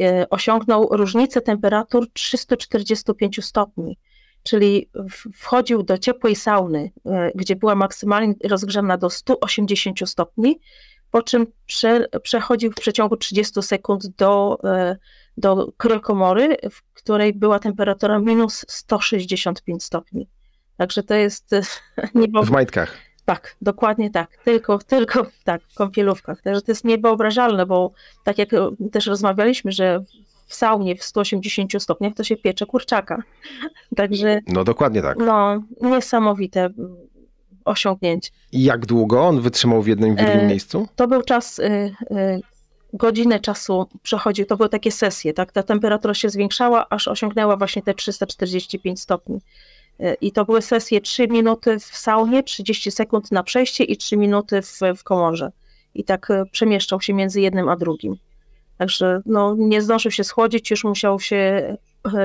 E, 0.00 0.30
Osiągnął 0.30 0.88
różnicę 0.90 1.40
temperatur 1.40 2.12
345 2.12 3.42
stopni, 3.42 3.98
czyli 4.42 4.90
wchodził 5.34 5.82
do 5.82 5.98
ciepłej 5.98 6.36
sauny, 6.36 6.90
e, 7.06 7.32
gdzie 7.34 7.56
była 7.56 7.74
maksymalnie 7.74 8.34
rozgrzana 8.44 8.96
do 8.96 9.10
180 9.10 10.06
stopni, 10.06 10.60
po 11.12 11.22
czym 11.22 11.46
prze, 11.66 12.06
przechodził 12.22 12.72
w 12.72 12.74
przeciągu 12.74 13.16
30 13.16 13.62
sekund 13.62 14.06
do, 14.06 14.58
e, 14.64 14.96
do 15.36 15.72
krykomory, 15.76 16.56
w 16.70 16.82
której 16.92 17.32
była 17.32 17.58
temperatura 17.58 18.18
minus 18.18 18.64
165 18.68 19.84
stopni. 19.84 20.28
Także 20.76 21.02
to 21.02 21.14
jest 21.14 21.52
e, 21.52 21.62
niebo... 22.14 22.42
W 22.42 22.50
majtkach. 22.50 22.96
Tak, 23.24 23.56
dokładnie 23.60 24.10
tak. 24.10 24.36
Tylko, 24.44 24.78
tylko 24.78 25.26
tak, 25.44 25.62
w 25.62 25.74
kąpielówkach. 25.74 26.42
Także 26.42 26.62
to 26.62 26.72
jest 26.72 26.84
niewyobrażalne, 26.84 27.66
bo 27.66 27.92
tak 28.24 28.38
jak 28.38 28.48
też 28.92 29.06
rozmawialiśmy, 29.06 29.72
że 29.72 30.04
w 30.46 30.54
saunie 30.54 30.96
w 30.96 31.02
180 31.02 31.82
stopniach 31.82 32.14
to 32.14 32.24
się 32.24 32.36
piecze 32.36 32.66
kurczaka. 32.66 33.22
Także 33.96 34.40
No 34.46 34.64
dokładnie 34.64 35.02
tak. 35.02 35.18
no, 35.18 35.62
niesamowite 35.80 36.70
osiągnięcie. 37.64 38.30
I 38.52 38.62
jak 38.62 38.86
długo 38.86 39.22
on 39.22 39.40
wytrzymał 39.40 39.82
w 39.82 39.86
jednym 39.86 40.10
i 40.10 40.12
w 40.12 40.16
drugim 40.16 40.40
E, 40.40 40.46
miejscu? 40.46 40.88
To 40.96 41.08
był 41.08 41.22
czas, 41.22 41.58
y, 41.58 41.62
y, 41.62 42.40
godzinę 42.92 43.40
czasu 43.40 43.86
przechodził, 44.02 44.46
to 44.46 44.56
były 44.56 44.68
takie 44.68 44.92
sesje, 44.92 45.34
tak? 45.34 45.52
Ta 45.52 45.62
temperatura 45.62 46.14
się 46.14 46.30
zwiększała, 46.30 46.86
aż 46.90 47.08
osiągnęła 47.08 47.56
właśnie 47.56 47.82
te 47.82 47.94
345 47.94 49.00
stopni. 49.00 49.38
I 50.20 50.32
to 50.32 50.44
były 50.44 50.62
sesje 50.62 51.00
3 51.00 51.28
minuty 51.28 51.78
w 51.78 51.84
saunie, 51.84 52.42
30 52.42 52.90
sekund 52.90 53.32
na 53.32 53.42
przejście 53.42 53.84
i 53.84 53.96
3 53.96 54.16
minuty 54.16 54.62
w, 54.62 54.80
w 54.96 55.04
komorze. 55.04 55.52
I 55.94 56.04
tak 56.04 56.28
przemieszczał 56.52 57.00
się 57.00 57.14
między 57.14 57.40
jednym 57.40 57.68
a 57.68 57.76
drugim. 57.76 58.16
Także 58.78 59.22
no, 59.26 59.54
nie 59.58 59.82
zdążył 59.82 60.10
się 60.10 60.24
schłodzić, 60.24 60.70
już 60.70 60.84
musiał 60.84 61.20
się 61.20 61.76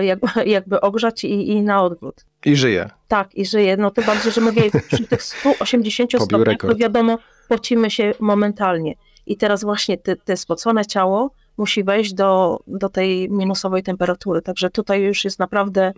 jakby, 0.01 0.27
jakby 0.45 0.81
ogrzać 0.81 1.23
i, 1.23 1.49
i 1.49 1.61
na 1.61 1.83
odwrót. 1.83 2.25
I 2.45 2.55
żyje. 2.55 2.89
Tak, 3.07 3.35
i 3.35 3.45
żyje. 3.45 3.77
No 3.77 3.91
to 3.91 4.01
bardziej, 4.01 4.31
że 4.31 4.41
mówię, 4.41 4.61
przy 4.87 5.07
tych 5.07 5.23
180 5.23 6.11
Pobił 6.11 6.25
stopniach, 6.25 6.57
to 6.57 6.75
wiadomo, 6.75 7.17
pocimy 7.47 7.91
się 7.91 8.13
momentalnie. 8.19 8.95
I 9.25 9.37
teraz 9.37 9.63
właśnie 9.63 9.97
te, 9.97 10.15
te 10.15 10.37
spocone 10.37 10.85
ciało 10.85 11.31
musi 11.57 11.83
wejść 11.83 12.13
do, 12.13 12.59
do 12.67 12.89
tej 12.89 13.29
minusowej 13.29 13.83
temperatury. 13.83 14.41
Także 14.41 14.69
tutaj 14.69 15.01
już 15.01 15.23
jest 15.23 15.39
naprawdę 15.39 15.93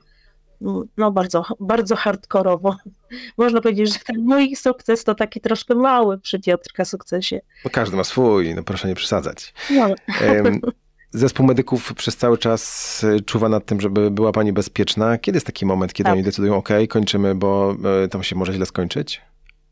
mm, 0.62 0.84
no 0.98 1.12
bardzo, 1.12 1.46
bardzo 1.60 1.96
hardkorowo. 1.96 2.76
Można 3.38 3.62
powiedzieć, 3.62 3.94
że 3.94 4.00
ten 4.00 4.26
mój 4.26 4.56
sukces 4.56 5.04
to 5.04 5.16
taki 5.16 5.42
troszkę 5.42 5.76
mały 5.76 6.20
przy 6.20 6.40
Piotrka 6.40 6.86
sukcesie. 6.86 7.42
No 7.66 7.72
każdy 7.72 7.98
ma 7.98 8.04
swój, 8.04 8.56
no 8.56 8.64
proszę 8.64 8.88
nie 8.88 8.96
przesadzać. 8.96 9.54
No, 9.70 9.88
Em, 10.22 10.62
Zespół 11.12 11.46
medyków 11.46 11.94
przez 11.94 12.18
cały 12.18 12.38
czas 12.38 13.04
y, 13.04 13.22
czuwa 13.22 13.50
nad 13.50 13.66
tym, 13.66 13.82
żeby 13.82 14.12
była 14.12 14.32
pani 14.32 14.54
bezpieczna. 14.54 15.18
Kiedy 15.18 15.36
jest 15.36 15.46
taki 15.46 15.66
moment, 15.66 15.94
kiedy 15.94 16.06
Tak. 16.06 16.14
oni 16.14 16.24
decydują, 16.24 16.58
ok, 16.58 16.70
kończymy, 16.90 17.36
bo 17.36 17.76
y, 18.06 18.08
tam 18.08 18.24
się 18.24 18.36
może 18.36 18.54
źle 18.54 18.66
skończyć? 18.66 19.22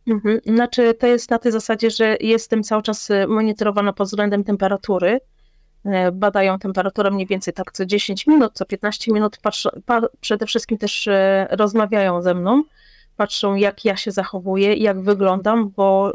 Mhm. 0.08 0.40
Znaczy, 0.46 0.94
to 0.94 1.08
jest 1.08 1.30
na 1.30 1.40
tej 1.40 1.52
zasadzie, 1.52 1.92
że 1.92 2.18
jestem 2.20 2.64
cały 2.64 2.84
czas 2.84 3.10
y, 3.10 3.28
monitorowana 3.28 3.94
pod 3.94 4.08
względem 4.08 4.44
temperatury. 4.44 5.20
Badają 6.14 6.60
temperaturę 6.60 7.12
mniej 7.12 7.28
więcej 7.28 7.54
tak 7.54 7.72
co 7.72 7.86
10 7.86 8.28
minut, 8.28 8.52
co 8.54 8.66
15 8.66 9.14
minut. 9.14 9.38
Patrzą, 9.42 9.70
pa, 9.86 10.02
przede 10.22 10.46
wszystkim 10.46 10.78
też 10.78 11.10
rozmawiają 11.50 12.22
ze 12.22 12.34
mną, 12.34 12.64
patrzą 13.18 13.56
jak 13.56 13.86
ja 13.86 13.98
się 13.98 14.12
zachowuję, 14.12 14.74
jak 14.74 15.02
wyglądam, 15.02 15.70
bo 15.70 16.14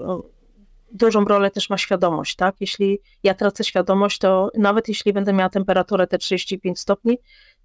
dużą 0.93 1.25
rolę 1.25 1.51
też 1.51 1.71
ma 1.71 1.79
świadomość, 1.79 2.37
tak? 2.37 2.55
Jeśli 2.61 2.99
ja 3.23 3.35
tracę 3.35 3.65
świadomość, 3.65 4.19
to 4.19 4.51
nawet 4.59 4.89
jeśli 4.89 5.13
będę 5.13 5.33
miała 5.33 5.51
temperaturę 5.51 6.07
te 6.07 6.19
35 6.19 6.81
stopni, 6.81 7.19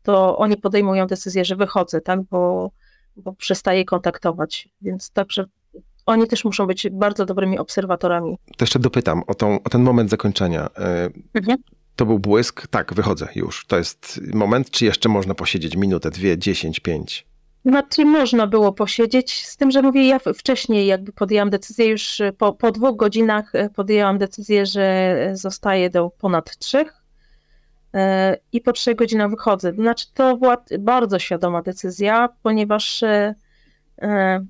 to 0.04 0.38
oni 0.38 0.58
podejmują 0.58 1.08
decyzję, 1.08 1.46
że 1.46 1.56
wychodzę, 1.56 2.02
tak? 2.02 2.24
Bo, 2.24 2.72
bo 3.16 3.34
przestaję 3.34 3.86
kontaktować. 3.86 4.70
Więc 4.82 5.12
także 5.12 5.46
oni 6.06 6.28
też 6.28 6.46
muszą 6.46 6.68
być 6.68 6.88
bardzo 6.92 7.26
dobrymi 7.26 7.60
obserwatorami. 7.60 8.38
To 8.58 8.64
jeszcze 8.66 8.80
dopytam 8.80 9.24
o, 9.28 9.34
tą, 9.36 9.64
o 9.64 9.70
ten 9.70 9.82
moment 9.82 10.10
zakończenia. 10.10 10.68
Y, 10.68 11.40
Mhm. 11.40 11.58
To 11.96 12.06
był 12.06 12.20
błysk? 12.20 12.68
Tak, 12.68 12.94
wychodzę 12.94 13.28
już. 13.36 13.66
To 13.66 13.78
jest 13.78 14.22
moment, 14.34 14.72
czy 14.72 14.86
jeszcze 14.86 15.10
można 15.10 15.36
posiedzieć 15.36 15.76
minutę, 15.76 16.12
dwie, 16.12 16.38
dziesięć, 16.38 16.80
pięć? 16.80 17.27
Znaczy 17.68 18.06
można 18.06 18.48
było 18.48 18.74
posiedzieć, 18.74 19.46
z 19.46 19.58
tym, 19.58 19.72
że 19.72 19.82
mówię, 19.82 20.08
ja 20.08 20.20
wcześniej 20.20 20.88
jakby 20.88 21.12
podjęłam 21.12 21.50
decyzję, 21.50 21.86
już 21.86 22.22
po, 22.38 22.54
po 22.54 22.72
dwóch 22.72 22.98
godzinach 22.98 23.56
e, 23.56 23.70
podjęłam 23.70 24.18
decyzję, 24.18 24.66
że 24.66 25.16
zostaję 25.34 25.90
do 25.90 26.10
ponad 26.10 26.58
trzech 26.58 26.94
e, 27.94 28.38
i 28.52 28.62
po 28.62 28.74
trzech 28.74 28.96
godzinach 28.96 29.30
wychodzę. 29.30 29.74
Znaczy 29.74 30.06
to 30.14 30.38
była 30.38 30.58
bardzo 30.80 31.20
świadoma 31.20 31.62
decyzja, 31.62 32.30
ponieważ 32.44 33.04
e, 33.04 33.36
e, 34.02 34.46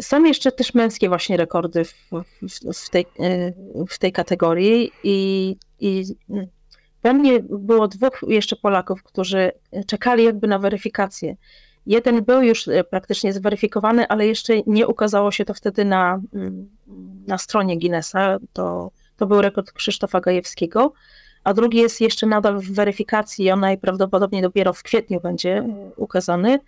są 0.00 0.24
jeszcze 0.24 0.52
też 0.52 0.74
męskie 0.74 1.08
właśnie 1.08 1.36
rekordy 1.36 1.84
w, 1.84 1.94
w, 2.42 2.84
w, 2.84 2.90
tej, 2.90 3.06
e, 3.20 3.52
w 3.88 3.98
tej 3.98 4.12
kategorii 4.12 4.92
i, 5.04 5.56
i 5.80 6.04
mm, 6.30 6.46
we 7.02 7.14
mnie 7.14 7.40
było 7.42 7.88
dwóch 7.88 8.24
jeszcze 8.28 8.56
Polaków, 8.56 9.02
którzy 9.02 9.52
czekali 9.86 10.24
jakby 10.24 10.46
na 10.46 10.58
weryfikację. 10.58 11.36
Jeden 11.86 12.24
był 12.24 12.42
już 12.42 12.68
e, 12.68 12.84
praktycznie 12.84 13.32
zweryfikowany, 13.32 14.08
ale 14.08 14.26
jeszcze 14.26 14.52
nie 14.66 14.86
ukazało 14.86 15.30
się 15.30 15.44
to 15.44 15.54
wtedy 15.54 15.84
na, 15.84 16.20
mm, 16.34 16.68
na 17.26 17.38
stronie 17.38 17.78
Guinnessa. 17.78 18.38
To, 18.52 18.90
to 19.16 19.26
był 19.26 19.42
rekord 19.42 19.72
Krzysztofa 19.72 20.20
Gajewskiego, 20.20 20.92
a 21.44 21.54
drugi 21.54 21.78
jest 21.78 22.00
jeszcze 22.00 22.26
nadal 22.26 22.60
w 22.60 22.72
weryfikacji 22.72 23.44
i 23.44 23.50
on 23.50 23.60
najprawdopodobniej 23.60 24.42
dopiero 24.42 24.72
w 24.72 24.82
kwietniu 24.82 25.20
będzie 25.20 25.58
e, 25.58 25.90
ukazany. 25.96 26.58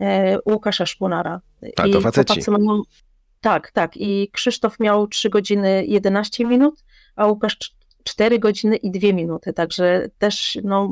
e, 0.00 0.38
Łukasza 0.50 0.86
Szpunara. 0.86 1.40
A, 1.76 1.86
I 1.86 1.92
to 1.92 2.00
faceci. 2.00 2.50
mają- 2.50 2.82
Tak, 3.40 3.70
tak. 3.70 3.96
I 3.96 4.30
Krzysztof 4.32 4.80
miał 4.80 5.06
3 5.06 5.30
godziny 5.30 5.84
11 5.86 6.44
minut, 6.44 6.84
a 7.16 7.26
Łukasz 7.26 7.56
4 8.04 8.38
godziny 8.38 8.76
i 8.76 8.90
2 8.90 9.12
minuty. 9.12 9.52
Także 9.52 10.08
też 10.18 10.58
no, 10.64 10.88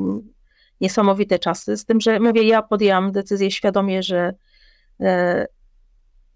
niesamowite 0.81 1.39
czasy. 1.39 1.77
Z 1.77 1.85
tym, 1.85 2.01
że 2.01 2.19
mówię, 2.19 2.43
ja 2.43 2.61
podjęłam 2.61 3.11
decyzję 3.11 3.51
świadomie, 3.51 4.03
że 4.03 4.33
e, 4.99 5.47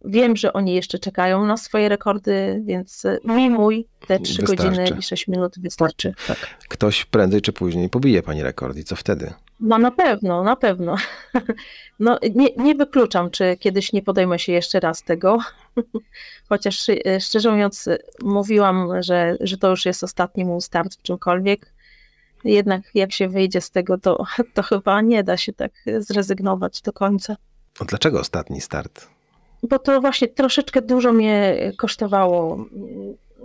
wiem, 0.06 0.36
że 0.36 0.54
oni 0.54 0.74
jeszcze 0.74 1.00
czekają 1.00 1.46
na 1.46 1.58
swoje 1.58 1.90
rekordy, 1.90 2.62
więc 2.66 3.06
e, 3.06 3.18
mi 3.26 3.50
mój 3.50 3.88
te 4.08 4.20
3 4.20 4.42
Wystarczy. 4.42 4.64
godziny 4.64 5.00
i 5.00 5.02
6 5.02 5.28
minut 5.28 5.60
wystarczy. 5.60 6.14
Tak. 6.28 6.38
Ktoś 6.70 7.06
prędzej 7.06 7.42
czy 7.42 7.54
później 7.54 7.90
pobije 7.90 8.24
pani 8.24 8.44
rekord 8.44 8.78
i 8.78 8.84
co 8.84 8.96
wtedy? 8.96 9.34
No 9.60 9.78
na 9.78 9.92
pewno, 9.92 10.44
na 10.44 10.56
pewno. 10.56 10.96
No, 12.00 12.20
nie, 12.36 12.48
nie 12.58 12.76
wykluczam, 12.76 13.32
czy 13.32 13.58
kiedyś 13.60 13.94
nie 13.94 14.02
podejmę 14.02 14.40
się 14.40 14.52
jeszcze 14.52 14.80
raz 14.80 15.04
tego. 15.04 15.40
Chociaż 16.50 16.90
e, 16.90 17.20
szczerze 17.22 17.52
mówiąc, 17.52 17.90
mówiłam, 18.24 19.04
że, 19.04 19.38
że 19.40 19.58
to 19.58 19.70
już 19.70 19.86
jest 19.86 20.04
ostatni 20.04 20.46
mój 20.46 20.62
start 20.62 20.96
w 20.96 21.02
czymkolwiek. 21.02 21.74
Jednak 22.44 22.82
jak 22.96 23.12
się 23.12 23.30
wyjdzie 23.30 23.62
z 23.62 23.72
tego, 23.72 23.98
to, 23.98 24.26
to 24.54 24.64
chyba 24.64 25.02
nie 25.02 25.24
da 25.24 25.38
się 25.38 25.54
tak 25.54 25.72
zrezygnować 26.00 26.82
do 26.82 26.94
końca. 26.94 27.36
No, 27.80 27.86
dlaczego 27.86 28.20
ostatni 28.20 28.62
start? 28.62 29.08
Bo 29.64 29.80
to 29.80 30.02
właśnie 30.02 30.28
troszeczkę 30.28 30.82
dużo 30.82 31.14
mnie 31.14 31.58
kosztowało. 31.78 32.66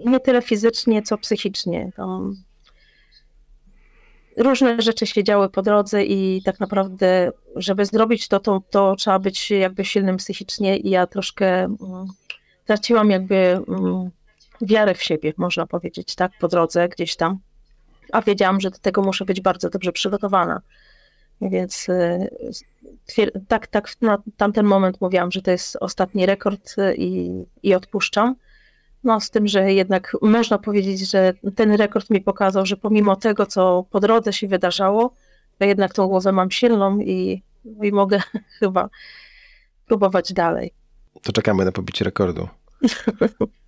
Nie 0.06 0.20
tyle 0.20 0.42
fizycznie, 0.42 1.02
co 1.02 1.18
psychicznie. 1.18 1.92
Różne 4.36 4.82
rzeczy 4.82 5.06
się 5.06 5.24
działy 5.24 5.48
po 5.48 5.62
drodze 5.62 6.04
i 6.04 6.42
tak 6.44 6.60
naprawdę, 6.60 7.32
żeby 7.56 7.86
zrobić 7.86 8.28
to, 8.28 8.40
to, 8.40 8.62
to 8.70 8.96
trzeba 8.96 9.18
być 9.18 9.50
jakby 9.50 9.84
silnym 9.84 10.16
psychicznie 10.16 10.76
i 10.76 10.90
ja 10.90 11.06
troszkę 11.06 11.64
mm, 11.64 11.78
traciłam 12.66 13.10
jakby 13.10 13.36
mm, 13.36 14.10
wiarę 14.60 14.94
w 14.94 15.02
siebie, 15.02 15.32
można 15.36 15.66
powiedzieć, 15.66 16.14
tak, 16.14 16.32
po 16.40 16.48
drodze 16.48 16.88
gdzieś 16.88 17.16
tam. 17.16 17.38
A 18.12 18.22
wiedziałam, 18.22 18.60
że 18.60 18.70
do 18.70 18.78
tego 18.78 19.02
muszę 19.02 19.24
być 19.24 19.40
bardzo 19.40 19.70
dobrze 19.70 19.92
przygotowana. 19.92 20.60
Więc 21.40 21.88
y, 21.88 22.28
tak, 23.48 23.66
tak 23.66 23.88
na 24.00 24.22
tamten 24.36 24.66
moment 24.66 25.00
mówiłam, 25.00 25.32
że 25.32 25.42
to 25.42 25.50
jest 25.50 25.76
ostatni 25.80 26.26
rekord 26.26 26.78
y, 26.78 26.94
i, 26.96 27.44
i 27.62 27.74
odpuszczam. 27.74 28.36
No, 29.04 29.20
z 29.20 29.30
tym, 29.30 29.48
że 29.48 29.72
jednak 29.72 30.16
można 30.22 30.58
powiedzieć, 30.58 31.10
że 31.10 31.32
ten 31.56 31.72
rekord 31.72 32.10
mi 32.10 32.20
pokazał, 32.20 32.66
że 32.66 32.76
pomimo 32.76 33.16
tego, 33.16 33.46
co 33.46 33.84
po 33.90 34.00
drodze 34.00 34.32
się 34.32 34.48
wydarzało, 34.48 35.14
to 35.58 35.64
jednak 35.64 35.94
tą 35.94 36.06
głowę 36.06 36.32
mam 36.32 36.50
silną 36.50 36.98
i, 36.98 37.42
i 37.82 37.92
mogę 37.92 38.20
chyba 38.58 38.88
próbować 39.86 40.32
dalej. 40.32 40.72
To 41.22 41.32
czekamy 41.32 41.64
na 41.64 41.72
pobicie 41.72 42.04
rekordu. 42.04 42.48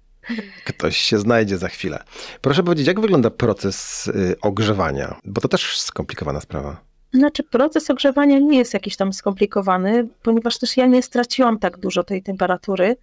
Ktoś 0.64 0.96
się 0.96 1.18
znajdzie 1.18 1.59
za 1.59 1.68
chwilę. 1.68 2.02
Proszę 2.40 2.62
powiedzieć, 2.62 2.87
jak 2.87 3.00
wygląda 3.00 3.31
proces 3.31 4.07
y, 4.07 4.37
ogrzewania? 4.42 5.16
Bo 5.24 5.40
to 5.40 5.48
też 5.48 5.81
skomplikowana 5.81 6.40
sprawa. 6.40 6.88
Znaczy, 7.14 7.42
proces 7.42 7.90
ogrzewania 7.90 8.38
nie 8.38 8.59
jest 8.59 8.74
jakiś 8.74 8.96
tam 8.96 9.12
skomplikowany, 9.12 10.09
ponieważ 10.22 10.59
też 10.59 10.76
ja 10.76 10.87
nie 10.87 11.02
straciłam 11.02 11.59
tak 11.59 11.78
dużo 11.78 12.04
tej 12.04 12.22
temperatury. 12.22 12.96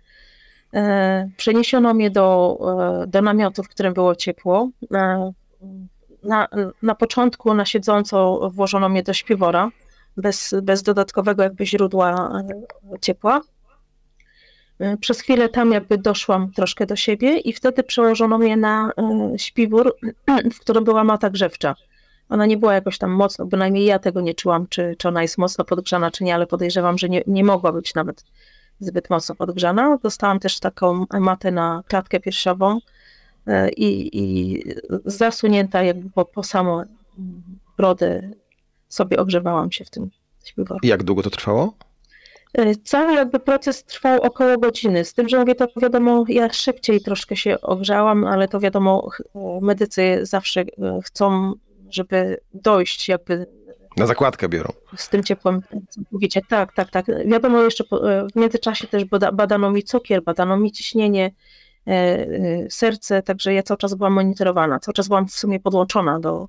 E, 0.74 1.30
przeniesiono 1.38 1.94
mnie 1.94 2.12
do, 2.12 2.58
e, 3.04 3.08
do 3.08 3.22
namiotu, 3.22 3.64
w 3.64 3.70
którym 3.70 3.94
było 3.94 4.16
ciepło. 4.16 4.70
E, 4.94 5.32
na, 6.24 6.48
na 6.82 6.96
początku 6.96 7.54
na 7.54 7.66
siedząco 7.66 8.50
włożono 8.54 8.90
mnie 8.90 9.04
do 9.04 9.14
śpiwora, 9.14 9.70
bez, 10.18 10.56
bez 10.64 10.84
dodatkowego 10.84 11.44
jakby 11.44 11.66
źródła 11.66 12.32
ciepła. 13.02 13.42
Przez 15.00 15.22
chwilę 15.22 15.50
tam 15.50 15.72
jakby 15.72 15.98
doszłam 15.98 16.52
troszkę 16.52 16.86
do 16.86 16.96
siebie 16.96 17.38
i 17.38 17.54
wtedy 17.54 17.84
przełożono 17.84 18.38
mnie 18.38 18.58
na 18.58 18.92
śpiwór, 19.38 19.96
w 20.56 20.60
którym 20.60 20.84
była 20.84 21.04
mata 21.04 21.30
grzewcza. 21.30 21.76
Ona 22.30 22.46
nie 22.46 22.58
była 22.58 22.74
jakoś 22.74 22.98
tam 22.98 23.12
mocno, 23.12 23.46
bynajmniej 23.46 23.86
ja 23.86 24.00
tego 24.00 24.22
nie 24.22 24.34
czułam, 24.34 24.68
czy, 24.68 24.96
czy 24.98 25.08
ona 25.08 25.22
jest 25.22 25.38
mocno 25.38 25.66
podgrzana, 25.66 26.12
czy 26.12 26.24
nie, 26.24 26.36
ale 26.36 26.48
podejrzewam, 26.48 26.98
że 26.98 27.10
nie, 27.10 27.24
nie 27.28 27.44
mogła 27.44 27.72
być 27.72 27.94
nawet 27.94 28.24
zbyt 28.80 29.10
mocno 29.10 29.36
podgrzana. 29.36 29.98
Dostałam 30.04 30.40
też 30.40 30.60
taką 30.60 31.06
matę 31.20 31.52
na 31.52 31.84
klatkę 31.88 32.20
piersiową 32.20 32.80
e, 33.48 33.70
i, 33.70 34.10
i 34.20 34.64
zasunięta 35.06 35.84
jakby 35.84 36.10
po, 36.10 36.26
po 36.26 36.44
samą 36.44 36.84
brodę 37.78 38.30
sobie 38.88 39.20
ogrzewałam 39.20 39.72
się 39.72 39.86
w 39.86 39.90
tym 39.90 40.10
śpiworze. 40.46 40.80
I 40.84 40.88
jak 40.88 41.04
długo 41.04 41.24
to 41.24 41.30
trwało? 41.30 41.74
E, 42.58 42.76
cały 42.76 43.14
jakby 43.14 43.40
proces 43.40 43.84
trwał 43.84 44.22
około 44.22 44.58
godziny, 44.58 45.06
z 45.06 45.14
tym, 45.14 45.30
że 45.30 45.40
mówię 45.40 45.56
to 45.56 45.68
wiadomo, 45.82 46.24
ja 46.28 46.54
szybciej 46.54 47.02
troszkę 47.02 47.36
się 47.36 47.62
ogrzałam, 47.62 48.24
ale 48.24 48.48
to 48.48 48.60
wiadomo, 48.60 49.10
medycy 49.62 50.20
zawsze 50.26 50.62
e, 50.62 51.00
chcą, 51.04 51.54
żeby 51.90 52.38
dojść 52.54 53.10
jakby 53.10 53.46
na 53.98 54.06
zakładkę 54.06 54.50
biorą. 54.50 54.70
Z 54.98 55.10
tym 55.10 55.24
ciepłem 55.24 55.62
mówicie, 56.12 56.42
tak, 56.50 56.74
tak, 56.74 56.92
tak. 56.92 57.06
Wiadomo, 57.26 57.62
jeszcze 57.62 57.84
e, 57.84 58.28
w 58.34 58.36
międzyczasie 58.36 58.88
też 58.88 59.06
badano 59.34 59.72
mi 59.72 59.84
cukier, 59.84 60.24
badano 60.24 60.58
mi 60.58 60.72
ciśnienie, 60.72 61.32
serce, 62.70 63.22
także 63.22 63.54
ja 63.54 63.64
cały 63.64 63.78
czas 63.78 63.94
byłam 63.94 64.14
monitorowana, 64.14 64.80
cały 64.80 64.94
czas 64.94 65.08
byłam 65.08 65.28
w 65.28 65.32
sumie 65.32 65.60
podłączona 65.60 66.20
do 66.20 66.48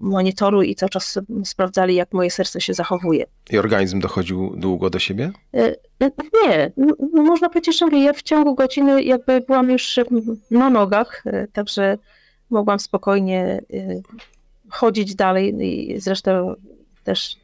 monitoru 0.00 0.62
i 0.62 0.74
cały 0.74 0.90
czas 0.90 1.18
sprawdzali, 1.44 1.94
jak 1.94 2.12
moje 2.12 2.30
serce 2.30 2.60
się 2.60 2.74
zachowuje. 2.74 3.24
I 3.50 3.58
organizm 3.58 4.00
dochodził 4.00 4.54
długo 4.56 4.90
do 4.90 4.98
siebie? 4.98 5.32
Nie, 6.44 6.72
no, 6.76 7.22
można 7.22 7.48
powiedzieć, 7.48 7.78
że 7.78 7.98
ja 7.98 8.12
w 8.12 8.22
ciągu 8.22 8.54
godziny 8.54 9.02
jakby 9.02 9.40
byłam 9.40 9.70
już 9.70 10.00
na 10.50 10.70
nogach, 10.70 11.24
także 11.52 11.98
mogłam 12.50 12.78
spokojnie 12.78 13.60
chodzić 14.70 15.14
dalej 15.14 15.54
i 15.60 16.00
zresztą 16.00 16.54
też 17.04 17.36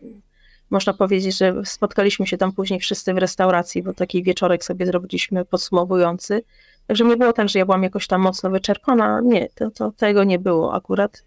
można 0.70 0.92
powiedzieć, 0.92 1.38
że 1.38 1.54
spotkaliśmy 1.64 2.26
się 2.26 2.36
tam 2.36 2.52
później 2.52 2.80
wszyscy 2.80 3.14
w 3.14 3.18
restauracji, 3.18 3.82
bo 3.82 3.94
taki 3.94 4.22
wieczorek 4.22 4.64
sobie 4.64 4.86
zrobiliśmy 4.86 5.44
podsumowujący. 5.44 6.42
Także 6.86 7.04
nie 7.04 7.16
było 7.16 7.32
tak, 7.32 7.48
że 7.48 7.58
ja 7.58 7.64
byłam 7.64 7.82
jakoś 7.82 8.06
tam 8.06 8.20
mocno 8.20 8.50
wyczerpana. 8.50 9.20
Nie, 9.24 9.48
to, 9.54 9.70
to 9.70 9.92
tego 9.92 10.24
nie 10.24 10.38
było 10.38 10.74
akurat. 10.74 11.22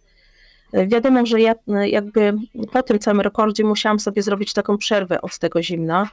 Wiadomo, 0.73 1.25
że 1.25 1.41
ja 1.41 1.55
jakby 1.85 2.33
po 2.71 2.83
tym 2.83 2.99
całym 2.99 3.21
rekordzie 3.21 3.63
musiałam 3.63 3.99
sobie 3.99 4.23
zrobić 4.23 4.53
taką 4.53 4.77
przerwę 4.77 5.21
od 5.21 5.39
tego 5.39 5.63
zimna. 5.63 6.09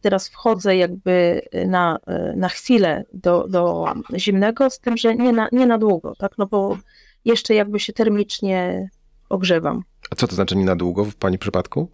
Teraz 0.00 0.28
wchodzę 0.28 0.76
jakby 0.76 1.42
na, 1.66 1.98
na 2.36 2.48
chwilę 2.48 3.04
do, 3.12 3.46
do 3.48 3.84
zimnego, 4.16 4.70
z 4.70 4.78
tym, 4.78 4.96
że 4.96 5.14
nie 5.14 5.32
na, 5.32 5.48
nie 5.52 5.66
na 5.66 5.78
długo, 5.78 6.14
tak? 6.18 6.38
No 6.38 6.46
bo 6.46 6.78
jeszcze 7.24 7.54
jakby 7.54 7.80
się 7.80 7.92
termicznie 7.92 8.88
ogrzewam. 9.28 9.82
A 10.10 10.14
co 10.14 10.28
to 10.28 10.34
znaczy 10.34 10.56
nie 10.56 10.64
na 10.64 10.76
długo 10.76 11.04
w 11.04 11.14
Pani 11.14 11.38
przypadku? 11.38 11.88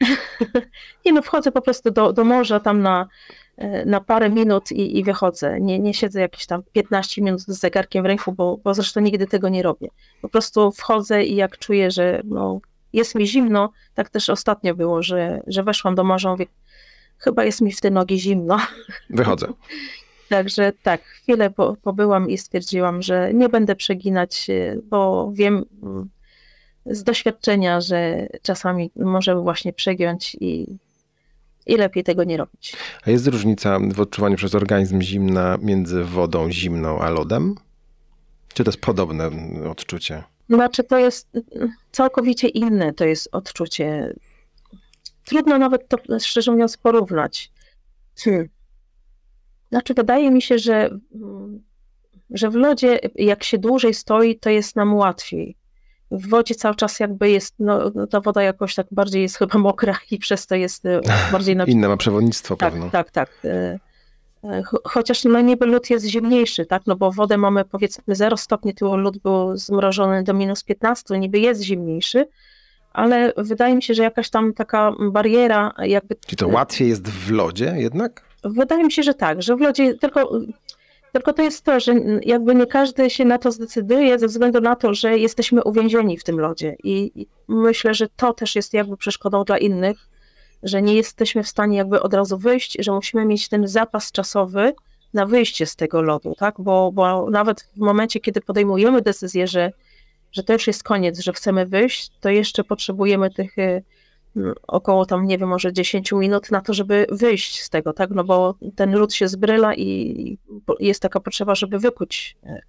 nie 1.06 1.12
no, 1.12 1.22
wchodzę 1.22 1.52
po 1.52 1.62
prostu 1.62 1.90
do, 1.90 2.12
do 2.12 2.24
morza 2.24 2.60
tam 2.60 2.82
na, 2.82 3.00
e, 3.02 3.06
na 3.86 4.00
parę 4.00 4.30
minut 4.30 4.72
i, 4.72 4.98
i 4.98 5.04
wychodzę. 5.04 5.60
Nie, 5.60 5.78
nie 5.78 5.94
siedzę 5.94 6.20
jakieś 6.20 6.46
tam 6.46 6.62
15 6.72 7.22
minut 7.22 7.40
z 7.40 7.48
zegarkiem 7.48 8.02
w 8.02 8.06
ręku, 8.06 8.32
bo, 8.32 8.56
bo 8.64 8.74
zresztą 8.74 9.00
nigdy 9.00 9.26
tego 9.26 9.48
nie 9.48 9.62
robię. 9.62 9.88
Po 10.22 10.28
prostu 10.28 10.72
wchodzę 10.72 11.24
i 11.24 11.36
jak 11.36 11.58
czuję, 11.58 11.90
że 11.90 12.20
no, 12.24 12.60
jest 12.92 13.14
mi 13.14 13.26
zimno, 13.26 13.72
tak 13.94 14.10
też 14.10 14.30
ostatnio 14.30 14.74
było, 14.74 15.02
że, 15.02 15.40
że 15.46 15.62
weszłam 15.62 15.94
do 15.94 16.04
morza, 16.04 16.30
mówię, 16.30 16.46
chyba 17.18 17.44
jest 17.44 17.60
mi 17.60 17.72
w 17.72 17.80
te 17.80 17.90
nogi 17.90 18.20
zimno. 18.20 18.58
Wychodzę. 19.10 19.46
Także 20.28 20.72
tak, 20.82 21.02
chwilę 21.02 21.50
po, 21.50 21.76
pobyłam 21.82 22.30
i 22.30 22.38
stwierdziłam, 22.38 23.02
że 23.02 23.34
nie 23.34 23.48
będę 23.48 23.76
przeginać, 23.76 24.46
bo 24.84 25.30
wiem 25.34 25.64
mm, 25.82 26.08
z 26.86 27.02
doświadczenia, 27.02 27.80
że 27.80 28.26
czasami 28.42 28.90
możemy 28.96 29.40
właśnie 29.40 29.72
przegiąć 29.72 30.36
i, 30.40 30.78
i 31.66 31.76
lepiej 31.76 32.04
tego 32.04 32.24
nie 32.24 32.36
robić. 32.36 32.76
A 33.06 33.10
jest 33.10 33.26
różnica 33.26 33.78
w 33.94 34.00
odczuwaniu 34.00 34.36
przez 34.36 34.54
organizm 34.54 35.00
zimna 35.00 35.58
między 35.62 36.04
wodą 36.04 36.52
zimną 36.52 36.98
a 36.98 37.10
lodem? 37.10 37.54
Czy 38.54 38.64
to 38.64 38.70
jest 38.70 38.80
podobne 38.80 39.30
odczucie? 39.70 40.22
Znaczy, 40.48 40.84
to 40.84 40.98
jest 40.98 41.28
całkowicie 41.92 42.48
inne, 42.48 42.92
to 42.92 43.04
jest 43.04 43.28
odczucie. 43.32 44.14
Trudno 45.24 45.58
nawet 45.58 45.88
to, 45.88 45.98
szczerze 46.20 46.52
mówiąc, 46.52 46.76
porównać. 46.76 47.52
Hmm. 48.18 48.48
Znaczy, 49.68 49.94
wydaje 49.94 50.30
mi 50.30 50.42
się, 50.42 50.58
że, 50.58 50.90
że 52.30 52.50
w 52.50 52.54
lodzie, 52.54 52.98
jak 53.14 53.44
się 53.44 53.58
dłużej 53.58 53.94
stoi, 53.94 54.38
to 54.38 54.50
jest 54.50 54.76
nam 54.76 54.94
łatwiej. 54.94 55.56
W 56.14 56.28
wodzie 56.28 56.54
cały 56.54 56.74
czas 56.74 57.00
jakby 57.00 57.30
jest, 57.30 57.54
no, 57.58 57.90
no 57.94 58.06
ta 58.06 58.20
woda 58.20 58.42
jakoś 58.42 58.74
tak 58.74 58.86
bardziej 58.90 59.22
jest 59.22 59.38
chyba 59.38 59.58
mokra 59.58 59.98
i 60.10 60.18
przez 60.18 60.46
to 60.46 60.54
jest 60.54 60.86
e, 60.86 61.00
bardziej... 61.32 61.56
Na... 61.56 61.64
Inne 61.64 61.88
ma 61.88 61.96
przewodnictwo 61.96 62.56
tak, 62.56 62.72
pewno. 62.72 62.90
Tak, 62.90 63.10
tak. 63.10 63.30
E, 63.44 63.78
e, 64.44 64.62
chociaż 64.84 65.24
no 65.24 65.40
niby 65.40 65.66
lód 65.66 65.90
jest 65.90 66.06
zimniejszy, 66.06 66.66
tak, 66.66 66.82
no 66.86 66.96
bo 66.96 67.12
wodę 67.12 67.38
mamy 67.38 67.64
powiedzmy 67.64 68.14
0 68.14 68.36
stopni, 68.36 68.74
tu 68.74 68.96
lód 68.96 69.18
był 69.18 69.56
zmrożony 69.56 70.22
do 70.22 70.34
minus 70.34 70.64
15, 70.64 71.18
niby 71.18 71.38
jest 71.38 71.62
zimniejszy, 71.62 72.26
ale 72.92 73.32
wydaje 73.36 73.74
mi 73.74 73.82
się, 73.82 73.94
że 73.94 74.02
jakaś 74.02 74.30
tam 74.30 74.54
taka 74.54 74.92
bariera 75.10 75.72
jakby... 75.78 76.16
Czy 76.26 76.36
to 76.36 76.48
łatwiej 76.48 76.88
jest 76.88 77.08
w 77.08 77.30
lodzie 77.30 77.74
jednak? 77.76 78.22
Wydaje 78.44 78.84
mi 78.84 78.92
się, 78.92 79.02
że 79.02 79.14
tak, 79.14 79.42
że 79.42 79.56
w 79.56 79.60
lodzie 79.60 79.94
tylko, 79.94 80.40
tylko 81.14 81.32
to 81.32 81.42
jest 81.42 81.64
to, 81.64 81.80
że 81.80 81.94
jakby 82.22 82.54
nie 82.54 82.66
każdy 82.66 83.10
się 83.10 83.24
na 83.24 83.38
to 83.38 83.52
zdecyduje 83.52 84.18
ze 84.18 84.26
względu 84.26 84.60
na 84.60 84.76
to, 84.76 84.94
że 84.94 85.18
jesteśmy 85.18 85.64
uwięzieni 85.64 86.18
w 86.18 86.24
tym 86.24 86.40
lodzie. 86.40 86.76
I 86.84 87.26
myślę, 87.48 87.94
że 87.94 88.08
to 88.16 88.32
też 88.32 88.56
jest 88.56 88.74
jakby 88.74 88.96
przeszkodą 88.96 89.44
dla 89.44 89.58
innych, 89.58 90.08
że 90.62 90.82
nie 90.82 90.94
jesteśmy 90.94 91.42
w 91.42 91.48
stanie 91.48 91.78
jakby 91.78 92.02
od 92.02 92.14
razu 92.14 92.38
wyjść, 92.38 92.76
że 92.78 92.92
musimy 92.92 93.24
mieć 93.24 93.48
ten 93.48 93.68
zapas 93.68 94.12
czasowy 94.12 94.74
na 95.12 95.26
wyjście 95.26 95.66
z 95.66 95.76
tego 95.76 96.02
lodu, 96.02 96.34
tak, 96.38 96.54
bo, 96.58 96.92
bo 96.92 97.30
nawet 97.30 97.62
w 97.76 97.80
momencie, 97.80 98.20
kiedy 98.20 98.40
podejmujemy 98.40 99.02
decyzję, 99.02 99.46
że, 99.46 99.72
że 100.32 100.42
to 100.42 100.52
już 100.52 100.66
jest 100.66 100.82
koniec, 100.82 101.20
że 101.20 101.32
chcemy 101.32 101.66
wyjść, 101.66 102.10
to 102.20 102.28
jeszcze 102.28 102.64
potrzebujemy 102.64 103.30
tych 103.30 103.56
około 104.66 105.06
tam, 105.06 105.26
nie 105.26 105.38
wiem, 105.38 105.48
może 105.48 105.72
10 105.72 106.12
minut 106.12 106.50
na 106.50 106.60
to, 106.60 106.74
żeby 106.74 107.06
wyjść 107.12 107.62
z 107.62 107.70
tego, 107.70 107.92
tak? 107.92 108.10
No 108.10 108.24
bo 108.24 108.54
ten 108.76 108.96
lód 108.96 109.14
się 109.14 109.28
zbryla 109.28 109.74
i 109.74 110.38
jest 110.80 111.02
taka 111.02 111.20
potrzeba, 111.20 111.54
żeby 111.54 111.78
wykuć 111.78 112.36
e, 112.44 112.60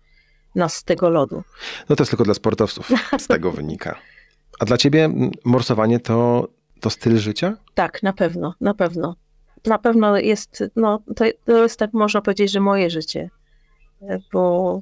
nas 0.55 0.75
z 0.75 0.83
tego 0.83 1.09
lodu. 1.09 1.43
No 1.89 1.95
to 1.95 2.03
jest 2.03 2.11
tylko 2.11 2.23
dla 2.23 2.33
sportowców, 2.33 2.91
z 3.17 3.27
tego 3.27 3.51
wynika. 3.61 3.95
A 4.59 4.65
dla 4.65 4.77
ciebie 4.77 5.09
morsowanie 5.45 5.99
to, 5.99 6.47
to 6.79 6.89
styl 6.89 7.17
życia? 7.17 7.57
Tak, 7.73 8.03
na 8.03 8.13
pewno, 8.13 8.53
na 8.61 8.73
pewno. 8.73 9.15
Na 9.65 9.77
pewno 9.77 10.17
jest, 10.17 10.63
no 10.75 10.99
to, 11.15 11.25
to 11.45 11.63
jest 11.63 11.79
tak 11.79 11.93
można 11.93 12.21
powiedzieć, 12.21 12.51
że 12.51 12.59
moje 12.59 12.89
życie, 12.89 13.29
e, 14.01 14.19
bo 14.33 14.81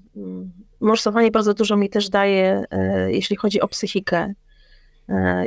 morsowanie 0.80 1.32
bardzo 1.32 1.54
dużo 1.54 1.78
mi 1.78 1.90
też 1.90 2.10
daje, 2.10 2.64
e, 2.72 3.12
jeśli 3.12 3.36
chodzi 3.36 3.62
o 3.62 3.68
psychikę, 3.68 4.34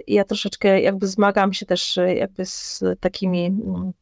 ja 0.07 0.25
troszeczkę 0.25 0.81
jakby 0.81 1.07
zmagam 1.07 1.53
się 1.53 1.67
też 1.67 1.99
e, 1.99 2.15
jakby 2.15 2.47
z 2.47 2.85
takimi 3.01 3.47
mm, 3.47 3.93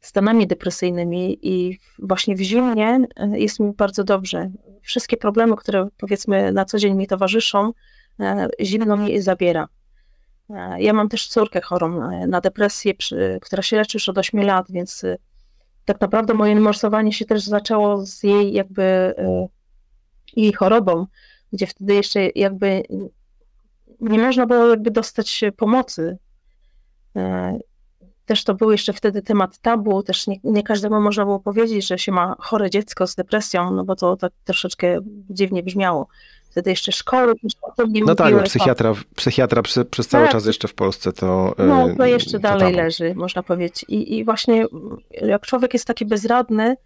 stanami 0.00 0.46
depresyjnymi 0.46 1.38
i 1.42 1.78
właśnie 1.98 2.36
w 2.36 2.40
zimnie 2.40 3.00
e, 3.16 3.38
jest 3.38 3.60
mi 3.60 3.72
bardzo 3.72 4.04
dobrze. 4.04 4.50
Wszystkie 4.82 5.16
problemy, 5.16 5.56
które 5.56 5.88
powiedzmy 5.96 6.52
na 6.52 6.64
co 6.64 6.78
dzień 6.78 6.94
mi 6.94 7.06
towarzyszą, 7.06 7.72
zimno 8.62 8.96
mi 8.96 9.22
zabiera. 9.22 9.68
Ja 10.78 10.92
mam 10.92 11.08
też 11.08 11.28
córkę 11.28 11.60
chorą 11.60 12.10
na 12.26 12.40
depresję, 12.40 12.92
która 13.40 13.62
się 13.62 13.76
leczy 13.76 13.96
już 13.96 14.08
od 14.08 14.18
8 14.18 14.40
lat, 14.40 14.66
więc 14.70 15.04
tak 15.84 16.00
naprawdę 16.00 16.34
moje 16.34 16.56
morsowanie 16.56 17.12
się 17.12 17.24
też 17.24 17.42
zaczęło 17.42 18.06
z 18.06 18.22
jej 18.22 18.52
jakby 18.52 19.14
jej 20.36 20.52
chorobą, 20.52 21.06
gdzie 21.52 21.66
wtedy 21.66 21.94
jeszcze 21.94 22.28
jakby 22.34 22.82
nie 24.08 24.18
można 24.18 24.46
było 24.46 24.66
jakby 24.66 24.90
dostać 24.90 25.44
pomocy. 25.56 26.18
E, 27.16 27.58
też 28.26 28.44
to 28.44 28.54
był 28.54 28.70
jeszcze 28.70 28.92
wtedy 28.92 29.22
temat 29.22 29.58
tabu, 29.58 30.02
też 30.02 30.26
nie, 30.26 30.36
nie 30.44 30.62
każdemu 30.62 31.00
można 31.00 31.24
było 31.24 31.40
powiedzieć, 31.40 31.86
że 31.86 31.98
się 31.98 32.12
ma 32.12 32.36
chore 32.38 32.70
dziecko 32.70 33.06
z 33.06 33.14
depresją, 33.14 33.70
no 33.74 33.84
bo 33.84 33.96
to 33.96 34.16
tak 34.16 34.32
troszeczkę 34.44 34.98
dziwnie 35.30 35.62
brzmiało. 35.62 36.08
Wtedy 36.50 36.70
jeszcze 36.70 36.92
szkoły 36.92 37.34
o 37.62 37.72
tym 37.72 37.92
nie 37.92 38.00
No 38.04 38.14
tak, 38.14 38.34
no 38.34 38.42
psychiatra, 38.42 38.94
psychiatra 39.16 39.62
przez, 39.62 39.86
przez 39.90 40.08
cały 40.08 40.24
Tak. 40.24 40.32
czas 40.32 40.46
jeszcze 40.46 40.68
w 40.68 40.74
Polsce 40.74 41.12
to. 41.12 41.54
No, 41.58 41.88
y, 41.88 41.96
to 41.96 42.06
jeszcze 42.06 42.30
to 42.30 42.38
dalej 42.38 42.60
tabu. 42.60 42.76
leży, 42.76 43.14
można 43.14 43.42
powiedzieć. 43.42 43.84
I, 43.88 44.18
I 44.18 44.24
właśnie 44.24 44.66
jak 45.10 45.46
człowiek 45.46 45.74
jest 45.74 45.86
taki 45.86 46.06
bezradny, 46.06 46.76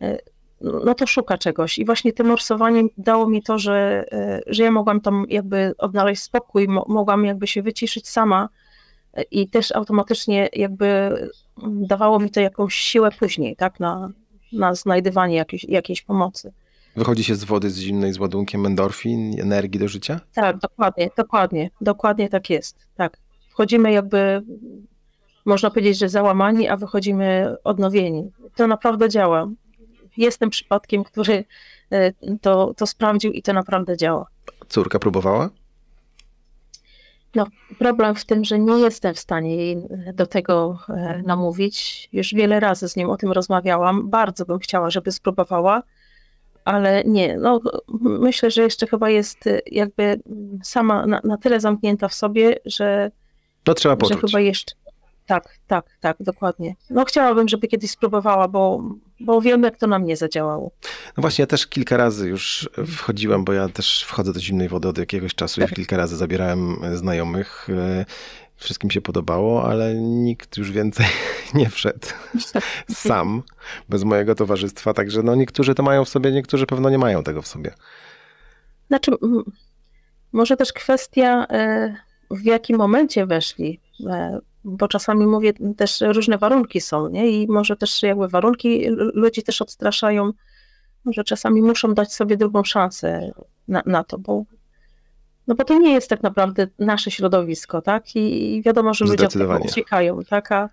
e, 0.00 0.18
no 0.62 0.94
to 0.94 1.06
szuka 1.06 1.38
czegoś. 1.38 1.78
I 1.78 1.84
właśnie 1.84 2.12
tym 2.12 2.26
morsowaniem 2.26 2.88
dało 2.98 3.28
mi 3.28 3.42
to, 3.42 3.58
że, 3.58 4.04
e, 4.12 4.40
że 4.46 4.62
ja 4.62 4.70
mogłam 4.70 5.00
tam 5.00 5.24
jakby 5.28 5.74
odnaleźć 5.78 6.22
spokój, 6.22 6.68
mo- 6.68 6.86
mogłam 6.88 7.24
jakby 7.24 7.46
się 7.46 7.62
wyciszyć 7.62 8.08
sama 8.08 8.48
e, 9.14 9.22
i 9.22 9.48
też 9.48 9.72
automatycznie 9.72 10.48
jakby 10.52 11.16
dawało 11.66 12.18
mi 12.18 12.30
to 12.30 12.40
jakąś 12.40 12.74
siłę 12.74 13.10
później, 13.18 13.56
tak, 13.56 13.80
na, 13.80 14.10
na 14.52 14.74
znajdywanie 14.74 15.36
jakiejś, 15.36 15.64
jakiejś 15.64 16.02
pomocy. 16.02 16.52
Wychodzi 16.96 17.24
się 17.24 17.34
z 17.34 17.44
wody 17.44 17.70
z 17.70 17.78
zimnej 17.78 18.12
z 18.12 18.18
ładunkiem 18.18 18.66
endorfin, 18.66 19.40
energii 19.40 19.80
do 19.80 19.88
życia? 19.88 20.20
Tak, 20.34 20.58
dokładnie, 20.58 21.10
dokładnie, 21.16 21.70
dokładnie 21.80 22.28
tak 22.28 22.50
jest. 22.50 22.76
Tak. 22.96 23.18
Wchodzimy 23.50 23.92
jakby, 23.92 24.42
można 25.44 25.70
powiedzieć, 25.70 25.98
że 25.98 26.08
załamani, 26.08 26.68
a 26.68 26.76
wychodzimy 26.76 27.56
odnowieni. 27.64 28.30
To 28.56 28.66
naprawdę 28.66 29.08
działa. 29.08 29.48
Jestem 30.16 30.50
przypadkiem, 30.50 31.04
który 31.04 31.44
e, 31.92 32.12
to, 32.40 32.74
to 32.74 32.86
sprawdził 32.86 33.32
i 33.32 33.42
to 33.42 33.52
naprawdę 33.52 33.96
działa. 33.96 34.26
Córka 34.68 34.98
próbowała? 34.98 35.50
Problem 37.78 38.14
w 38.14 38.24
tym, 38.24 38.44
że 38.44 38.58
nie 38.58 38.78
jestem 38.80 39.14
w 39.14 39.18
stanie 39.18 39.56
jej 39.56 39.76
do 40.14 40.26
tego 40.26 40.78
e, 40.88 41.22
namówić. 41.26 42.08
Już 42.12 42.34
wiele 42.34 42.60
razy 42.60 42.88
z 42.88 42.96
nim 42.96 43.10
o 43.10 43.16
tym 43.16 43.32
rozmawiałam. 43.32 44.10
Bardzo 44.10 44.44
bym 44.44 44.58
chciała, 44.58 44.90
żeby 44.90 45.12
spróbowała, 45.12 45.82
ale 46.64 47.04
nie. 47.04 47.36
No, 47.36 47.60
myślę, 48.02 48.50
że 48.50 48.62
jeszcze 48.62 48.86
chyba 48.86 49.10
jest 49.10 49.46
e, 49.46 49.60
jakby 49.66 50.20
sama 50.62 51.06
na, 51.06 51.20
na 51.24 51.36
tyle 51.36 51.60
zamknięta 51.60 52.08
w 52.08 52.14
sobie, 52.14 52.56
że 52.64 53.10
No 53.66 53.74
trzeba 53.74 53.92
że 53.94 53.96
poczuć. 54.14 54.20
chyba 54.20 54.40
jeszcze. 54.40 54.74
Tak, 55.26 55.58
tak, 55.66 55.84
tak, 56.00 56.16
dokładnie. 56.20 56.74
No 56.90 57.04
chciałabym, 57.04 57.48
żeby 57.48 57.68
kiedyś 57.68 57.90
spróbowała, 57.90 58.48
bo, 58.48 58.82
bo 59.20 59.40
wiem, 59.40 59.62
jak 59.62 59.76
to 59.76 59.86
na 59.86 59.98
mnie 59.98 60.16
zadziałało. 60.16 60.70
No 61.16 61.20
właśnie, 61.20 61.42
ja 61.42 61.46
też 61.46 61.66
kilka 61.66 61.96
razy 61.96 62.28
już 62.28 62.68
wchodziłem, 62.86 63.44
bo 63.44 63.52
ja 63.52 63.68
też 63.68 64.04
wchodzę 64.04 64.32
do 64.32 64.40
zimnej 64.40 64.68
wody 64.68 64.88
od 64.88 64.98
jakiegoś 64.98 65.34
czasu 65.34 65.62
i 65.62 65.68
kilka 65.68 65.96
razy 65.96 66.16
zabierałem 66.16 66.84
e, 66.84 66.96
znajomych. 66.96 67.68
e, 67.70 68.04
Wszystkim 68.56 68.90
się 68.90 69.00
podobało, 69.00 69.64
ale 69.70 69.94
nikt 69.94 70.56
już 70.56 70.70
więcej 70.70 71.06
nie 71.54 71.70
wszedł 71.70 72.06
sam, 72.88 73.42
bez 73.88 74.04
mojego 74.04 74.34
towarzystwa. 74.34 74.94
Także 74.94 75.22
no 75.22 75.34
niektórzy 75.34 75.74
to 75.74 75.82
mają 75.82 76.04
w 76.04 76.08
sobie, 76.08 76.32
niektórzy 76.32 76.66
pewno 76.66 76.90
nie 76.90 76.98
mają 76.98 77.22
tego 77.22 77.42
w 77.42 77.46
sobie. 77.46 77.74
Znaczy, 78.88 79.12
może 80.32 80.56
też 80.56 80.72
kwestia, 80.72 81.46
e, 81.50 81.96
w 82.30 82.44
jakim 82.44 82.78
momencie 82.78 83.26
weszli, 83.26 83.80
bo 84.64 84.88
czasami 84.88 85.26
mówię, 85.26 85.52
też 85.76 86.00
różne 86.00 86.38
warunki 86.38 86.80
są, 86.80 87.08
nie? 87.08 87.30
I 87.30 87.48
może 87.48 87.76
też 87.76 88.02
jakby 88.02 88.28
warunki 88.28 88.86
ludzi 89.14 89.42
też 89.42 89.62
odstraszają, 89.62 90.32
że 91.06 91.24
czasami 91.24 91.62
muszą 91.62 91.94
dać 91.94 92.14
sobie 92.14 92.36
drugą 92.36 92.64
szansę 92.64 93.32
na, 93.68 93.82
na 93.86 94.04
to, 94.04 94.18
bo 94.18 94.44
no 95.46 95.54
bo 95.54 95.64
to 95.64 95.78
nie 95.78 95.92
jest 95.92 96.10
tak 96.10 96.22
naprawdę 96.22 96.66
nasze 96.78 97.10
środowisko, 97.10 97.82
tak? 97.82 98.16
I, 98.16 98.54
i 98.54 98.62
wiadomo, 98.62 98.94
że 98.94 99.04
ludzie 99.04 99.12
od 99.12 99.18
tego 99.18 99.28
Zdecydowanie. 99.28 99.64
uciekają, 99.64 100.24
tak? 100.24 100.52
A 100.52 100.68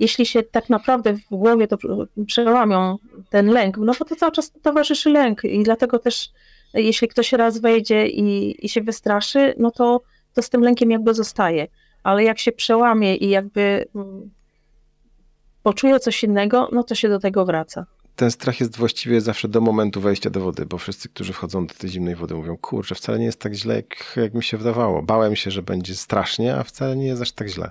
jeśli 0.00 0.26
się 0.26 0.42
tak 0.42 0.70
naprawdę 0.70 1.12
w 1.12 1.28
głowie 1.30 1.68
to 1.68 1.78
przełamią 2.26 2.98
ten 3.30 3.46
lęk, 3.46 3.76
no 3.76 3.92
bo 3.98 4.04
to 4.04 4.16
cały 4.16 4.32
czas 4.32 4.52
towarzyszy 4.62 5.10
lęk 5.10 5.44
i 5.44 5.62
dlatego 5.62 5.98
też 5.98 6.30
jeśli 6.74 7.08
ktoś 7.08 7.32
raz 7.32 7.58
wejdzie 7.58 8.08
i, 8.08 8.56
i 8.66 8.68
się 8.68 8.82
wystraszy, 8.82 9.54
no 9.58 9.70
to, 9.70 10.00
to 10.34 10.42
z 10.42 10.50
tym 10.50 10.62
lękiem 10.62 10.90
jakby 10.90 11.14
zostaje. 11.14 11.66
Ale 12.04 12.24
jak 12.24 12.38
się 12.38 12.52
przełamie 12.52 13.16
i 13.16 13.28
jakby 13.28 13.84
mm, 13.94 14.30
poczuje 15.62 16.00
coś 16.00 16.24
innego, 16.24 16.68
no 16.72 16.84
to 16.84 16.94
się 16.94 17.08
do 17.08 17.18
tego 17.18 17.44
wraca. 17.44 17.86
Ten 18.16 18.30
strach 18.30 18.60
jest 18.60 18.76
właściwie 18.76 19.20
zawsze 19.20 19.48
do 19.48 19.60
momentu 19.60 20.00
wejścia 20.00 20.30
do 20.30 20.40
wody, 20.40 20.66
bo 20.66 20.78
wszyscy, 20.78 21.08
którzy 21.08 21.32
wchodzą 21.32 21.66
do 21.66 21.74
tej 21.74 21.90
zimnej 21.90 22.14
wody, 22.14 22.34
mówią: 22.34 22.56
Kurczę, 22.56 22.94
wcale 22.94 23.18
nie 23.18 23.24
jest 23.24 23.40
tak 23.40 23.54
źle, 23.54 23.76
jak, 23.76 24.12
jak 24.16 24.34
mi 24.34 24.42
się 24.42 24.56
wydawało. 24.56 25.02
Bałem 25.02 25.36
się, 25.36 25.50
że 25.50 25.62
będzie 25.62 25.94
strasznie, 25.94 26.56
a 26.56 26.62
wcale 26.62 26.96
nie 26.96 27.06
jest 27.06 27.22
aż 27.22 27.32
tak 27.32 27.48
źle. 27.48 27.70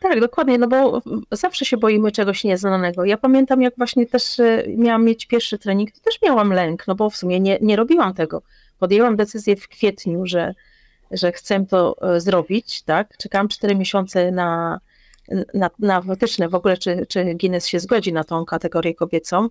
Tak, 0.00 0.20
dokładnie, 0.20 0.58
no 0.58 0.68
bo 0.68 1.02
zawsze 1.30 1.64
się 1.64 1.76
boimy 1.76 2.12
czegoś 2.12 2.44
nieznanego. 2.44 3.04
Ja 3.04 3.16
pamiętam, 3.16 3.62
jak 3.62 3.74
właśnie 3.76 4.06
też 4.06 4.40
e, 4.40 4.64
miałam 4.76 5.04
mieć 5.04 5.26
pierwszy 5.26 5.58
trening, 5.58 5.90
to 5.90 6.00
też 6.00 6.22
miałam 6.22 6.52
lęk, 6.52 6.86
no 6.86 6.94
bo 6.94 7.10
w 7.10 7.16
sumie 7.16 7.40
nie, 7.40 7.58
nie 7.60 7.76
robiłam 7.76 8.14
tego. 8.14 8.42
Podjęłam 8.78 9.16
decyzję 9.16 9.56
w 9.56 9.68
kwietniu, 9.68 10.26
że, 10.26 10.54
że 11.12 11.32
chcę 11.32 11.66
to 11.66 11.96
e, 12.14 12.20
zrobić, 12.20 12.82
tak? 12.82 13.16
Czekałam 13.16 13.48
4 13.48 13.74
miesiące 13.74 14.30
na, 14.30 14.80
na, 15.54 15.70
na 15.78 16.00
wytyczne 16.00 16.48
w 16.48 16.54
ogóle, 16.54 16.76
czy, 16.76 17.06
czy 17.08 17.34
Guinness 17.34 17.66
się 17.66 17.80
zgodzi 17.80 18.12
na 18.12 18.24
tą 18.24 18.44
kategorię 18.44 18.94
kobiecą. 18.94 19.48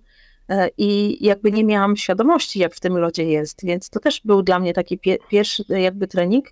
E, 0.48 0.68
I 0.78 1.18
jakby 1.26 1.52
nie 1.52 1.64
miałam 1.64 1.96
świadomości, 1.96 2.58
jak 2.58 2.74
w 2.74 2.80
tym 2.80 2.98
lodzie 2.98 3.24
jest, 3.24 3.64
więc 3.64 3.90
to 3.90 4.00
też 4.00 4.20
był 4.24 4.42
dla 4.42 4.58
mnie 4.58 4.74
taki 4.74 4.98
pie, 4.98 5.18
pierwszy 5.30 5.64
jakby 5.68 6.06
trening, 6.08 6.46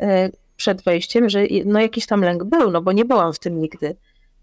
e, 0.00 0.30
przed 0.56 0.82
wejściem, 0.82 1.28
że 1.28 1.40
no 1.64 1.80
jakiś 1.80 2.06
tam 2.06 2.20
lęk 2.20 2.44
był, 2.44 2.70
no 2.70 2.82
bo 2.82 2.92
nie 2.92 3.04
byłam 3.04 3.32
w 3.32 3.38
tym 3.38 3.60
nigdy. 3.60 3.96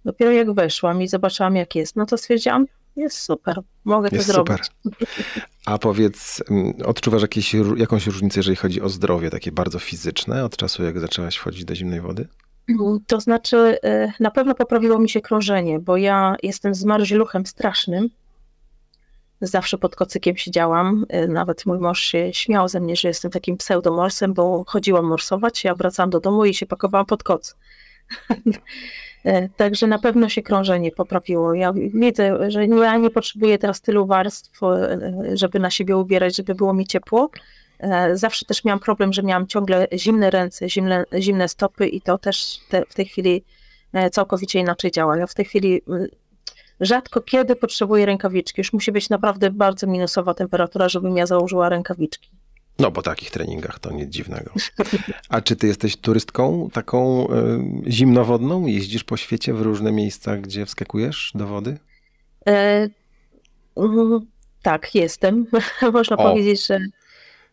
Dopiero 0.05 0.31
jak 0.31 0.53
weszłam 0.53 1.01
i 1.01 1.07
zobaczyłam 1.07 1.55
jak 1.55 1.75
jest, 1.75 1.95
no 1.95 2.05
to 2.05 2.17
stwierdziłam, 2.17 2.65
jest 2.95 3.17
super, 3.17 3.59
mogę 3.83 4.09
Jest 4.11 4.27
to 4.27 4.33
super. 4.33 4.59
zrobić. 4.83 4.97
A 5.65 5.77
powiedz, 5.77 6.43
mm, 6.49 6.73
odczuwasz 6.85 7.21
jakieś, 7.21 7.55
jakąś 7.77 8.07
różnicę, 8.07 8.39
jeżeli 8.39 8.55
chodzi 8.55 8.81
o 8.81 8.89
zdrowie, 8.89 9.29
takie 9.29 9.51
bardzo 9.51 9.79
fizyczne, 9.79 10.45
od 10.45 10.57
czasu, 10.57 10.83
jak 10.83 10.99
zaczęłaś 10.99 11.35
wchodzić 11.35 11.65
do 11.65 11.75
zimnej 11.75 12.01
wody? 12.01 12.27
To 13.07 13.19
znaczy, 13.19 13.77
e, 13.83 14.13
na 14.19 14.31
pewno 14.31 14.55
poprawiło 14.55 14.99
mi 14.99 15.09
się 15.09 15.21
krążenie, 15.21 15.79
bo 15.79 15.97
ja 15.97 16.35
jestem 16.43 16.75
zmarzluchem 16.75 17.45
strasznym. 17.45 18.09
Zawsze 19.41 19.77
pod 19.77 19.95
kocykiem 19.95 20.37
siedziałam. 20.37 21.05
E, 21.09 21.27
Nawet 21.27 21.65
mój 21.65 21.79
mąż 21.79 21.99
się 21.99 22.33
śmiał 22.33 22.67
ze 22.67 22.79
mnie, 22.79 22.95
że 22.95 23.07
jestem 23.07 23.31
takim 23.31 23.57
pseudomorsem, 23.57 24.33
bo 24.33 24.63
chodziłam 24.67 25.05
morsować, 25.05 25.63
ja 25.63 25.75
wracałam 25.75 26.09
do 26.09 26.19
domu 26.19 26.45
i 26.45 26.53
się 26.53 26.65
pakowałam 26.65 27.05
pod 27.05 27.23
koc. 27.23 27.55
E, 29.23 29.49
Także 29.49 29.87
na 29.87 29.99
pewno 29.99 30.29
się 30.29 30.41
krążenie 30.41 30.91
poprawiło. 30.91 31.53
Ja 31.53 31.73
widzę, 31.73 32.51
że 32.51 32.65
ja 32.67 32.97
nie 32.97 33.09
potrzebuję 33.09 33.57
teraz 33.57 33.81
tylu 33.81 34.05
warstw, 34.05 34.63
e, 34.63 34.99
żeby 35.33 35.59
na 35.59 35.69
siebie 35.69 35.97
ubierać, 35.97 36.35
żeby 36.35 36.55
było 36.55 36.73
mi 36.73 36.87
ciepło. 36.87 37.29
E, 37.79 38.17
Zawsze 38.17 38.45
też 38.45 38.63
miałam 38.63 38.79
problem, 38.79 39.13
że 39.13 39.23
miałam 39.23 39.47
ciągle 39.47 39.87
zimne 39.93 40.29
ręce, 40.29 40.69
zimne, 40.69 41.05
zimne 41.19 41.47
stopy 41.47 41.87
i 41.87 42.01
to 42.01 42.17
też 42.17 42.59
te, 42.69 42.83
w 42.89 42.93
tej 42.93 43.05
chwili 43.05 43.43
całkowicie 44.11 44.59
inaczej 44.59 44.91
działa. 44.91 45.17
Ja 45.17 45.27
w 45.27 45.33
tej 45.33 45.45
chwili 45.45 45.81
rzadko 46.79 47.21
kiedy 47.21 47.55
potrzebuję 47.55 48.05
rękawiczki. 48.05 48.61
Już 48.61 48.73
musi 48.73 48.91
być 48.91 49.09
naprawdę 49.09 49.51
bardzo 49.51 49.87
minusowa 49.87 50.33
temperatura, 50.33 50.89
żebym 50.89 51.17
ja 51.17 51.25
założyła 51.25 51.69
rękawiczki. 51.69 52.29
No, 52.79 52.91
po 52.91 53.01
takich 53.01 53.31
treningach 53.31 53.79
to 53.79 53.91
nic 53.91 54.09
dziwnego. 54.09 54.51
A 55.29 55.41
czy 55.41 55.55
ty 55.55 55.67
jesteś 55.67 55.97
turystką 55.97 56.69
taką 56.73 57.27
y, 57.27 57.91
zimnowodną? 57.91 58.65
Jeździsz 58.65 59.03
po 59.03 59.17
świecie 59.17 59.53
w 59.53 59.61
różne 59.61 59.91
miejsca, 59.91 60.37
gdzie 60.37 60.65
wskakujesz 60.65 61.31
do 61.35 61.47
wody? 61.47 61.77
E, 62.47 62.89
mm, 63.77 64.19
tak, 64.61 64.95
jestem. 64.95 65.45
Można 65.93 66.17
O. 66.17 66.29
powiedzieć, 66.29 66.67
że 66.67 66.79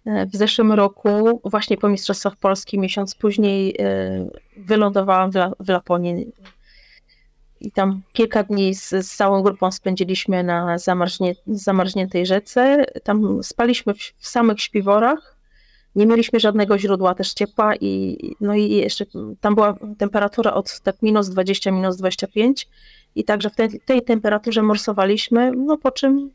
e, 0.06 0.26
w 0.26 0.36
zeszłym 0.36 0.72
roku, 0.72 1.40
właśnie 1.44 1.76
po 1.76 1.88
Mistrzostwach 1.88 2.36
Polski, 2.36 2.78
miesiąc 2.78 3.14
później 3.14 3.74
e, 3.78 4.28
wylądowałam 4.56 5.30
w, 5.30 5.36
La, 5.36 5.52
w 5.60 5.68
Laponii 5.68 6.26
i 7.60 7.72
tam 7.72 8.02
kilka 8.12 8.42
dni 8.42 8.74
z, 8.74 8.88
z 8.88 9.16
całą 9.16 9.42
grupą 9.42 9.72
spędziliśmy 9.72 10.42
na 10.44 10.78
zamarznie, 10.78 11.34
zamarzniętej 11.46 12.26
rzece. 12.26 12.84
Tam 13.04 13.42
spaliśmy 13.42 13.94
w, 13.94 13.98
w 13.98 14.28
samych 14.28 14.60
śpiworach. 14.60 15.36
Nie 15.96 16.06
mieliśmy 16.06 16.40
żadnego 16.40 16.78
źródła 16.78 17.14
też 17.14 17.32
ciepła 17.32 17.76
i 17.76 18.18
no 18.40 18.54
i 18.54 18.70
jeszcze 18.70 19.04
tam 19.40 19.54
była 19.54 19.76
temperatura 19.98 20.54
od 20.54 20.80
tak 20.80 21.02
minus 21.02 21.28
20, 21.28 21.70
minus 21.70 21.96
25 21.96 22.68
i 23.14 23.24
także 23.24 23.50
w 23.50 23.54
tej, 23.84 24.02
temperaturze 24.02 24.62
morsowaliśmy, 24.62 25.52
no 25.56 25.78
po 25.78 25.90
czym 25.90 26.30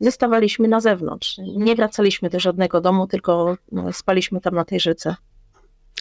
zostawaliśmy 0.00 0.68
na 0.68 0.80
zewnątrz. 0.80 1.38
Nie 1.56 1.74
wracaliśmy 1.74 2.30
do 2.30 2.40
żadnego 2.40 2.80
domu, 2.80 3.06
tylko 3.06 3.56
no, 3.72 3.92
spaliśmy 3.92 4.40
tam 4.40 4.54
na 4.54 4.64
tej 4.64 4.80
rzece. 4.80 5.14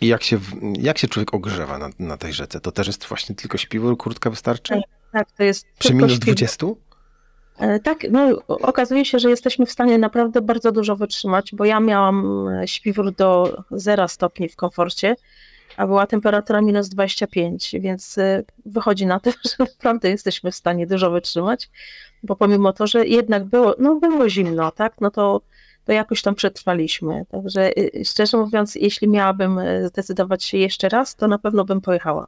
I 0.01 0.07
jak 0.07 0.23
się, 0.23 0.39
jak 0.79 0.97
się 0.97 1.07
człowiek 1.07 1.33
ogrzewa 1.33 1.77
na, 1.77 1.89
na 1.99 2.17
tej 2.17 2.33
rzece? 2.33 2.59
To 2.59 2.71
też 2.71 2.87
jest 2.87 3.05
właśnie 3.05 3.35
tylko 3.35 3.57
śpiwór, 3.57 3.97
kurtka 3.97 4.29
wystarczy? 4.29 4.81
Tak, 5.11 5.31
to 5.31 5.43
jest 5.43 5.67
Przy 5.79 5.93
minus 5.93 6.11
śpiwór. 6.11 6.35
20? 6.35 6.67
E, 7.57 7.79
Tak, 7.79 8.05
no 8.11 8.29
okazuje 8.47 9.05
się, 9.05 9.19
że 9.19 9.29
jesteśmy 9.29 9.65
w 9.65 9.71
stanie 9.71 9.97
naprawdę 9.97 10.41
bardzo 10.41 10.71
dużo 10.71 10.95
wytrzymać, 10.95 11.51
bo 11.53 11.65
ja 11.65 11.79
miałam 11.79 12.47
e, 12.47 12.67
śpiwór 12.67 13.15
do 13.15 13.57
0 13.71 14.07
stopni 14.07 14.49
w 14.49 14.55
komforcie 14.55 15.15
a 15.79 15.87
była 15.87 16.07
temperatura 16.07 16.61
minus 16.61 16.89
25, 16.89 17.75
więc 17.79 18.17
y, 18.17 18.45
wychodzi 18.65 19.05
na 19.05 19.19
to, 19.19 19.31
że 19.49 19.55
naprawdę 19.59 20.09
jesteśmy 20.09 20.51
w 20.51 20.55
stanie 20.55 20.87
dużo 20.87 21.11
wytrzymać, 21.11 21.69
bo 22.23 22.35
pomimo 22.35 22.73
to, 22.73 22.87
że 22.87 23.07
jednak 23.07 23.45
było, 23.45 23.75
no 23.79 23.95
było 23.95 24.29
zimno, 24.29 24.71
tak, 24.71 24.93
no 25.01 25.11
to, 25.11 25.41
to 25.89 25.93
jakoś 25.93 26.21
tam 26.21 26.35
przetrwaliśmy. 26.35 27.25
Także 27.31 27.77
y, 27.77 28.05
szczerze 28.05 28.37
mówiąc, 28.37 28.75
jeśli 28.75 29.07
miałabym 29.07 29.59
zdecydować 29.85 30.43
się 30.43 30.57
jeszcze 30.57 30.89
raz, 30.89 31.15
to 31.15 31.27
na 31.27 31.37
pewno 31.37 31.65
bym 31.65 31.81
pojechała. 31.81 32.27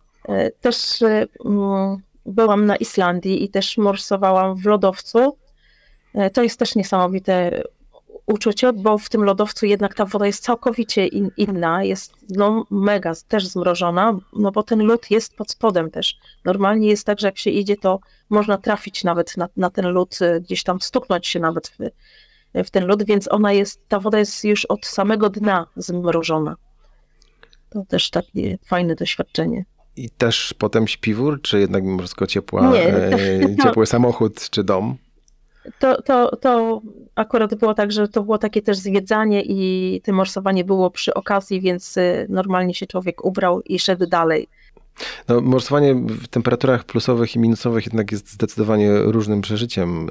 Też 0.62 1.04
mm, 1.46 1.98
byłam 2.26 2.66
na 2.66 2.76
Islandii 2.76 3.44
i 3.44 3.50
też 3.50 3.78
morsowałam 3.78 4.56
w 4.56 4.66
lodowcu. 4.66 5.38
To 6.34 6.44
jest 6.44 6.60
też 6.60 6.76
niesamowite 6.76 7.64
uczucie, 8.26 8.74
bo 8.74 8.98
w 8.98 9.10
tym 9.10 9.24
lodowcu 9.24 9.66
jednak 9.66 9.94
ta 9.94 10.06
woda 10.06 10.26
jest 10.26 10.44
całkowicie 10.44 11.08
in, 11.08 11.32
inna, 11.38 11.84
jest 11.84 12.14
no, 12.30 12.66
mega 12.72 13.14
też 13.28 13.48
zmrożona, 13.48 14.18
no 14.34 14.52
bo 14.52 14.64
ten 14.64 14.80
lód 14.80 15.12
jest 15.12 15.36
pod 15.36 15.52
spodem 15.52 15.92
też. 15.92 16.18
Normalnie 16.46 16.88
jest 16.88 17.06
tak, 17.06 17.20
że 17.20 17.28
jak 17.28 17.38
się 17.38 17.50
idzie, 17.50 17.78
to 17.78 18.00
można 18.30 18.58
trafić 18.58 19.04
nawet 19.04 19.38
na, 19.38 19.50
na 19.58 19.70
ten 19.70 19.86
lód, 19.88 20.20
y, 20.22 20.42
gdzieś 20.42 20.64
tam 20.64 20.82
stuknąć 20.82 21.28
się 21.28 21.40
nawet 21.40 21.68
w, 21.68 21.78
w 22.54 22.70
ten 22.70 22.86
lód, 22.86 23.04
więc 23.04 23.32
ona 23.32 23.54
jest, 23.54 23.88
ta 23.88 24.00
woda 24.00 24.20
jest 24.20 24.44
już 24.44 24.66
od 24.66 24.86
samego 24.86 25.30
dna 25.30 25.68
zmrożona. 25.76 26.56
To 27.70 27.86
też 27.88 28.10
takie 28.10 28.58
fajne 28.66 28.96
doświadczenie. 28.96 29.66
I 29.96 30.10
też 30.10 30.56
potem 30.58 30.88
śpiwór, 30.88 31.42
czy 31.42 31.60
jednak 31.60 31.84
mimo 31.84 32.00
wszystko 32.00 32.28
ciepła, 32.28 32.74
e, 32.76 33.56
ciepły 33.64 33.86
samochód, 33.86 34.50
czy 34.50 34.64
dom? 34.64 34.98
To, 35.80 36.02
to, 36.02 36.36
to 36.36 36.82
akurat 37.16 37.56
było 37.56 37.74
tak, 37.74 37.92
że 37.92 38.08
to 38.08 38.24
było 38.24 38.38
takie 38.38 38.62
też 38.62 38.78
zwiedzanie 38.78 39.42
i 39.46 40.02
to 40.06 40.14
morsowanie 40.14 40.64
było 40.64 40.92
przy 40.92 41.14
okazji, 41.14 41.62
więc 41.62 41.98
y, 41.98 42.26
normalnie 42.30 42.74
się 42.74 42.88
człowiek 42.88 43.26
ubrał 43.26 43.62
i 43.62 43.80
szedł 43.80 44.08
dalej. 44.08 44.48
No, 45.28 45.42
morsowanie 45.42 45.96
w 45.96 46.28
temperaturach 46.28 46.84
plusowych 46.84 47.36
i 47.36 47.40
minusowych 47.40 47.86
jednak 47.86 48.12
jest 48.12 48.32
zdecydowanie 48.32 49.00
różnym 49.00 49.42
przeżyciem. 49.42 50.10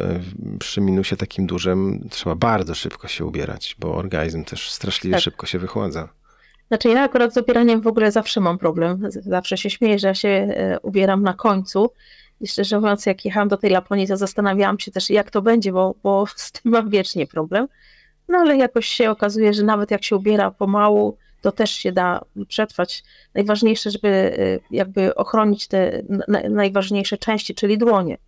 Przy 0.58 0.80
minusie 0.80 1.16
takim 1.16 1.46
dużym 1.46 2.08
trzeba 2.10 2.34
bardzo 2.34 2.74
szybko 2.74 3.08
się 3.08 3.24
ubierać, 3.24 3.76
bo 3.78 3.94
organizm 3.94 4.44
też 4.44 4.70
straszliwie 4.70 5.16
tak. 5.16 5.22
szybko 5.22 5.46
się 5.46 5.58
wychładza. 5.58 6.08
Znaczy 6.68 6.88
ja 6.88 7.02
akurat 7.02 7.34
z 7.34 7.36
ubieraniem 7.36 7.80
w 7.80 7.86
ogóle 7.86 8.12
zawsze 8.12 8.40
mam 8.40 8.58
problem. 8.58 9.08
Zawsze 9.10 9.56
się 9.56 9.70
śmieję, 9.70 9.98
że 9.98 10.08
ja 10.08 10.14
się 10.14 10.28
e, 10.28 10.78
ubieram 10.82 11.22
na 11.22 11.34
końcu, 11.34 11.90
i 12.40 12.46
szczerze 12.46 12.80
mówiąc, 12.80 13.06
jak 13.06 13.24
jechałam 13.24 13.48
do 13.48 13.56
tej 13.56 13.70
Laponii, 13.70 14.08
to 14.08 14.16
zastanawiałam 14.16 14.78
się 14.78 14.90
też, 14.90 15.10
jak 15.10 15.30
to 15.30 15.42
będzie, 15.42 15.72
bo, 15.72 15.94
bo 16.02 16.24
z 16.36 16.52
tym 16.52 16.72
mam 16.72 16.90
wiecznie 16.90 17.26
problem. 17.26 17.68
No 18.28 18.38
ale 18.38 18.56
jakoś 18.56 18.86
się 18.86 19.10
okazuje, 19.10 19.54
że 19.54 19.62
nawet 19.62 19.90
jak 19.90 20.04
się 20.04 20.16
ubiera 20.16 20.50
pomału, 20.50 21.16
to 21.40 21.52
też 21.52 21.70
się 21.70 21.92
da 21.92 22.20
przetrwać. 22.48 23.04
Najważniejsze, 23.34 23.90
żeby 23.90 24.08
y, 24.08 24.60
jakby 24.70 25.14
ochronić 25.14 25.66
te 25.68 26.02
najważniejsze 26.50 27.18
części, 27.18 27.54
czyli 27.54 27.78
dłonie. 27.78 28.18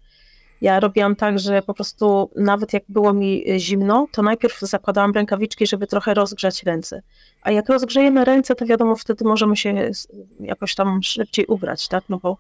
Ja 0.61 0.81
robiłam 0.81 1.17
tak, 1.17 1.39
że 1.39 1.63
po 1.63 1.75
prostu 1.75 2.31
nawet 2.37 2.73
jak 2.73 2.83
było 2.89 3.13
mi 3.13 3.45
zimno, 3.59 4.07
to 4.13 4.23
najpierw 4.23 4.61
zakładałam 4.61 5.13
rękawiczki, 5.13 5.67
żeby 5.67 5.87
trochę 5.87 6.15
rozgrzać 6.15 6.63
ręce. 6.63 7.03
A 7.43 7.51
jak 7.51 7.69
rozgrzejemy 7.69 8.25
ręce, 8.25 8.55
to 8.55 8.67
wiadomo, 8.67 8.97
wtedy 8.97 9.25
możemy 9.25 9.57
się 9.57 9.91
jakoś 10.41 10.75
tam 10.75 11.03
szybciej 11.03 11.47
ubrać, 11.47 11.89
tak? 11.89 12.05
No 12.09 12.19
bo 12.19 12.37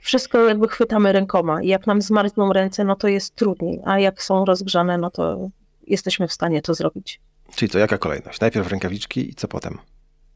wszystko 0.00 0.48
jakby 0.48 0.68
chwytamy 0.68 1.12
rękoma 1.12 1.62
i 1.62 1.68
jak 1.68 1.86
nam 1.86 2.02
zmarzną 2.02 2.52
ręce, 2.52 2.84
no 2.84 2.96
to 2.96 3.08
jest 3.08 3.34
trudniej, 3.34 3.80
a 3.84 3.98
jak 3.98 4.22
są 4.22 4.44
rozgrzane, 4.44 4.98
no 4.98 5.10
to 5.10 5.50
jesteśmy 5.86 6.28
w 6.28 6.32
stanie 6.32 6.62
to 6.62 6.74
zrobić. 6.74 7.20
Czyli 7.54 7.70
to 7.70 7.78
jaka 7.78 7.98
kolejność? 7.98 8.40
Najpierw 8.40 8.70
rękawiczki 8.70 9.30
i 9.30 9.34
co 9.34 9.48
potem? 9.48 9.78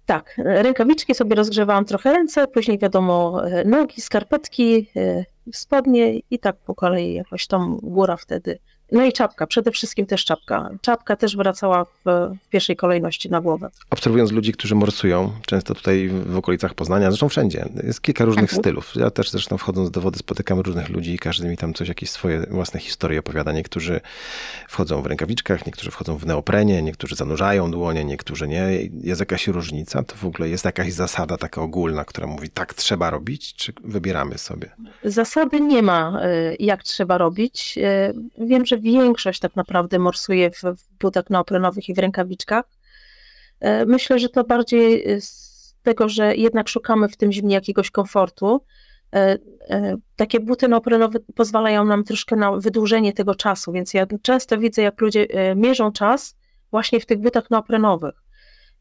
Tak, 0.07 0.35
rękawiczki 0.37 1.15
sobie 1.15 1.37
rozgrzewałam 1.37 1.85
trochę 1.85 2.13
ręce, 2.13 2.47
później 2.47 2.79
wiadomo 2.79 3.43
nogi, 3.65 4.01
skarpetki, 4.01 4.91
e, 4.97 5.25
spodnie 5.53 6.19
i 6.31 6.39
tak 6.39 6.57
po 6.57 6.75
kolei 6.75 7.15
jakoś 7.15 7.47
tam 7.47 7.79
góra 7.83 8.17
wtedy 8.17 8.59
no 8.93 9.05
i 9.05 9.13
czapka, 9.13 9.47
przede 9.47 9.71
wszystkim 9.71 10.07
też 10.07 10.25
czapka. 10.25 10.71
Czapka 10.81 11.17
też 11.17 11.37
wracała 11.37 11.85
w, 11.85 11.91
w, 12.05 12.49
pierwszej 12.51 12.77
kolejności 12.77 13.31
na 13.31 13.41
głowę. 13.41 13.71
Obserwując 13.91 14.33
ludzi, 14.33 14.53
którzy 14.53 14.75
morsują, 14.75 15.33
często 15.47 15.75
tutaj 15.75 16.09
w 16.09 16.37
okolicach 16.37 16.75
Poznania, 16.75 17.11
zresztą 17.11 17.29
wszędzie, 17.29 17.69
jest 17.85 18.01
kilka 18.01 18.25
różnych 18.25 18.45
mhm. 18.45 18.63
stylów. 18.63 18.93
Ja 18.97 19.11
też 19.11 19.31
zresztą 19.31 19.59
wchodząc 19.59 19.91
do 19.91 20.01
wody 20.01 20.19
spotykam 20.19 20.61
różnych 20.61 20.89
ludzi 20.89 21.15
i 21.15 21.19
każdy 21.19 21.49
mi 21.49 21.57
tam 21.57 21.75
coś, 21.75 21.89
jakieś 21.89 22.11
swoje 22.11 22.41
własne 22.51 22.81
historie 22.81 23.19
opowiada. 23.19 23.53
Niektórzy 23.53 24.01
wchodzą 24.69 25.03
w 25.03 25.07
rękawiczkach, 25.07 25.67
niektórzy 25.67 25.91
wchodzą 25.91 26.17
w 26.17 26.27
neoprenie, 26.27 26.83
niektórzy 26.83 27.17
zanurzają 27.17 27.71
dłonie, 27.71 28.05
niektórzy 28.05 28.49
nie. 28.49 28.69
Jest 29.03 29.21
jakaś 29.21 29.47
różnica? 29.47 30.03
To 30.03 30.17
w 30.17 30.25
ogóle 30.25 30.49
jest 30.49 30.65
jakaś 30.65 30.93
zasada 30.93 31.37
taka 31.37 31.63
ogólna, 31.63 32.05
która 32.05 32.27
mówi 32.27 32.51
tak 32.51 32.75
trzeba 32.75 33.11
robić, 33.11 33.55
czy 33.55 33.73
wybieramy 33.85 34.39
sobie? 34.39 34.71
Zasady 35.05 35.61
nie 35.61 35.83
ma, 35.83 36.21
y, 36.25 36.57
jak 36.59 36.83
trzeba 36.83 37.19
robić. 37.19 37.79
Y, 38.39 38.47
wiem, 38.47 38.67
że 38.67 38.78
większość 38.79 39.41
tak 39.41 39.57
naprawdę 39.57 39.99
morsuje 39.99 40.51
w, 40.51 40.63
w 40.63 40.99
butach 41.01 41.31
neoprenowych 41.31 41.89
i 41.89 41.95
w 41.95 41.99
rękawiczkach. 41.99 42.65
E, 43.61 43.87
myślę, 43.87 44.19
że 44.19 44.29
to 44.29 44.45
bardziej 44.45 45.13
e, 45.13 45.21
z 45.21 45.77
tego, 45.83 46.09
że 46.09 46.37
jednak 46.37 46.69
szukamy 46.69 47.09
w 47.09 47.17
tym 47.17 47.33
zimnie 47.33 47.55
jakiegoś 47.55 47.91
komfortu. 47.91 48.65
E, 49.15 49.39
takie 50.17 50.41
buty 50.41 50.69
neoprenowe 50.69 51.19
pozwalają 51.35 51.85
nam 51.85 52.05
troszkę 52.05 52.37
na 52.37 52.53
wydłużenie 52.53 53.13
tego 53.13 53.35
czasu, 53.35 53.73
więc 53.73 53.95
ja 53.95 54.07
często 54.23 54.59
widzę, 54.59 54.83
jak 54.83 55.01
ludzie 55.01 55.27
mierzą 55.57 55.93
czas 55.93 56.37
właśnie 56.71 57.01
w 57.01 57.07
tych 57.07 57.19
butach 57.19 57.51
neoprenowych, 57.51 58.15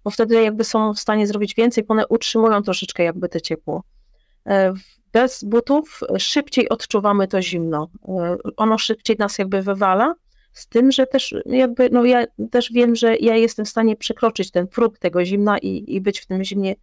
bo 0.04 0.10
wtedy 0.10 0.44
jakby 0.44 0.64
są 0.64 0.94
w 0.94 1.00
stanie 1.00 1.28
zrobić 1.28 1.56
więcej, 1.56 1.84
bo 1.84 1.94
one 1.94 2.08
utrzymują 2.08 2.64
troszeczkę 2.64 3.04
jakby 3.04 3.30
te 3.30 3.42
ciepło 3.42 3.84
bez 5.14 5.44
butów 5.44 6.00
szybciej 6.18 6.70
odczuwamy 6.70 7.28
to 7.28 7.42
zimno. 7.42 7.90
E, 8.08 8.38
ono 8.58 8.78
szybciej 8.78 9.16
nas 9.20 9.38
jakby 9.38 9.62
wywala, 9.62 10.16
z 10.54 10.68
tym, 10.68 10.92
że 10.92 11.08
też 11.08 11.36
jakby, 11.46 11.90
no 11.92 12.06
ja 12.06 12.26
też 12.52 12.72
wiem, 12.72 12.96
że 12.96 13.16
ja 13.16 13.36
jestem 13.36 13.66
w 13.66 13.70
stanie 13.70 13.96
przekroczyć 13.96 14.52
ten 14.52 14.68
próg 14.68 15.00
tego 15.00 15.26
zimna 15.26 15.58
i, 15.58 15.96
i 15.96 16.02
być 16.02 16.20
w 16.20 16.26
tym 16.26 16.44
zimnie 16.44 16.76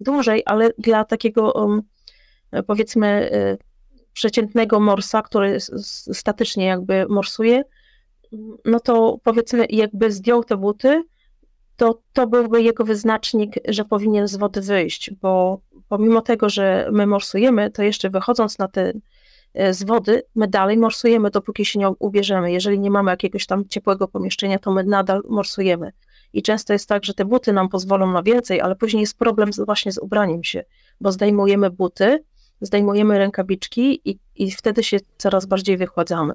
dłużej, 0.00 0.42
ale 0.46 0.70
dla 0.78 1.04
takiego 1.04 1.52
um, 1.52 1.82
powiedzmy 2.66 3.06
e, 3.06 3.56
przeciętnego 4.12 4.80
morsa, 4.80 5.22
który 5.22 5.60
statycznie 6.12 6.64
jakby 6.64 7.06
morsuje, 7.08 7.62
no 8.64 8.80
to 8.80 9.18
powiedzmy 9.24 9.66
jakby 9.68 10.12
zdjął 10.12 10.44
te 10.44 10.56
buty, 10.56 11.02
to 11.80 12.00
to 12.12 12.26
byłby 12.26 12.62
jego 12.62 12.84
wyznacznik, 12.84 13.54
że 13.68 13.84
powinien 13.84 14.28
z 14.28 14.36
wody 14.36 14.60
wyjść, 14.60 15.10
bo 15.22 15.60
pomimo 15.88 16.20
tego, 16.20 16.48
że 16.48 16.88
my 16.92 17.06
morsujemy, 17.06 17.70
to 17.70 17.82
jeszcze 17.82 18.10
wychodząc 18.10 18.58
na 18.58 18.68
te 18.68 18.92
e, 19.54 19.74
z 19.74 19.82
wody, 19.82 20.22
my 20.34 20.48
dalej 20.48 20.76
morsujemy, 20.76 21.30
dopóki 21.30 21.64
się 21.64 21.78
nie 21.78 21.88
ubierzemy. 21.88 22.52
Jeżeli 22.52 22.80
nie 22.80 22.90
mamy 22.90 23.10
jakiegoś 23.10 23.46
tam 23.46 23.68
ciepłego 23.68 24.08
pomieszczenia, 24.08 24.58
to 24.58 24.72
my 24.72 24.84
nadal 24.84 25.22
morsujemy. 25.28 25.92
I 26.32 26.42
często 26.42 26.72
jest 26.72 26.88
tak, 26.88 27.04
że 27.04 27.14
te 27.14 27.24
buty 27.24 27.52
nam 27.52 27.68
pozwolą 27.68 28.12
na 28.12 28.22
więcej, 28.22 28.60
ale 28.60 28.76
później 28.76 29.00
jest 29.00 29.18
problem 29.18 29.50
właśnie 29.66 29.92
z 29.92 29.98
ubraniem 29.98 30.44
się, 30.44 30.64
bo 31.00 31.12
zdejmujemy 31.12 31.70
buty, 31.70 32.24
zdejmujemy 32.60 33.18
rękawiczki 33.18 34.00
i, 34.10 34.18
i 34.36 34.50
wtedy 34.50 34.82
się 34.82 34.98
coraz 35.18 35.46
bardziej 35.46 35.76
wychładzamy. 35.76 36.34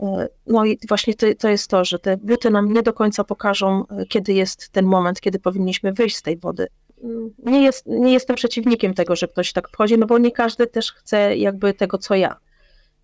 E, 0.00 0.28
no 0.46 0.64
i 0.64 0.78
właśnie 0.88 1.14
to, 1.14 1.26
to, 1.38 1.48
jest 1.48 1.70
to, 1.70 1.84
że 1.84 1.98
te 1.98 2.16
buty 2.16 2.50
nam 2.50 2.72
nie 2.72 2.82
do 2.82 2.92
końca 2.92 3.24
pokażą, 3.24 3.84
e, 3.86 4.06
kiedy 4.06 4.32
jest 4.32 4.68
ten 4.68 4.86
moment, 4.86 5.20
kiedy 5.20 5.38
powinniśmy 5.38 5.92
wyjść 5.92 6.16
z 6.16 6.22
tej 6.22 6.36
wody. 6.36 6.66
Mm, 7.04 7.30
nie, 7.38 7.62
jest, 7.62 7.86
nie 7.86 8.12
jestem 8.12 8.36
przeciwnikiem 8.36 8.94
tego, 8.94 9.16
że 9.16 9.28
ktoś 9.28 9.52
tak 9.52 9.68
wchodzi, 9.68 9.98
no 9.98 10.06
bo 10.06 10.18
nie 10.18 10.30
każdy 10.30 10.66
też 10.66 10.92
chce 10.92 11.36
jakby 11.36 11.74
tego, 11.74 11.98
co 11.98 12.14
ja. 12.14 12.36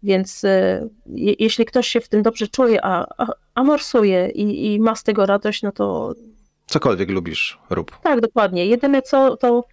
Więc 0.02 0.44
e, 0.44 0.88
je, 1.06 1.34
jeśli 1.38 1.64
ktoś 1.64 1.88
się 1.88 2.00
w 2.00 2.08
tym 2.08 2.22
dobrze 2.22 2.48
czuje, 2.48 2.84
a, 2.84 3.06
a, 3.18 3.26
a 3.54 3.64
morsuje 3.64 4.28
i, 4.28 4.74
i 4.74 4.80
ma 4.80 4.94
z 4.94 5.02
tego 5.02 5.26
radość, 5.26 5.62
no 5.62 5.72
to. 5.72 6.14
Cokolwiek 6.66 7.10
lubisz, 7.10 7.58
rób. 7.70 7.98
Tak, 8.02 8.20
dokładnie. 8.20 8.66
Jedyne 8.66 9.02
co, 9.02 9.36
to 9.36 9.64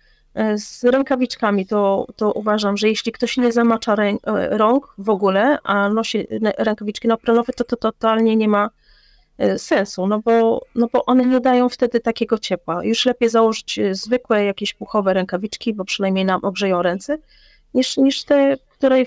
z 0.56 0.84
rękawiczkami 0.84 1.66
to, 1.66 2.08
to 2.16 2.32
uważam, 2.32 2.78
że 2.78 2.90
jeśli 2.90 3.12
ktoś 3.12 3.38
nie 3.38 3.52
zamacza 3.52 3.96
rę, 3.96 4.14
e, 4.24 4.58
rąk 4.58 4.94
w 4.98 5.10
ogóle, 5.10 5.58
a 5.64 5.90
nosi 5.90 6.28
rękawiczki 6.58 7.08
neoprenowe, 7.08 7.54
to 7.54 7.64
to 7.64 7.76
totalnie 7.76 8.36
nie 8.36 8.48
ma 8.48 8.70
e, 9.38 9.60
sensu, 9.60 10.08
no 10.08 10.20
bo, 10.20 10.62
no 10.76 10.88
bo 10.94 11.06
one 11.06 11.26
nie 11.26 11.40
dają 11.40 11.70
wtedy 11.70 12.00
takiego 12.00 12.38
ciepła. 12.38 12.84
Już 12.84 13.06
lepiej 13.06 13.30
założyć 13.30 13.80
zwykłe 13.92 14.46
jakieś 14.46 14.74
puchowe 14.74 15.14
rękawiczki, 15.14 15.74
bo 15.74 15.86
przynajmniej 15.86 16.26
nam 16.26 16.40
ogrzeją 16.44 16.82
ręce, 16.82 17.18
niż, 17.74 17.98
niż 17.98 18.24
te, 18.24 18.58
które 18.70 19.04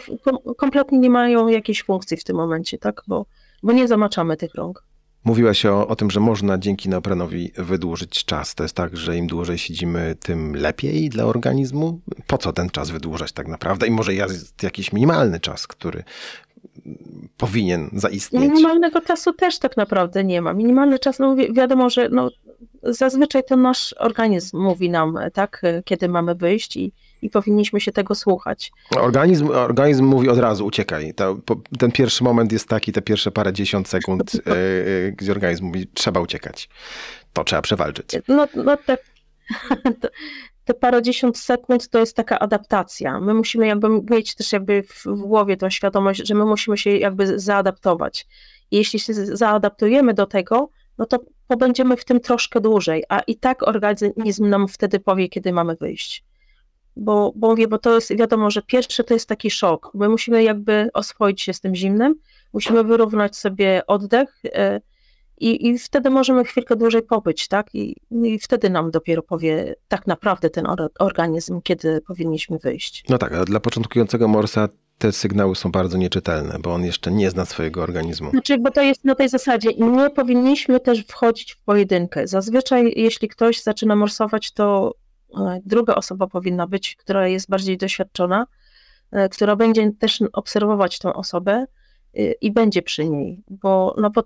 kompletnie 0.56 0.98
nie 0.98 1.10
mają 1.10 1.48
jakiejś 1.48 1.82
funkcji 1.82 2.16
w 2.16 2.24
tym 2.24 2.36
momencie, 2.36 2.78
tak, 2.78 3.02
bo, 3.06 3.26
bo 3.62 3.72
nie 3.72 3.88
zamaczamy 3.88 4.36
tych 4.36 4.54
rąk. 4.54 4.84
Mówiłaś 5.24 5.66
o, 5.66 5.88
o 5.88 5.96
tym, 5.96 6.10
że 6.10 6.20
można 6.20 6.58
dzięki 6.58 6.88
neoprenowi 6.88 7.52
wydłużyć 7.56 8.24
czas. 8.24 8.54
To 8.54 8.62
jest 8.62 8.74
tak, 8.74 8.96
że 8.96 9.16
im 9.16 9.26
dłużej 9.26 9.58
siedzimy, 9.58 10.16
tym 10.20 10.56
lepiej 10.56 11.08
dla 11.08 11.24
organizmu? 11.24 12.00
Po 12.26 12.38
co 12.38 12.52
ten 12.52 12.70
czas 12.70 12.90
wydłużać 12.90 13.32
tak 13.32 13.48
naprawdę? 13.48 13.86
I 13.86 13.90
może 13.90 14.14
jest 14.14 14.62
jakiś 14.62 14.92
minimalny 14.92 15.40
czas, 15.40 15.66
który 15.66 16.04
powinien 17.36 17.90
zaistnieć? 17.92 18.42
Minimalnego 18.42 19.00
czasu 19.00 19.32
też 19.32 19.58
tak 19.58 19.76
naprawdę 19.76 20.24
nie 20.24 20.42
ma. 20.42 20.52
Minimalny 20.52 20.98
czas, 20.98 21.18
no 21.18 21.36
wiadomo, 21.52 21.90
że 21.90 22.08
no, 22.08 22.30
zazwyczaj 22.82 23.42
to 23.48 23.56
nasz 23.56 23.94
organizm 23.98 24.58
mówi 24.58 24.90
nam, 24.90 25.18
tak, 25.32 25.62
kiedy 25.84 26.08
mamy 26.08 26.34
wyjść 26.34 26.76
i, 26.76 26.92
i 27.22 27.30
powinniśmy 27.30 27.80
się 27.80 27.92
tego 27.92 28.14
słuchać. 28.14 28.72
Organizm, 28.96 29.50
organizm 29.50 30.04
mówi 30.04 30.28
od 30.28 30.38
razu, 30.38 30.66
uciekaj. 30.66 31.14
Po, 31.44 31.56
ten 31.78 31.92
pierwszy 31.92 32.24
moment 32.24 32.52
jest 32.52 32.68
taki, 32.68 32.92
te 32.92 33.02
pierwsze 33.02 33.30
parę 33.30 33.52
dziesiąt 33.52 33.88
sekund, 33.88 34.34
yy, 34.34 34.40
yy, 34.86 35.14
gdzie 35.16 35.32
organizm 35.32 35.64
mówi, 35.64 35.86
trzeba 35.94 36.20
uciekać. 36.20 36.68
To 37.32 37.44
trzeba 37.44 37.62
przewalczyć. 37.62 38.06
No, 38.28 38.48
no 38.54 38.76
te, 38.76 38.98
te 40.64 40.74
parędziesiąt 40.74 41.38
sekund 41.38 41.88
to 41.88 41.98
jest 41.98 42.16
taka 42.16 42.38
adaptacja. 42.38 43.20
My 43.20 43.34
musimy 43.34 43.66
jakby 43.66 43.88
mieć 44.10 44.34
też 44.34 44.52
jakby 44.52 44.82
w, 44.82 45.04
w 45.06 45.20
głowie 45.20 45.56
tą 45.56 45.70
świadomość, 45.70 46.28
że 46.28 46.34
my 46.34 46.44
musimy 46.44 46.78
się 46.78 46.96
jakby 46.96 47.38
zaadaptować. 47.40 48.26
I 48.70 48.76
jeśli 48.76 49.00
się 49.00 49.14
zaadaptujemy 49.14 50.14
do 50.14 50.26
tego, 50.26 50.70
no 50.98 51.06
to 51.06 51.18
pobędziemy 51.46 51.96
w 51.96 52.04
tym 52.04 52.20
troszkę 52.20 52.60
dłużej, 52.60 53.04
a 53.08 53.20
i 53.20 53.36
tak 53.36 53.68
organizm 53.68 54.48
nam 54.48 54.68
wtedy 54.68 55.00
powie, 55.00 55.28
kiedy 55.28 55.52
mamy 55.52 55.76
wyjść. 55.76 56.24
Bo, 56.97 57.32
bo 57.36 57.49
mówię, 57.49 57.68
bo 57.68 57.78
to 57.78 57.95
jest 57.95 58.16
wiadomo, 58.16 58.51
że 58.51 58.62
pierwszy 58.62 59.05
to 59.05 59.14
jest 59.14 59.28
taki 59.28 59.51
szok. 59.51 59.90
My 59.95 60.09
musimy 60.09 60.43
jakby 60.43 60.88
oswoić 60.95 61.43
się 61.43 61.53
z 61.53 61.61
tym 61.61 61.74
zimnem, 61.74 62.14
musimy 62.53 62.84
wyrównać 62.84 63.36
sobie 63.36 63.82
oddech 63.86 64.40
e, 64.45 64.80
i, 65.38 65.68
i 65.68 65.78
wtedy 65.78 66.11
możemy 66.11 66.45
chwilkę 66.45 66.76
dłużej 66.76 67.03
pobyć, 67.03 67.49
tak? 67.49 67.74
I, 67.74 67.97
I 68.11 68.38
wtedy 68.38 68.70
nam 68.70 68.90
dopiero 68.90 69.22
powie 69.22 69.74
tak 69.88 70.07
naprawdę 70.07 70.51
ten 70.51 70.66
organizm, 70.99 71.61
kiedy 71.62 72.01
powinniśmy 72.01 72.59
wyjść. 72.59 73.05
No 73.09 73.18
tak, 73.18 73.32
a 73.32 73.45
dla 73.45 73.61
początkującego 73.61 74.28
morsa 74.28 74.68
te 74.99 75.12
sygnały 75.12 75.57
są 75.57 75.70
bardzo 75.70 75.99
nieczytelne, 75.99 76.59
bo 76.59 76.74
on 76.74 76.84
jeszcze 76.84 77.12
nie 77.12 77.30
zna 77.30 77.45
swojego 77.45 77.82
organizmu. 77.82 78.30
Znaczy, 78.30 78.59
bo 78.59 78.70
to 78.70 78.82
jest 78.82 79.05
na 79.05 79.14
tej 79.14 79.28
zasadzie 79.28 79.70
i 79.70 79.82
nie 79.82 80.11
powinniśmy 80.11 80.80
też 80.80 81.05
wchodzić 81.07 81.53
w 81.53 81.62
pojedynkę. 81.62 82.26
Zazwyczaj, 82.26 82.93
jeśli 82.97 83.28
ktoś 83.28 83.62
zaczyna 83.62 83.97
morsować, 83.97 84.53
to 84.53 84.95
druga 85.64 85.94
osoba 85.94 86.26
powinna 86.26 86.66
być, 86.66 86.96
która 86.96 87.28
jest 87.28 87.48
bardziej 87.48 87.78
doświadczona, 87.78 88.46
e, 89.10 89.28
która 89.28 89.56
będzie 89.56 89.92
też 89.98 90.22
obserwować 90.32 90.98
tą 90.98 91.12
osobę 91.12 91.66
e, 92.14 92.32
i 92.32 92.52
będzie 92.52 92.82
przy 92.82 93.08
niej, 93.08 93.42
bo, 93.50 93.94
no 93.98 94.10
bo 94.10 94.22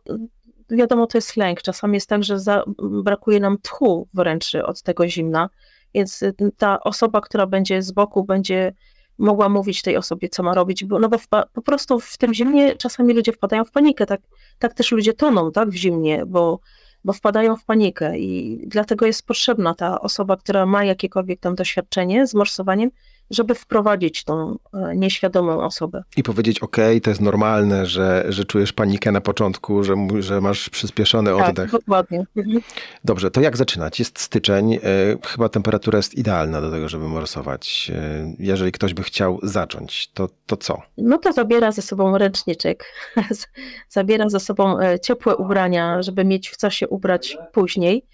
wiadomo, 0.70 1.06
to 1.06 1.18
jest 1.18 1.36
lęk. 1.36 1.62
Czasami 1.62 1.94
jest 1.94 2.08
tak, 2.08 2.24
że 2.24 2.40
za, 2.40 2.64
brakuje 3.02 3.40
nam 3.40 3.58
tchu 3.62 4.08
wręcz 4.14 4.54
od 4.54 4.82
tego 4.82 5.08
zimna, 5.08 5.50
więc 5.94 6.24
ta 6.56 6.80
osoba, 6.80 7.20
która 7.20 7.46
będzie 7.46 7.82
z 7.82 7.92
boku, 7.92 8.24
będzie 8.24 8.72
mogła 9.18 9.48
mówić 9.48 9.82
tej 9.82 9.96
osobie, 9.96 10.28
co 10.28 10.42
ma 10.42 10.54
robić, 10.54 10.84
bo, 10.84 10.98
no 10.98 11.08
bo 11.08 11.18
po 11.52 11.62
prostu 11.62 12.00
w 12.00 12.18
tym 12.18 12.34
zimnie 12.34 12.76
czasami 12.76 13.14
ludzie 13.14 13.32
wpadają 13.32 13.64
w 13.64 13.70
panikę, 13.70 14.06
tak, 14.06 14.20
tak 14.58 14.74
też 14.74 14.92
ludzie 14.92 15.12
toną, 15.12 15.52
tak, 15.52 15.68
w 15.68 15.74
zimnie, 15.74 16.26
bo, 16.26 16.60
bo 17.06 17.12
wpadają 17.12 17.56
w 17.56 17.64
panikę 17.64 18.18
i 18.18 18.60
dlatego 18.66 19.06
jest 19.06 19.26
potrzebna 19.26 19.74
ta 19.74 20.00
osoba, 20.00 20.36
która 20.36 20.66
ma 20.66 20.84
jakiekolwiek 20.84 21.40
tam 21.40 21.54
doświadczenie 21.54 22.26
z 22.26 22.34
morsowaniem, 22.34 22.90
żeby 23.30 23.54
wprowadzić 23.54 24.24
tą 24.24 24.58
e, 24.74 24.96
nieświadomą 24.96 25.64
osobę. 25.64 26.02
I 26.16 26.22
powiedzieć, 26.22 26.58
ok, 26.58 26.76
to 27.02 27.10
jest 27.10 27.20
normalne, 27.20 27.86
że, 27.86 28.24
że 28.28 28.44
czujesz 28.44 28.72
panikę 28.72 29.12
na 29.12 29.20
początku, 29.20 29.84
że, 29.84 29.94
że 30.18 30.40
masz 30.40 30.70
przyspieszony 30.70 31.30
tak, 31.30 31.48
oddech. 31.48 31.70
Tak, 31.70 31.80
dokładnie. 31.80 32.26
Mhm. 32.36 32.60
Dobrze, 33.04 33.30
to 33.30 33.40
jak 33.40 33.56
zaczynać? 33.56 33.98
Jest 33.98 34.20
styczeń, 34.20 34.74
e, 34.74 34.78
chyba 35.26 35.48
temperatura 35.48 35.96
jest 35.96 36.14
idealna 36.14 36.60
do 36.60 36.70
tego, 36.70 36.88
żeby 36.88 37.08
morsować. 37.08 37.92
E, 37.94 38.34
jeżeli 38.38 38.72
ktoś 38.72 38.94
by 38.94 39.02
chciał 39.02 39.38
zacząć, 39.42 40.10
to, 40.14 40.28
to 40.46 40.56
co? 40.56 40.82
No 40.98 41.18
to 41.18 41.32
zabiera 41.32 41.72
ze 41.72 41.82
sobą 41.82 42.18
ręczniczek, 42.18 42.84
zabiera 43.88 44.28
ze 44.28 44.40
sobą 44.40 44.78
ciepłe 45.02 45.36
ubrania, 45.36 46.02
żeby 46.02 46.24
mieć 46.24 46.50
w 46.50 46.56
co 46.56 46.70
się 46.70 46.88
ubrać 46.88 47.38
później 47.52 48.06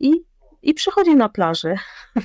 i, 0.00 0.22
i 0.62 0.74
przychodzi 0.74 1.16
na 1.16 1.28
plażę. 1.28 1.74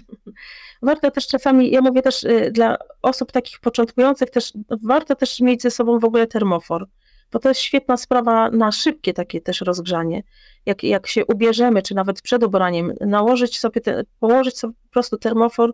warto 0.85 1.11
też 1.11 1.27
czasami, 1.27 1.71
ja 1.71 1.81
mówię 1.81 2.01
też 2.01 2.23
y, 2.23 2.51
dla 2.51 2.77
osób 3.01 3.31
takich 3.31 3.59
początkujących, 3.59 4.29
też 4.29 4.53
warto 4.83 5.15
też 5.15 5.39
mieć 5.39 5.61
ze 5.61 5.71
sobą 5.71 5.99
w 5.99 6.05
ogóle 6.05 6.27
termofor, 6.27 6.87
bo 7.31 7.39
to 7.39 7.49
jest 7.49 7.61
świetna 7.61 7.97
sprawa 7.97 8.49
na 8.49 8.71
szybkie 8.71 9.13
takie 9.13 9.41
też 9.41 9.61
rozgrzanie. 9.61 10.23
Jak, 10.65 10.83
jak 10.83 11.07
się 11.07 11.25
ubierzemy, 11.25 11.81
czy 11.81 11.95
nawet 11.95 12.21
przed 12.21 12.43
ubraniem, 12.43 12.93
nałożyć 13.01 13.59
sobie, 13.59 13.81
te, 13.81 14.03
położyć 14.19 14.57
sobie 14.57 14.73
po 14.83 14.89
prostu 14.89 15.17
termofor 15.17 15.73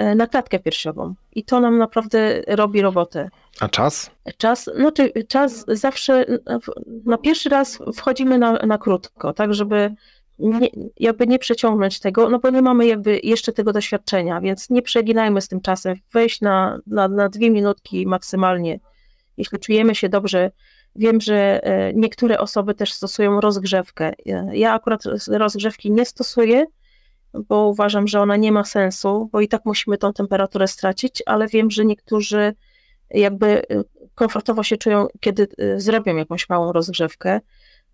y, 0.00 0.14
na 0.14 0.26
klatkę 0.26 0.58
piersiową. 0.58 1.14
I 1.32 1.44
to 1.44 1.60
nam 1.60 1.78
naprawdę 1.78 2.42
robi 2.46 2.82
robotę. 2.82 3.28
A 3.60 3.68
czas? 3.68 4.10
Czas, 4.36 4.64
znaczy 4.64 5.12
czas 5.28 5.64
zawsze, 5.68 6.24
na 7.04 7.18
pierwszy 7.18 7.48
raz 7.48 7.78
wchodzimy 7.96 8.38
na, 8.38 8.52
na 8.52 8.78
krótko, 8.78 9.32
tak 9.32 9.54
żeby 9.54 9.94
nie, 10.38 10.68
jakby 10.96 11.26
nie 11.26 11.38
przeciągnąć 11.38 12.00
tego, 12.00 12.28
no 12.28 12.38
bo 12.38 12.50
nie 12.50 12.62
mamy 12.62 12.86
jakby 12.86 13.20
jeszcze 13.22 13.52
tego 13.52 13.72
doświadczenia, 13.72 14.40
więc 14.40 14.70
nie 14.70 14.82
przeginajmy 14.82 15.40
z 15.40 15.48
tym 15.48 15.60
czasem. 15.60 15.96
Wejść 16.12 16.40
na, 16.40 16.78
na, 16.86 17.08
na 17.08 17.28
dwie 17.28 17.50
minutki 17.50 18.06
maksymalnie, 18.06 18.80
jeśli 19.36 19.58
czujemy 19.58 19.94
się 19.94 20.08
dobrze. 20.08 20.50
Wiem, 20.96 21.20
że 21.20 21.64
e, 21.64 21.94
niektóre 21.94 22.38
osoby 22.38 22.74
też 22.74 22.92
stosują 22.92 23.40
rozgrzewkę. 23.40 24.12
Ja 24.52 24.72
akurat 24.72 25.02
rozgrzewki 25.28 25.90
nie 25.90 26.04
stosuję, 26.04 26.66
bo 27.34 27.68
uważam, 27.68 28.08
że 28.08 28.20
ona 28.20 28.36
nie 28.36 28.52
ma 28.52 28.64
sensu, 28.64 29.28
bo 29.32 29.40
i 29.40 29.48
tak 29.48 29.64
musimy 29.64 29.98
tą 29.98 30.12
temperaturę 30.12 30.68
stracić, 30.68 31.22
ale 31.26 31.48
wiem, 31.48 31.70
że 31.70 31.84
niektórzy 31.84 32.54
jakby 33.10 33.68
e, 33.68 33.84
komfortowo 34.14 34.62
się 34.62 34.76
czują, 34.76 35.06
kiedy 35.20 35.48
e, 35.58 35.80
zrobią 35.80 36.16
jakąś 36.16 36.48
małą 36.48 36.72
rozgrzewkę. 36.72 37.40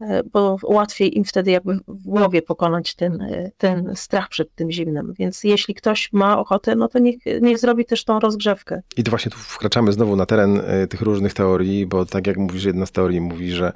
E, 0.01 0.23
bo 0.33 0.57
łatwiej 0.63 1.19
im 1.19 1.25
wtedy 1.25 1.51
jakby 1.51 1.75
w 1.89 2.03
głowie 2.03 2.43
pokonać 2.43 2.95
ten, 2.95 3.23
e, 3.23 3.51
ten 3.59 3.93
strach 3.97 4.29
przed 4.29 4.55
tym 4.55 4.71
zimnem. 4.71 5.15
Więc 5.19 5.45
jeśli 5.45 5.75
ktoś 5.75 6.13
ma 6.13 6.39
ochotę, 6.39 6.77
no 6.77 6.89
to 6.89 6.99
niech, 6.99 7.17
niech 7.41 7.59
zrobi 7.59 7.85
też 7.85 8.05
tą 8.05 8.21
rozgrzewkę. 8.21 8.83
I 8.97 9.05
tu 9.05 9.11
właśnie 9.11 9.31
tu 9.31 9.39
wkraczamy 9.39 9.93
znowu 9.93 10.17
na 10.17 10.27
teren 10.27 10.61
e, 10.67 10.87
tych 10.87 11.01
różnych 11.01 11.35
teorii, 11.35 11.87
bo 11.87 12.07
tak 12.07 12.27
jak 12.27 12.37
mówisz, 12.37 12.65
jedna 12.65 12.87
z 12.87 12.93
teorii 12.93 13.21
mówi, 13.21 13.51
że, 13.51 13.73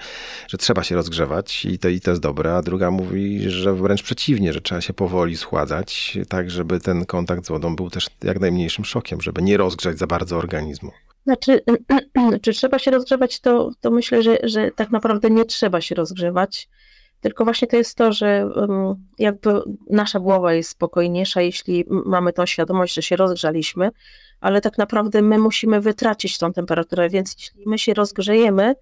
że 0.49 0.59
trzeba 0.59 0.83
się 0.83 0.95
rozgrzewać 0.95 1.65
i 1.65 1.79
to, 1.79 1.89
i 1.89 2.01
to 2.01 2.11
jest 2.11 2.23
dobre, 2.23 2.55
a 2.55 2.63
druga 2.63 2.91
mówi, 2.91 3.51
że 3.51 3.75
wręcz 3.75 4.03
przeciwnie, 4.03 4.53
że 4.53 4.61
trzeba 4.61 4.81
się 4.81 4.93
powoli 4.93 5.37
schładzać, 5.37 6.19
tak 6.29 6.51
żeby 6.51 6.81
ten 6.81 7.07
kontakt 7.07 7.47
z 7.47 7.49
wodą 7.49 7.77
był 7.77 7.91
też 7.91 8.07
jak 8.23 8.41
najmniejszym 8.41 8.85
szokiem, 8.85 9.21
żeby 9.21 9.43
nie 9.43 9.57
rozgrzać 9.57 9.99
za 9.99 10.07
bardzo 10.07 10.37
organizmu. 10.37 10.91
Znaczy, 11.29 11.61
czy 12.43 12.53
trzeba 12.53 12.79
się 12.79 12.91
rozgrzewać, 12.91 13.41
to, 13.41 13.71
to 13.81 13.91
myślę, 13.91 14.23
że, 14.23 14.39
że 14.43 14.71
tak 14.71 14.91
naprawdę 14.91 15.31
nie 15.31 15.45
trzeba 15.45 15.81
się 15.81 15.95
rozgrzewać. 15.95 16.69
Tylko 17.21 17.45
właśnie 17.45 17.69
to 17.69 17.77
jest 17.77 17.95
to, 17.95 18.13
że 18.13 18.51
jakby 19.19 19.51
nasza 19.91 20.21
głowa 20.21 20.55
jest 20.55 20.71
spokojniejsza, 20.71 21.41
jeśli 21.41 21.85
mamy 21.89 22.33
tą 22.33 22.47
świadomość, 22.47 22.95
że 22.95 23.03
się 23.03 23.17
rozgrzaliśmy, 23.17 23.91
ale 24.41 24.61
tak 24.61 24.79
naprawdę 24.79 25.23
my 25.23 25.39
musimy 25.39 25.81
wytracić 25.81 26.39
tą 26.39 26.53
temperaturę, 26.53 27.09
więc 27.09 27.37
jeśli 27.39 27.63
my 27.67 27.79
się 27.79 27.95
rozgrzejemy, 27.95 28.75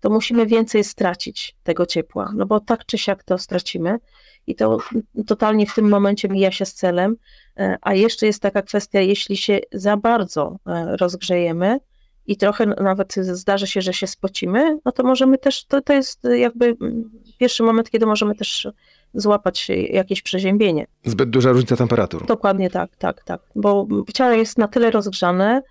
to 0.00 0.10
musimy 0.10 0.46
więcej 0.46 0.84
stracić 0.84 1.56
tego 1.62 1.86
ciepła, 1.86 2.32
no 2.36 2.46
bo 2.46 2.60
tak 2.60 2.86
czy 2.86 2.98
siak 2.98 3.24
to 3.24 3.38
stracimy 3.38 3.98
i 4.46 4.54
to 4.54 4.78
totalnie 5.26 5.66
w 5.66 5.74
tym 5.74 5.88
momencie 5.88 6.28
mija 6.28 6.52
się 6.52 6.66
z 6.66 6.74
celem. 6.74 7.16
E, 7.58 7.78
a 7.82 7.94
jeszcze 7.94 8.26
jest 8.26 8.42
taka 8.42 8.62
kwestia, 8.62 9.00
jeśli 9.00 9.36
się 9.36 9.60
za 9.72 9.96
bardzo 9.96 10.56
e, 10.66 10.96
rozgrzejemy 10.96 11.80
i 12.26 12.36
trochę 12.36 12.66
nawet 12.66 13.14
zdarzy 13.14 13.66
się, 13.66 13.82
że 13.82 13.92
się 13.92 14.06
spocimy, 14.06 14.78
no 14.84 14.92
to 14.92 15.02
możemy 15.02 15.38
też, 15.38 15.64
to, 15.64 15.80
to 15.80 15.92
jest 15.92 16.24
jakby 16.24 16.76
pierwszy 17.38 17.62
moment, 17.62 17.90
kiedy 17.90 18.06
możemy 18.06 18.34
też 18.34 18.68
złapać 19.14 19.68
jakieś 19.90 20.22
przeziębienie. 20.22 20.86
Zbyt 21.04 21.30
duża 21.30 21.52
różnica 21.52 21.76
temperatur. 21.76 22.26
Dokładnie 22.26 22.70
tak, 22.70 22.96
tak, 22.96 23.24
tak. 23.24 23.40
Bo 23.56 23.86
ciało 24.14 24.32
jest 24.32 24.58
na 24.58 24.68
tyle 24.68 24.90
rozgrzane, 24.90 25.62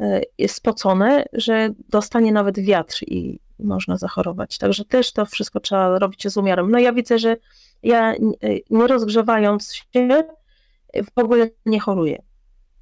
e, 0.00 0.20
jest 0.38 0.54
spocone, 0.54 1.24
że 1.32 1.70
dostanie 1.88 2.32
nawet 2.32 2.58
wiatr 2.58 3.02
i 3.06 3.40
można 3.58 3.96
zachorować. 3.96 4.58
Także 4.58 4.84
też 4.84 5.12
to 5.12 5.26
wszystko 5.26 5.60
trzeba 5.60 5.98
robić 5.98 6.28
z 6.28 6.36
umiarem. 6.36 6.70
No 6.70 6.78
ja 6.78 6.92
widzę, 6.92 7.18
że 7.18 7.36
ja 7.82 8.14
nie 8.70 8.86
rozgrzewając 8.86 9.74
się 9.74 10.24
w 10.94 11.18
ogóle 11.18 11.50
nie 11.66 11.80
choruję. 11.80 12.22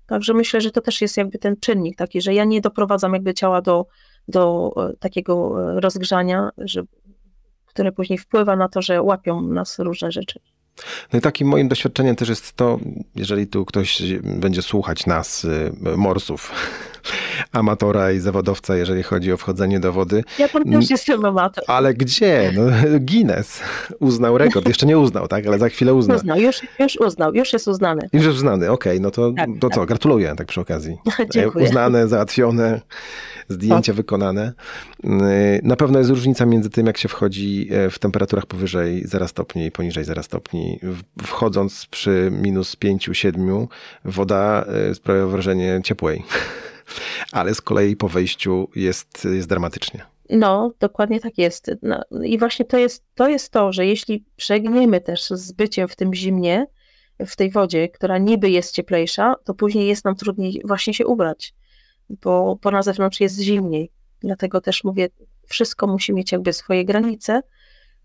Także 0.07 0.35
myślę, 0.35 0.61
że 0.61 0.71
to 0.71 0.81
też 0.81 1.01
jest 1.01 1.17
jakby 1.17 1.39
ten 1.39 1.57
czynnik 1.61 1.97
taki, 1.97 2.21
że 2.21 2.35
ja 2.35 2.45
nie 2.45 2.61
doprowadzam 2.61 3.13
jakby 3.13 3.35
ciała 3.35 3.63
do, 3.63 3.87
do 4.29 4.73
e, 4.77 4.97
takiego 4.97 5.57
e, 5.77 5.81
rozgrzania, 5.81 6.51
że, 6.59 6.83
które 7.67 7.93
później 7.93 8.19
wpływa 8.19 8.57
na 8.57 8.69
to, 8.69 8.83
że 8.83 9.03
łapią 9.03 9.41
nas 9.41 9.79
różne 9.79 10.13
rzeczy. 10.13 10.41
No 11.13 11.19
i 11.19 11.23
takim 11.23 11.49
moim 11.49 11.69
doświadczeniem 11.69 12.17
też 12.17 12.29
jest 12.29 12.53
to, 12.53 12.79
jeżeli 13.17 13.47
tu 13.47 13.65
ktoś 13.65 14.03
będzie 14.23 14.63
słuchać 14.63 15.07
nas, 15.07 15.45
y, 15.45 15.73
morsów, 15.97 16.53
amatora 17.53 18.13
i 18.13 18.19
zawodowca, 18.19 18.77
jeżeli 18.77 19.03
chodzi 19.03 19.33
o 19.33 19.37
wchodzenie 19.37 19.81
do 19.81 19.93
wody. 19.93 20.25
Ja 20.39 20.49
tam 20.49 20.65
też 20.65 20.91
jestem 20.91 21.25
amator. 21.25 21.65
Ale 21.67 21.95
gdzie? 21.95 22.53
No, 22.55 22.63
Guinness 23.11 23.61
uznał 24.01 24.39
rekord. 24.39 24.69
Jeszcze 24.69 24.87
nie 24.87 24.99
uznał, 24.99 25.29
tak? 25.29 25.47
Ale 25.47 25.59
za 25.59 25.69
chwilę 25.69 25.95
uzna. 25.95 26.15
Uznał, 26.15 26.41
już, 26.41 26.61
już 26.79 26.97
uznał, 26.97 27.35
już 27.35 27.53
jest 27.53 27.69
uznany. 27.69 28.09
Już 28.13 28.25
jest 28.25 28.37
uznany, 28.37 28.71
okej, 28.71 28.93
okay, 28.93 29.01
no 29.01 29.11
to, 29.11 29.33
Tak, 29.37 29.49
to 29.61 29.69
tak. 29.69 29.75
co, 29.75 29.87
gratuluję 29.87 30.35
tak 30.37 30.47
przy 30.47 30.61
okazji. 30.61 30.99
Dziękuję. 31.35 31.65
Uznane, 31.65 32.09
załatwione, 32.09 32.81
zdjęcia 33.49 33.93
wykonane. 33.93 34.53
Yy, 35.05 35.11
Na 35.63 35.77
pewno 35.77 35.99
jest 35.99 36.11
różnica 36.11 36.47
między 36.47 36.71
tym, 36.71 36.87
jak 36.87 36.99
się 36.99 37.09
wchodzi 37.09 37.69
e, 37.71 37.91
w 37.91 37.99
temperaturach 37.99 38.47
powyżej 38.47 39.03
0 39.07 39.29
stopni 39.29 39.67
i 39.67 39.71
poniżej 39.71 40.05
0 40.05 40.23
stopni. 40.23 40.81
Wchodząc 41.23 41.87
przy 41.87 42.31
minus 42.33 42.77
5-7, 42.77 43.67
woda 44.05 44.65
e, 44.91 44.95
sprawia 44.95 45.27
wrażenie 45.27 45.81
ciepłej. 45.85 46.23
Ale 47.33 47.55
z 47.55 47.61
kolei 47.61 47.97
po 47.97 48.09
wejściu 48.09 48.69
jest, 48.77 49.25
jest 49.25 49.49
dramatycznie. 49.49 50.07
No, 50.31 50.73
dokładnie 50.81 51.21
tak 51.21 51.39
jest. 51.39 51.71
No, 51.83 52.05
I 52.25 52.39
właśnie 52.39 52.65
to 52.65 52.79
jest, 52.79 53.05
to 53.15 53.29
jest 53.29 53.53
to, 53.53 53.73
że 53.73 53.87
jeśli 53.87 54.25
przegniemy 54.37 55.01
też 55.01 55.31
z 55.31 55.53
byciem 55.53 55.89
w 55.89 55.97
tym 55.97 56.15
zimnie, 56.15 56.67
w 57.27 57.37
tej 57.37 57.51
wodzie, 57.51 57.89
która 57.89 58.19
niby 58.19 58.51
jest 58.51 58.75
cieplejsza, 58.75 59.35
to 59.45 59.55
później 59.55 59.89
jest 59.89 60.05
nam 60.05 60.17
trudniej 60.17 60.63
właśnie 60.65 60.95
się 60.95 61.07
ubrać, 61.07 61.55
bo, 62.11 62.59
bo 62.63 62.71
na 62.71 62.83
zewnątrz 62.83 63.21
jest 63.21 63.41
zimniej. 63.41 63.91
Dlatego 64.21 64.61
też 64.61 64.85
mówię, 64.85 65.09
wszystko 65.47 65.87
musi 65.87 66.13
mieć 66.13 66.33
jakby 66.33 66.53
swoje 66.53 66.85
granice. 66.85 67.41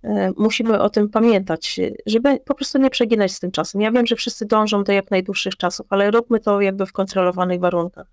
E, 0.04 0.32
Musimy 0.38 0.80
o 0.80 0.90
tym 0.90 1.10
pamiętać, 1.10 1.80
żeby 2.06 2.40
po 2.46 2.56
prostu 2.56 2.78
nie 2.78 2.90
przeginać 2.90 3.32
z 3.32 3.40
tym 3.40 3.52
czasem. 3.52 3.82
Ja 3.82 3.92
wiem, 3.92 4.06
że 4.06 4.16
wszyscy 4.16 4.46
dążą 4.46 4.84
do 4.84 4.92
jak 4.92 5.12
najdłuższych 5.12 5.58
czasów, 5.58 5.88
ale 5.90 6.12
róbmy 6.12 6.40
to 6.40 6.62
jakby 6.62 6.86
w 6.86 6.92
kontrolowanych 6.92 7.60
warunkach. 7.60 8.08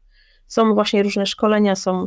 Są 0.53 0.75
właśnie 0.75 1.03
różne 1.03 1.27
szkolenia, 1.27 1.77
są 1.77 2.07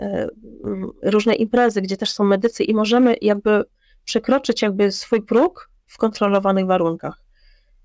e, 0.00 0.28
mm, 0.64 0.90
różne 1.02 1.34
imprezy, 1.34 1.82
gdzie 1.82 1.96
też 1.96 2.12
są 2.12 2.24
medycy 2.24 2.64
i 2.64 2.74
możemy 2.74 3.16
jakby 3.20 3.64
przekroczyć 4.04 4.62
jakby 4.62 4.92
swój 4.92 5.22
próg 5.22 5.70
w 5.86 5.98
kontrolowanych 5.98 6.66
warunkach. 6.66 7.22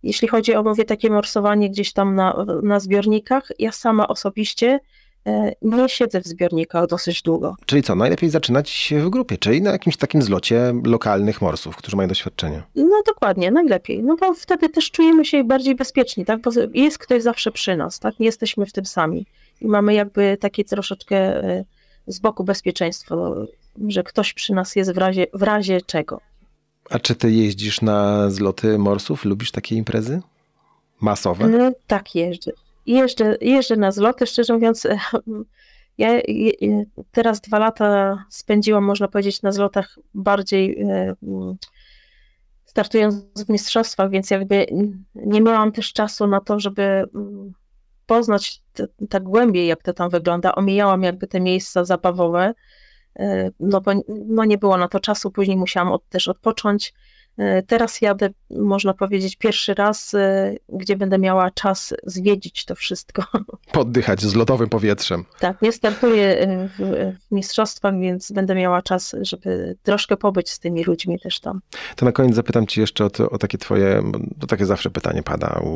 Jeśli 0.04 0.28
chodzi 0.28 0.56
o, 0.56 0.64
mówię, 0.64 0.86
takie 0.86 1.10
morsowanie 1.10 1.70
gdzieś 1.70 1.94
tam 1.94 2.16
na, 2.16 2.46
na 2.64 2.80
zbiornikach, 2.80 3.50
ja 3.60 3.72
sama 3.72 4.08
osobiście 4.08 4.80
e, 5.28 5.52
nie 5.62 5.90
siedzę 5.90 6.22
w 6.22 6.26
zbiornikach 6.26 6.88
dosyć 6.88 7.22
długo. 7.22 7.56
Czyli 7.66 7.84
co, 7.84 7.96
najlepiej 7.96 8.30
zaczynać 8.30 8.94
w 8.98 9.10
grupie, 9.10 9.38
czyli 9.38 9.62
na 9.62 9.72
jakimś 9.72 9.98
takim 9.98 10.22
zlocie 10.22 10.74
lokalnych 10.84 11.42
morsów, 11.42 11.76
którzy 11.76 11.98
mają 11.98 12.10
doświadczenie. 12.10 12.64
No 12.76 13.02
dokładnie, 13.06 13.52
najlepiej, 13.52 14.04
no 14.04 14.16
bo 14.16 14.34
wtedy 14.34 14.70
też 14.70 14.92
czujemy 14.92 15.26
się 15.26 15.44
bardziej 15.44 15.76
bezpieczni, 15.76 16.26
tak, 16.26 16.42
bo 16.42 16.52
jest 16.74 16.98
ktoś 16.98 17.24
zawsze 17.24 17.52
przy 17.52 17.78
nas, 17.78 18.00
tak, 18.00 18.20
nie 18.20 18.26
jesteśmy 18.26 18.66
w 18.66 18.74
tym 18.74 18.86
sami 18.86 19.26
i 19.62 19.68
mamy 19.68 19.94
jakby 19.94 20.38
takie 20.38 20.64
troszeczkę 20.64 21.18
e, 21.44 21.66
z 22.08 22.20
boku 22.20 22.44
bezpieczeństwo, 22.44 23.36
że 23.88 24.04
ktoś 24.04 24.34
przy 24.34 24.54
nas 24.54 24.76
jest 24.76 24.94
w 24.94 24.98
razie, 24.98 25.28
w 25.34 25.44
razie 25.44 25.82
czego. 25.82 26.22
A 26.90 27.00
czy 27.00 27.16
ty 27.16 27.32
jeździsz 27.32 27.82
na 27.82 28.30
zloty 28.30 28.78
morsów? 28.78 29.26
Lubisz 29.26 29.52
takie 29.52 29.76
imprezy? 29.76 30.22
Masowe? 31.02 31.48
No, 31.48 31.72
tak, 31.88 32.16
jeżdżę. 32.16 32.52
Jeżdżę, 32.86 33.38
jeżdżę 33.42 33.76
na 33.76 33.92
zloty, 33.92 34.28
szczerze 34.28 34.54
mówiąc, 34.54 34.88
ja 35.98 36.10
teraz 37.12 37.42
dwa 37.42 37.60
lata 37.60 38.18
spędziłam, 38.30 38.84
można 38.84 39.08
powiedzieć, 39.08 39.42
na 39.42 39.52
zlotach 39.52 40.00
bardziej 40.14 40.82
e, 40.82 41.16
mm, 41.24 41.56
startując 42.66 43.16
w 43.46 43.50
mistrzostwach, 43.50 44.10
więc 44.10 44.30
jakby 44.30 44.66
nie 45.16 45.42
miałam 45.42 45.72
też 45.72 45.94
czasu 45.94 46.28
na 46.28 46.42
to, 46.42 46.60
żeby 46.60 46.84
mm, 47.16 47.54
poznać 48.06 48.62
tak 49.10 49.24
głębiej, 49.24 49.68
jak 49.68 49.84
to 49.84 49.94
tam 49.94 50.10
wygląda. 50.10 50.56
Omijałam 50.56 51.04
jakby 51.04 51.28
te 51.28 51.42
miejsca 51.42 51.86
zabawowe, 51.86 52.54
e, 53.20 53.52
no 53.60 53.82
bo 53.82 53.92
no 54.28 54.46
nie 54.46 54.58
było 54.58 54.78
na 54.78 54.88
to 54.88 55.00
czasu, 55.00 55.32
później 55.32 55.58
musiałam 55.58 55.92
od, 55.92 56.10
też 56.10 56.28
odpocząć. 56.28 56.94
E, 57.38 57.64
Teraz 57.64 58.02
jadę, 58.02 58.30
można 58.50 58.94
powiedzieć, 58.94 59.36
pierwszy 59.36 59.74
raz, 59.74 60.14
e, 60.14 60.56
gdzie 60.70 60.96
będę 60.96 61.18
miała 61.18 61.52
czas 61.52 61.94
zwiedzić 62.04 62.66
to 62.66 62.76
wszystko. 62.76 63.24
Poddychać 63.72 64.22
zlotowym 64.22 64.70
powietrzem. 64.70 65.26
Tak, 65.40 65.62
nie 65.62 65.72
startuję 65.72 66.40
e, 66.40 66.70
w, 66.80 67.14
mistrzostwach, 67.32 68.00
więc 68.00 68.32
będę 68.32 68.56
miała 68.56 68.82
czas, 68.82 69.16
żeby 69.22 69.78
troszkę 69.84 70.18
pobyć 70.18 70.50
z 70.50 70.60
tymi 70.60 70.84
ludźmi 70.84 71.20
też 71.20 71.40
tam. 71.40 71.62
To 71.96 72.06
na 72.06 72.12
koniec 72.12 72.36
zapytam 72.36 72.68
cię 72.68 72.82
jeszcze 72.82 73.06
o, 73.06 73.10
to, 73.10 73.30
o 73.30 73.38
takie 73.38 73.58
twoje, 73.58 74.04
to 74.40 74.48
takie 74.48 74.66
zawsze 74.66 74.90
pytanie 74.90 75.24
pada 75.24 75.60
u, 75.64 75.70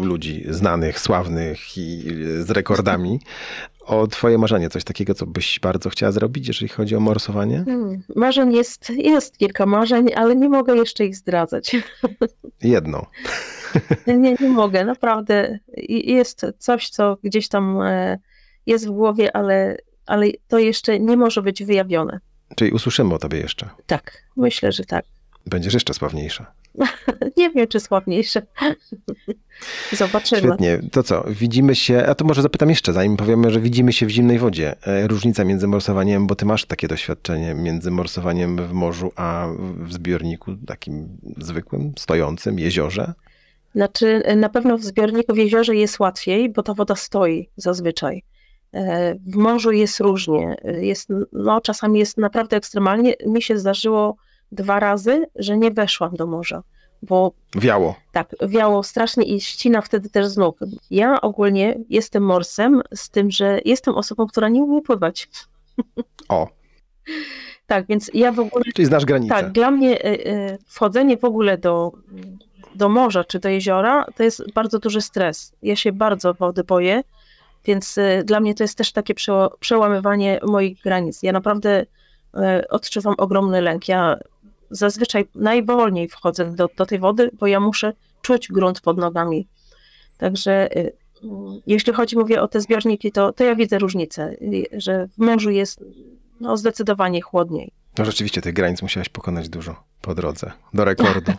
u 0.00 0.04
ludzi 0.04 0.44
znanych, 0.50 1.00
sławnych 1.00 1.78
i 1.78 2.04
z 2.38 2.50
rekordami. 2.50 3.20
O 3.86 4.06
twoje 4.06 4.38
marzenie, 4.38 4.70
coś 4.70 4.84
takiego, 4.84 5.14
co 5.14 5.26
byś 5.26 5.60
bardzo 5.60 5.90
chciała 5.90 6.12
zrobić, 6.12 6.48
jeżeli 6.48 6.68
chodzi 6.68 6.96
o 6.96 7.00
morsowanie? 7.00 7.62
Hmm, 7.64 8.02
Marzeń 8.16 8.52
jest, 8.52 8.90
jest 8.90 9.38
kilka 9.38 9.66
marzeń, 9.66 10.06
ale 10.16 10.36
nie 10.36 10.48
mogę 10.48 10.76
jeszcze 10.76 11.04
ich 11.04 11.16
zdradzać. 11.16 11.76
Jedno. 12.62 13.06
Nie, 14.06 14.34
nie 14.40 14.48
mogę, 14.48 14.84
naprawdę. 14.84 15.58
Jest 15.88 16.46
coś, 16.58 16.88
co 16.88 17.16
gdzieś 17.22 17.48
tam 17.48 17.80
e, 17.82 18.18
jest 18.66 18.86
w 18.86 18.90
głowie, 18.90 19.36
ale, 19.36 19.76
ale 20.06 20.26
to 20.48 20.58
jeszcze 20.58 21.00
nie 21.00 21.16
może 21.16 21.42
być 21.42 21.64
wyjawione. 21.64 22.20
Czyli 22.56 22.70
usłyszymy 22.70 23.14
o 23.14 23.18
tobie 23.18 23.38
jeszcze. 23.38 23.68
Tak, 23.86 24.24
myślę, 24.36 24.72
że 24.72 24.84
tak. 24.84 25.04
Będziesz 25.46 25.74
jeszcze 25.74 25.94
sławniejsza. 25.94 26.52
Nie 27.36 27.50
wiem, 27.50 27.68
czy 27.68 27.80
słabniejsze. 27.80 28.42
Zobaczymy. 29.92 30.40
Świetnie. 30.42 30.80
To 30.92 31.02
co, 31.02 31.24
widzimy 31.28 31.74
się, 31.74 32.06
a 32.06 32.14
to 32.14 32.24
może 32.24 32.42
zapytam 32.42 32.70
jeszcze, 32.70 32.92
zanim 32.92 33.16
powiemy, 33.16 33.50
że 33.50 33.60
widzimy 33.60 33.92
się 33.92 34.06
w 34.06 34.10
zimnej 34.10 34.38
wodzie. 34.38 34.86
E, 34.86 35.08
Różnica 35.08 35.44
między 35.44 35.66
morsowaniem, 35.66 36.26
bo 36.26 36.34
ty 36.34 36.44
masz 36.46 36.64
takie 36.64 36.88
doświadczenie, 36.88 37.54
między 37.54 37.90
morsowaniem 37.90 38.56
w 38.66 38.72
morzu, 38.72 39.12
a 39.16 39.48
w 39.78 39.92
zbiorniku 39.92 40.56
takim 40.66 41.08
zwykłym, 41.38 41.92
stojącym, 41.98 42.58
jeziorze. 42.58 43.12
Znaczy, 43.74 44.22
na 44.36 44.48
pewno 44.48 44.78
w 44.78 44.84
zbiorniku 44.84 45.34
w 45.34 45.38
jeziorze 45.38 45.76
jest 45.76 45.98
łatwiej, 46.00 46.50
bo 46.50 46.62
ta 46.62 46.74
woda 46.74 46.94
stoi 46.96 47.48
zazwyczaj. 47.56 48.22
E, 48.74 49.14
W 49.26 49.36
morzu 49.36 49.70
jest 49.72 50.00
różnie. 50.00 50.56
E, 50.64 50.84
Jest, 50.84 51.08
no, 51.32 51.60
czasami 51.60 51.98
jest 51.98 52.18
naprawdę 52.18 52.56
ekstremalnie. 52.56 53.14
Mi 53.26 53.42
się 53.42 53.58
zdarzyło 53.58 54.16
dwa 54.54 54.80
razy, 54.80 55.26
że 55.36 55.58
nie 55.58 55.70
weszłam 55.70 56.14
do 56.16 56.26
morza, 56.26 56.62
bo 57.02 57.32
Wiało. 57.56 57.94
tak, 58.12 58.34
wiało 58.48 58.82
strasznie 58.82 59.24
i 59.24 59.40
ścina 59.40 59.80
wtedy 59.80 60.10
też 60.10 60.26
z 60.26 60.36
nóg. 60.36 60.58
Ja 60.90 61.20
ogólnie 61.20 61.78
jestem 61.88 62.22
morsem, 62.22 62.82
z 62.94 63.10
tym, 63.10 63.30
że 63.30 63.60
jestem 63.64 63.94
osobą, 63.94 64.26
która 64.26 64.48
nie 64.48 64.62
umie 64.62 64.82
pływać. 64.82 65.28
O, 66.28 66.48
Tak, 67.66 67.86
więc 67.86 68.10
ja 68.14 68.32
w 68.32 68.40
ogóle 68.40 68.64
czyli 68.74 68.86
znasz 68.86 69.04
granicę. 69.04 69.34
Tak, 69.34 69.52
dla 69.52 69.70
mnie 69.70 70.04
y, 70.04 70.08
y, 70.08 70.58
wchodzenie 70.66 71.16
w 71.16 71.24
ogóle 71.24 71.58
do, 71.58 71.92
do 72.74 72.88
morza 72.88 73.24
czy 73.24 73.38
do 73.38 73.48
jeziora 73.48 74.06
to 74.16 74.22
jest 74.22 74.52
bardzo 74.54 74.78
duży 74.78 75.00
stres. 75.00 75.52
Ja 75.62 75.76
się 75.76 75.92
bardzo 75.92 76.34
wody 76.34 76.64
boję, 76.64 77.02
więc 77.64 77.98
y, 77.98 78.22
dla 78.24 78.40
mnie 78.40 78.54
to 78.54 78.64
jest 78.64 78.78
też 78.78 78.92
takie 78.92 79.14
przełamywanie 79.60 80.40
moich 80.42 80.82
granic. 80.82 81.22
Ja 81.22 81.32
naprawdę 81.32 81.86
odczuwam 82.70 83.14
ogromny 83.18 83.60
lęk. 83.60 83.88
Ja 83.88 84.18
zazwyczaj 84.74 85.24
najwolniej 85.34 86.08
wchodzę 86.08 86.52
do, 86.54 86.68
do 86.76 86.86
tej 86.86 86.98
wody, 86.98 87.30
bo 87.40 87.46
ja 87.46 87.60
muszę 87.60 87.92
czuć 88.22 88.48
grunt 88.48 88.80
pod 88.80 88.98
nogami. 88.98 89.48
Także 90.18 90.76
y, 90.76 90.92
mm, 91.24 91.60
jeśli 91.66 91.92
chodzi, 91.92 92.18
mówię 92.18 92.42
o 92.42 92.48
te 92.48 92.60
zbiorniki, 92.60 93.12
to, 93.12 93.32
to 93.32 93.44
ja 93.44 93.54
widzę 93.54 93.78
różnicę, 93.78 94.36
y, 94.42 94.66
że 94.72 95.08
w 95.08 95.18
morzu 95.18 95.50
jest 95.50 95.84
no, 96.40 96.56
zdecydowanie 96.56 97.22
chłodniej. 97.22 97.72
No 97.98 98.04
rzeczywiście, 98.04 98.40
tych 98.40 98.54
granic 98.54 98.82
musiałaś 98.82 99.08
pokonać 99.08 99.48
dużo 99.48 99.84
po 100.00 100.14
drodze, 100.14 100.52
do 100.74 100.84
rekordu. 100.84 101.32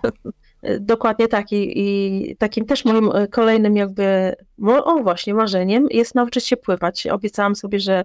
E, 0.61 0.79
Dokładnie 0.93 1.27
tak. 1.27 1.51
I, 1.51 1.73
I 1.75 2.35
takim 2.35 2.65
też 2.65 2.85
moim 2.85 3.11
kolejnym 3.31 3.75
jakby, 3.75 4.35
o 4.67 5.03
właśnie, 5.03 5.33
marzeniem 5.33 5.87
jest 5.91 6.15
nauczyć 6.15 6.47
się 6.47 6.57
pływać. 6.57 7.07
Obiecałam 7.07 7.55
sobie, 7.55 7.79
że 7.79 8.03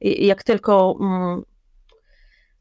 jak 0.00 0.42
tylko 0.42 0.96
mm, 1.00 1.42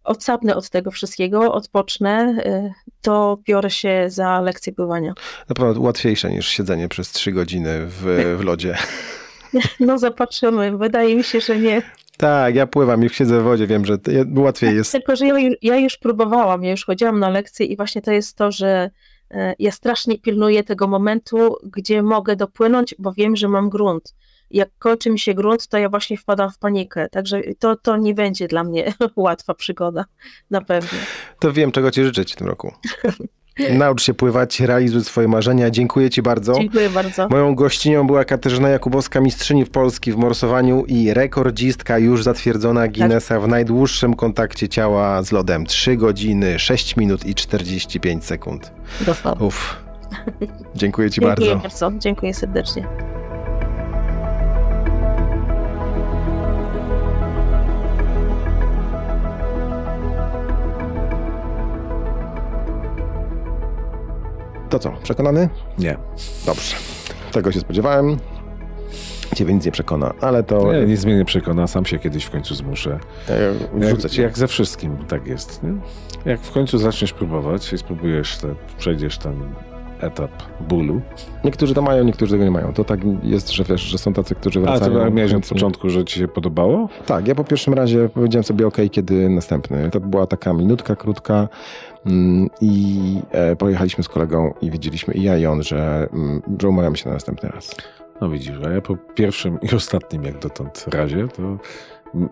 odsapnę 0.03 0.55
od 0.55 0.69
tego 0.69 0.91
wszystkiego, 0.91 1.53
odpocznę, 1.53 2.35
e, 2.45 2.73
to 3.01 3.37
biorę 3.47 3.69
się 3.69 4.05
za 4.07 4.41
lekcję 4.41 4.73
pływania. 4.73 5.13
Na 5.49 5.55
pewno 5.55 5.81
łatwiejsze 5.81 6.29
niż 6.29 6.47
siedzenie 6.47 6.89
przez 6.89 7.11
trzy 7.11 7.31
godziny 7.31 7.85
w, 7.85 8.35
w 8.39 8.43
lodzie. 8.43 8.77
No 9.79 9.97
zobaczymy. 9.97 10.77
Wydaje 10.77 11.15
mi 11.15 11.23
się, 11.23 11.41
że 11.41 11.59
nie. 11.59 11.81
Tak, 12.17 12.55
ja 12.55 12.67
pływam, 12.67 13.03
już 13.03 13.15
siedzę 13.15 13.41
w 13.41 13.43
wodzie, 13.43 13.67
wiem, 13.67 13.85
że 13.85 13.97
łatwiej 14.35 14.75
jest. 14.75 14.91
Tylko, 14.91 15.15
że 15.15 15.27
ja, 15.27 15.35
ja 15.61 15.75
już 15.75 15.97
próbowałam, 15.97 16.63
ja 16.63 16.71
już 16.71 16.85
chodziłam 16.85 17.19
na 17.19 17.29
lekcje 17.29 17.65
i 17.65 17.77
właśnie 17.77 18.01
to 18.01 18.11
jest 18.11 18.37
to, 18.37 18.51
że 18.51 18.89
ja 19.59 19.71
strasznie 19.71 20.19
pilnuję 20.19 20.63
tego 20.63 20.87
momentu, 20.87 21.55
gdzie 21.63 22.03
mogę 22.03 22.35
dopłynąć, 22.35 22.95
bo 22.99 23.13
wiem, 23.13 23.35
że 23.35 23.47
mam 23.47 23.69
grunt. 23.69 24.15
Jak 24.51 24.69
kończy 24.79 25.09
mi 25.09 25.19
się 25.19 25.33
grunt, 25.33 25.67
to 25.67 25.77
ja 25.77 25.89
właśnie 25.89 26.17
wpadam 26.17 26.51
w 26.51 26.57
panikę. 26.57 27.09
Także 27.09 27.41
to, 27.59 27.75
to 27.75 27.97
nie 27.97 28.13
będzie 28.13 28.47
dla 28.47 28.63
mnie 28.63 28.93
łatwa 29.15 29.53
przygoda, 29.53 30.05
na 30.49 30.61
pewno. 30.61 30.99
To 31.39 31.53
wiem, 31.53 31.71
czego 31.71 31.91
ci 31.91 32.03
życzyć 32.03 32.33
w 32.33 32.35
tym 32.35 32.47
roku. 32.47 32.71
Naucz 33.77 34.03
się 34.03 34.13
pływać, 34.13 34.59
realizuj 34.59 35.03
swoje 35.03 35.27
marzenia. 35.27 35.69
Dziękuję 35.69 36.09
Ci 36.09 36.21
bardzo. 36.21 36.53
Dziękuję 36.53 36.89
bardzo. 36.89 37.27
Moją 37.29 37.55
gościnią 37.55 38.07
była 38.07 38.25
Katarzyna 38.25 38.69
Jakubowska, 38.69 39.21
mistrzyni 39.21 39.65
w 39.65 39.69
Polski 39.69 40.11
w 40.11 40.17
morsowaniu 40.17 40.85
i 40.87 41.13
rekordzistka 41.13 41.97
już 41.97 42.23
zatwierdzona 42.23 42.87
Guinnessa 42.87 43.39
w 43.39 43.47
najdłuższym 43.47 44.13
kontakcie 44.13 44.69
ciała 44.69 45.23
z 45.23 45.31
lodem. 45.31 45.65
3 45.65 45.97
godziny, 45.97 46.59
6 46.59 46.97
minut 46.97 47.25
i 47.25 47.35
45 47.35 48.25
sekund. 48.25 48.71
Dosłownie. 49.01 49.47
Uff. 49.47 49.75
Dziękuję 50.75 51.09
Ci 51.09 51.21
Dziękuję 51.21 51.47
bardzo. 51.47 51.69
bardzo. 51.69 51.91
Dziękuję 51.99 52.33
serdecznie. 52.33 52.87
To 64.71 64.79
co, 64.79 64.91
przekonany? 65.03 65.49
Nie. 65.79 65.97
Dobrze. 66.45 66.75
Tego 67.31 67.51
się 67.51 67.59
spodziewałem. 67.59 68.17
Ciebie 69.35 69.53
nic 69.53 69.65
nie 69.65 69.71
przekona, 69.71 70.13
ale 70.21 70.43
to 70.43 70.73
Nie, 70.73 70.85
nic 70.85 71.05
mnie 71.05 71.17
nie 71.17 71.25
przekona, 71.25 71.67
sam 71.67 71.85
się 71.85 71.99
kiedyś 71.99 72.23
w 72.23 72.29
końcu 72.31 72.55
zmuszę. 72.55 72.99
Jak, 73.79 74.17
jak 74.17 74.37
ze 74.37 74.47
wszystkim 74.47 74.97
tak 75.07 75.27
jest. 75.27 75.63
Nie? 75.63 75.73
Jak 76.25 76.41
w 76.41 76.51
końcu 76.51 76.77
zaczniesz 76.77 77.13
próbować 77.13 77.73
i 77.73 77.77
spróbujesz, 77.77 78.37
te, 78.37 78.47
przejdziesz 78.77 79.17
ten 79.17 79.33
etap 80.01 80.31
bólu. 80.59 81.01
Niektórzy 81.43 81.73
to 81.73 81.81
mają, 81.81 82.03
niektórzy 82.03 82.31
tego 82.31 82.43
nie 82.43 82.51
mają. 82.51 82.73
To 82.73 82.83
tak 82.83 82.99
jest, 83.23 83.51
że 83.51 83.63
wiesz, 83.63 83.81
że 83.81 83.97
są 83.97 84.13
tacy, 84.13 84.35
którzy 84.35 84.59
A 84.59 84.61
wracają. 84.61 85.05
ty 85.05 85.11
miałeś 85.11 85.33
od 85.33 85.47
początku, 85.47 85.89
że 85.89 86.05
ci 86.05 86.19
się 86.19 86.27
podobało? 86.27 86.89
Tak, 87.05 87.27
ja 87.27 87.35
po 87.35 87.43
pierwszym 87.43 87.73
razie 87.73 88.09
powiedziałem 88.09 88.43
sobie 88.43 88.67
ok, 88.67 88.77
kiedy 88.91 89.29
następny. 89.29 89.89
To 89.91 89.99
była 89.99 90.27
taka 90.27 90.53
minutka 90.53 90.95
krótka 90.95 91.47
i 92.61 92.97
e, 93.31 93.55
pojechaliśmy 93.55 94.03
z 94.03 94.09
kolegą 94.09 94.53
i 94.61 94.71
widzieliśmy 94.71 95.13
i 95.13 95.23
ja 95.23 95.37
i 95.37 95.45
on, 95.45 95.63
że, 95.63 96.07
mm, 96.13 96.41
że 96.61 96.67
umawiamy 96.69 96.97
się 96.97 97.09
na 97.09 97.13
następny 97.13 97.49
raz. 97.49 97.75
No 98.21 98.29
widzisz, 98.29 98.55
a 98.65 98.69
ja 98.69 98.81
po 98.81 98.95
pierwszym 98.95 99.57
i 99.61 99.75
ostatnim 99.75 100.23
jak 100.23 100.39
dotąd 100.39 100.85
razie, 100.93 101.27
to 101.27 101.57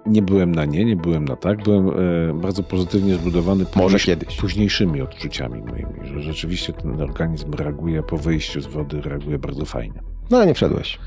nie 0.06 0.22
byłem 0.22 0.56
na 0.56 0.66
nie, 0.66 0.86
nie 0.86 0.96
byłem 0.96 1.26
na 1.26 1.36
tak. 1.36 1.64
Byłem 1.64 1.90
e, 1.90 1.94
bardzo 2.34 2.64
pozytywnie 2.64 3.16
zbudowany 3.16 3.66
Może 3.76 4.00
kiedyś. 4.00 4.38
późniejszymi 4.38 5.02
odczuciami 5.02 5.62
moimi, 5.62 6.00
że 6.04 6.22
rzeczywiście 6.22 6.74
ten 6.74 7.02
organizm 7.02 7.54
reaguje 7.54 8.04
po 8.04 8.18
wyjściu 8.18 8.62
z 8.62 8.68
wody, 8.68 9.02
reaguje 9.02 9.40
bardzo 9.40 9.66
fajnie. 9.66 10.02
No 10.30 10.38
ale 10.38 10.48
nie 10.48 10.54
wszedłeś. 10.54 11.00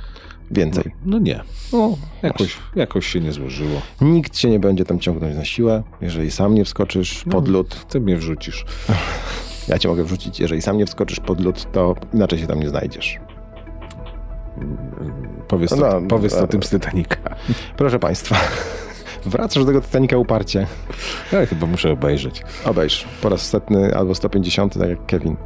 Więcej. 0.53 0.93
No 1.05 1.19
nie, 1.19 1.41
No, 1.73 1.97
jakoś, 2.23 2.57
jakoś 2.77 3.07
się 3.07 3.21
nie 3.21 3.33
złożyło. 3.33 3.83
Nikt 4.01 4.33
cię 4.35 4.51
nie 4.51 4.59
będzie 4.61 4.85
tam 4.85 4.99
ciągnąć 5.01 5.37
na 5.37 5.45
siłę. 5.45 5.83
Jeżeli 6.01 6.31
sam 6.31 6.55
nie 6.55 6.65
wskoczysz 6.65 7.25
pod 7.31 7.47
No. 7.47 7.53
lód, 7.53 7.87
Ty 7.89 8.01
mnie 8.01 8.17
wrzucisz. 8.17 8.65
ja 9.69 9.79
cię 9.79 9.89
mogę 9.89 10.05
wrzucić. 10.05 10.41
Jeżeli 10.41 10.63
sam 10.63 10.79
nie 10.79 10.87
wskoczysz 10.87 11.21
pod 11.21 11.41
lód, 11.41 11.73
to 11.73 11.95
inaczej 12.15 12.39
się 12.39 12.47
tam 12.47 12.61
nie 12.61 12.69
znajdziesz. 12.69 13.19
Powiedz 15.49 15.71
to, 15.71 15.77
No, 15.77 16.09
powiedz 16.09 16.33
to 16.37 16.47
tym 16.47 16.63
z 16.63 16.71
Titanica. 16.71 17.17
Proszę 17.77 17.99
Państwa, 17.99 18.37
wracasz 19.25 19.65
do 19.65 19.67
tego 19.67 19.81
Titanica 19.81 20.17
uparcie. 20.17 20.67
Ja 21.33 21.47
chyba 21.47 21.67
muszę 21.67 21.93
obejrzeć. 21.93 22.43
Obejrz 22.65 23.05
po 23.23 23.29
raz 23.29 23.49
setny 23.49 23.95
albo 23.97 24.15
150, 24.15 24.79
tak 24.79 24.89
jak 24.89 25.07
Kevin. 25.07 25.37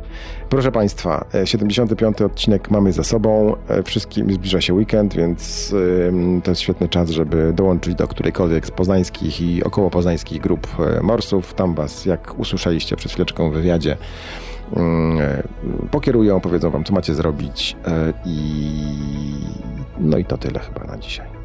Proszę 0.48 0.72
Państwa, 0.72 1.24
e, 1.34 1.46
75. 1.46 2.22
odcinek 2.22 2.70
mamy 2.70 2.92
za 2.92 3.04
sobą. 3.04 3.56
E, 3.68 3.82
Wszystkim 3.82 4.32
zbliża 4.32 4.60
się 4.60 4.74
weekend, 4.74 5.14
więc 5.14 5.74
to 6.44 6.50
jest 6.50 6.60
świetny 6.60 6.88
czas, 6.88 7.10
żeby 7.10 7.52
dołączyć 7.52 7.94
do 7.94 8.08
którejkolwiek 8.08 8.66
z 8.66 8.70
poznańskich 8.70 9.40
i 9.40 9.64
około 9.64 9.90
poznańskich 9.90 10.40
grup 10.40 10.66
e, 10.78 11.02
morsów. 11.02 11.54
Tam 11.54 11.74
Was, 11.74 12.06
jak 12.06 12.38
usłyszeliście 12.38 12.96
przed 12.96 13.12
chwileczką 13.12 13.50
w 13.50 13.52
wywiadzie, 13.52 13.96
e, 14.76 15.42
pokierują, 15.90 16.40
powiedzą 16.40 16.70
Wam, 16.70 16.84
co 16.84 16.92
macie 16.92 17.14
zrobić 17.14 17.76
e, 17.86 18.12
i 18.24 18.70
no 19.98 20.18
i 20.18 20.24
to 20.24 20.38
tyle 20.38 20.60
chyba 20.60 20.84
na 20.84 20.98
dzisiaj. 20.98 21.35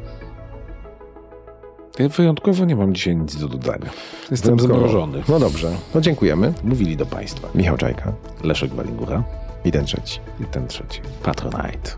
Ja 1.98 2.08
wyjątkowo 2.08 2.64
nie 2.64 2.76
mam 2.76 2.94
dzisiaj 2.94 3.16
nic 3.16 3.36
do 3.36 3.48
dodania. 3.48 3.90
Jestem 4.30 4.60
zamrożony. 4.60 5.22
No 5.28 5.38
dobrze, 5.38 5.70
no 5.94 6.00
dziękujemy. 6.00 6.52
Mówili 6.64 6.96
do 6.96 7.06
Państwa 7.06 7.48
Michał 7.54 7.76
Czajka 7.76 8.12
Leszek 8.44 8.74
Walingura 8.74 9.22
i 9.64 9.72
ten 9.72 9.84
trzeci. 9.84 10.20
i 10.40 10.44
ten 10.44 10.66
trzeci. 10.68 11.00
Patronite. 11.22 11.90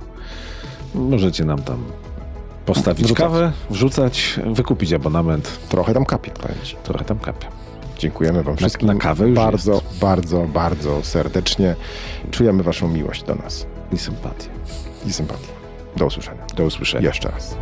Możecie 0.95 1.45
nam 1.45 1.63
tam 1.63 1.79
postawić 2.67 3.05
Wrzucać. 3.05 3.25
kawę, 3.25 3.53
wrzucać, 3.71 4.41
wykupić 4.53 4.93
abonament. 4.93 5.59
Trochę 5.69 5.95
tam 5.95 6.05
kapie, 6.05 6.31
powiem 6.31 6.57
Ci. 6.63 6.77
Trochę 6.85 7.05
tam 7.05 7.19
kapie. 7.19 7.47
Dziękujemy 7.99 8.43
Wam 8.43 8.57
wszystkim. 8.57 8.89
na 8.89 8.95
kawę 8.95 9.27
już 9.29 9.37
bardzo, 9.37 9.73
jest. 9.73 9.99
bardzo, 10.01 10.47
bardzo 10.55 11.03
serdecznie. 11.05 11.75
Czujemy 12.31 12.63
Waszą 12.63 12.89
miłość 12.89 13.23
do 13.23 13.35
nas 13.35 13.67
I 13.93 13.99
sympatię. 13.99 14.49
i 15.07 15.13
sympatię. 15.13 15.49
Do 15.97 16.07
usłyszenia. 16.07 16.43
Do 16.57 16.65
usłyszenia. 16.65 17.07
Jeszcze 17.09 17.29
raz. 17.31 17.57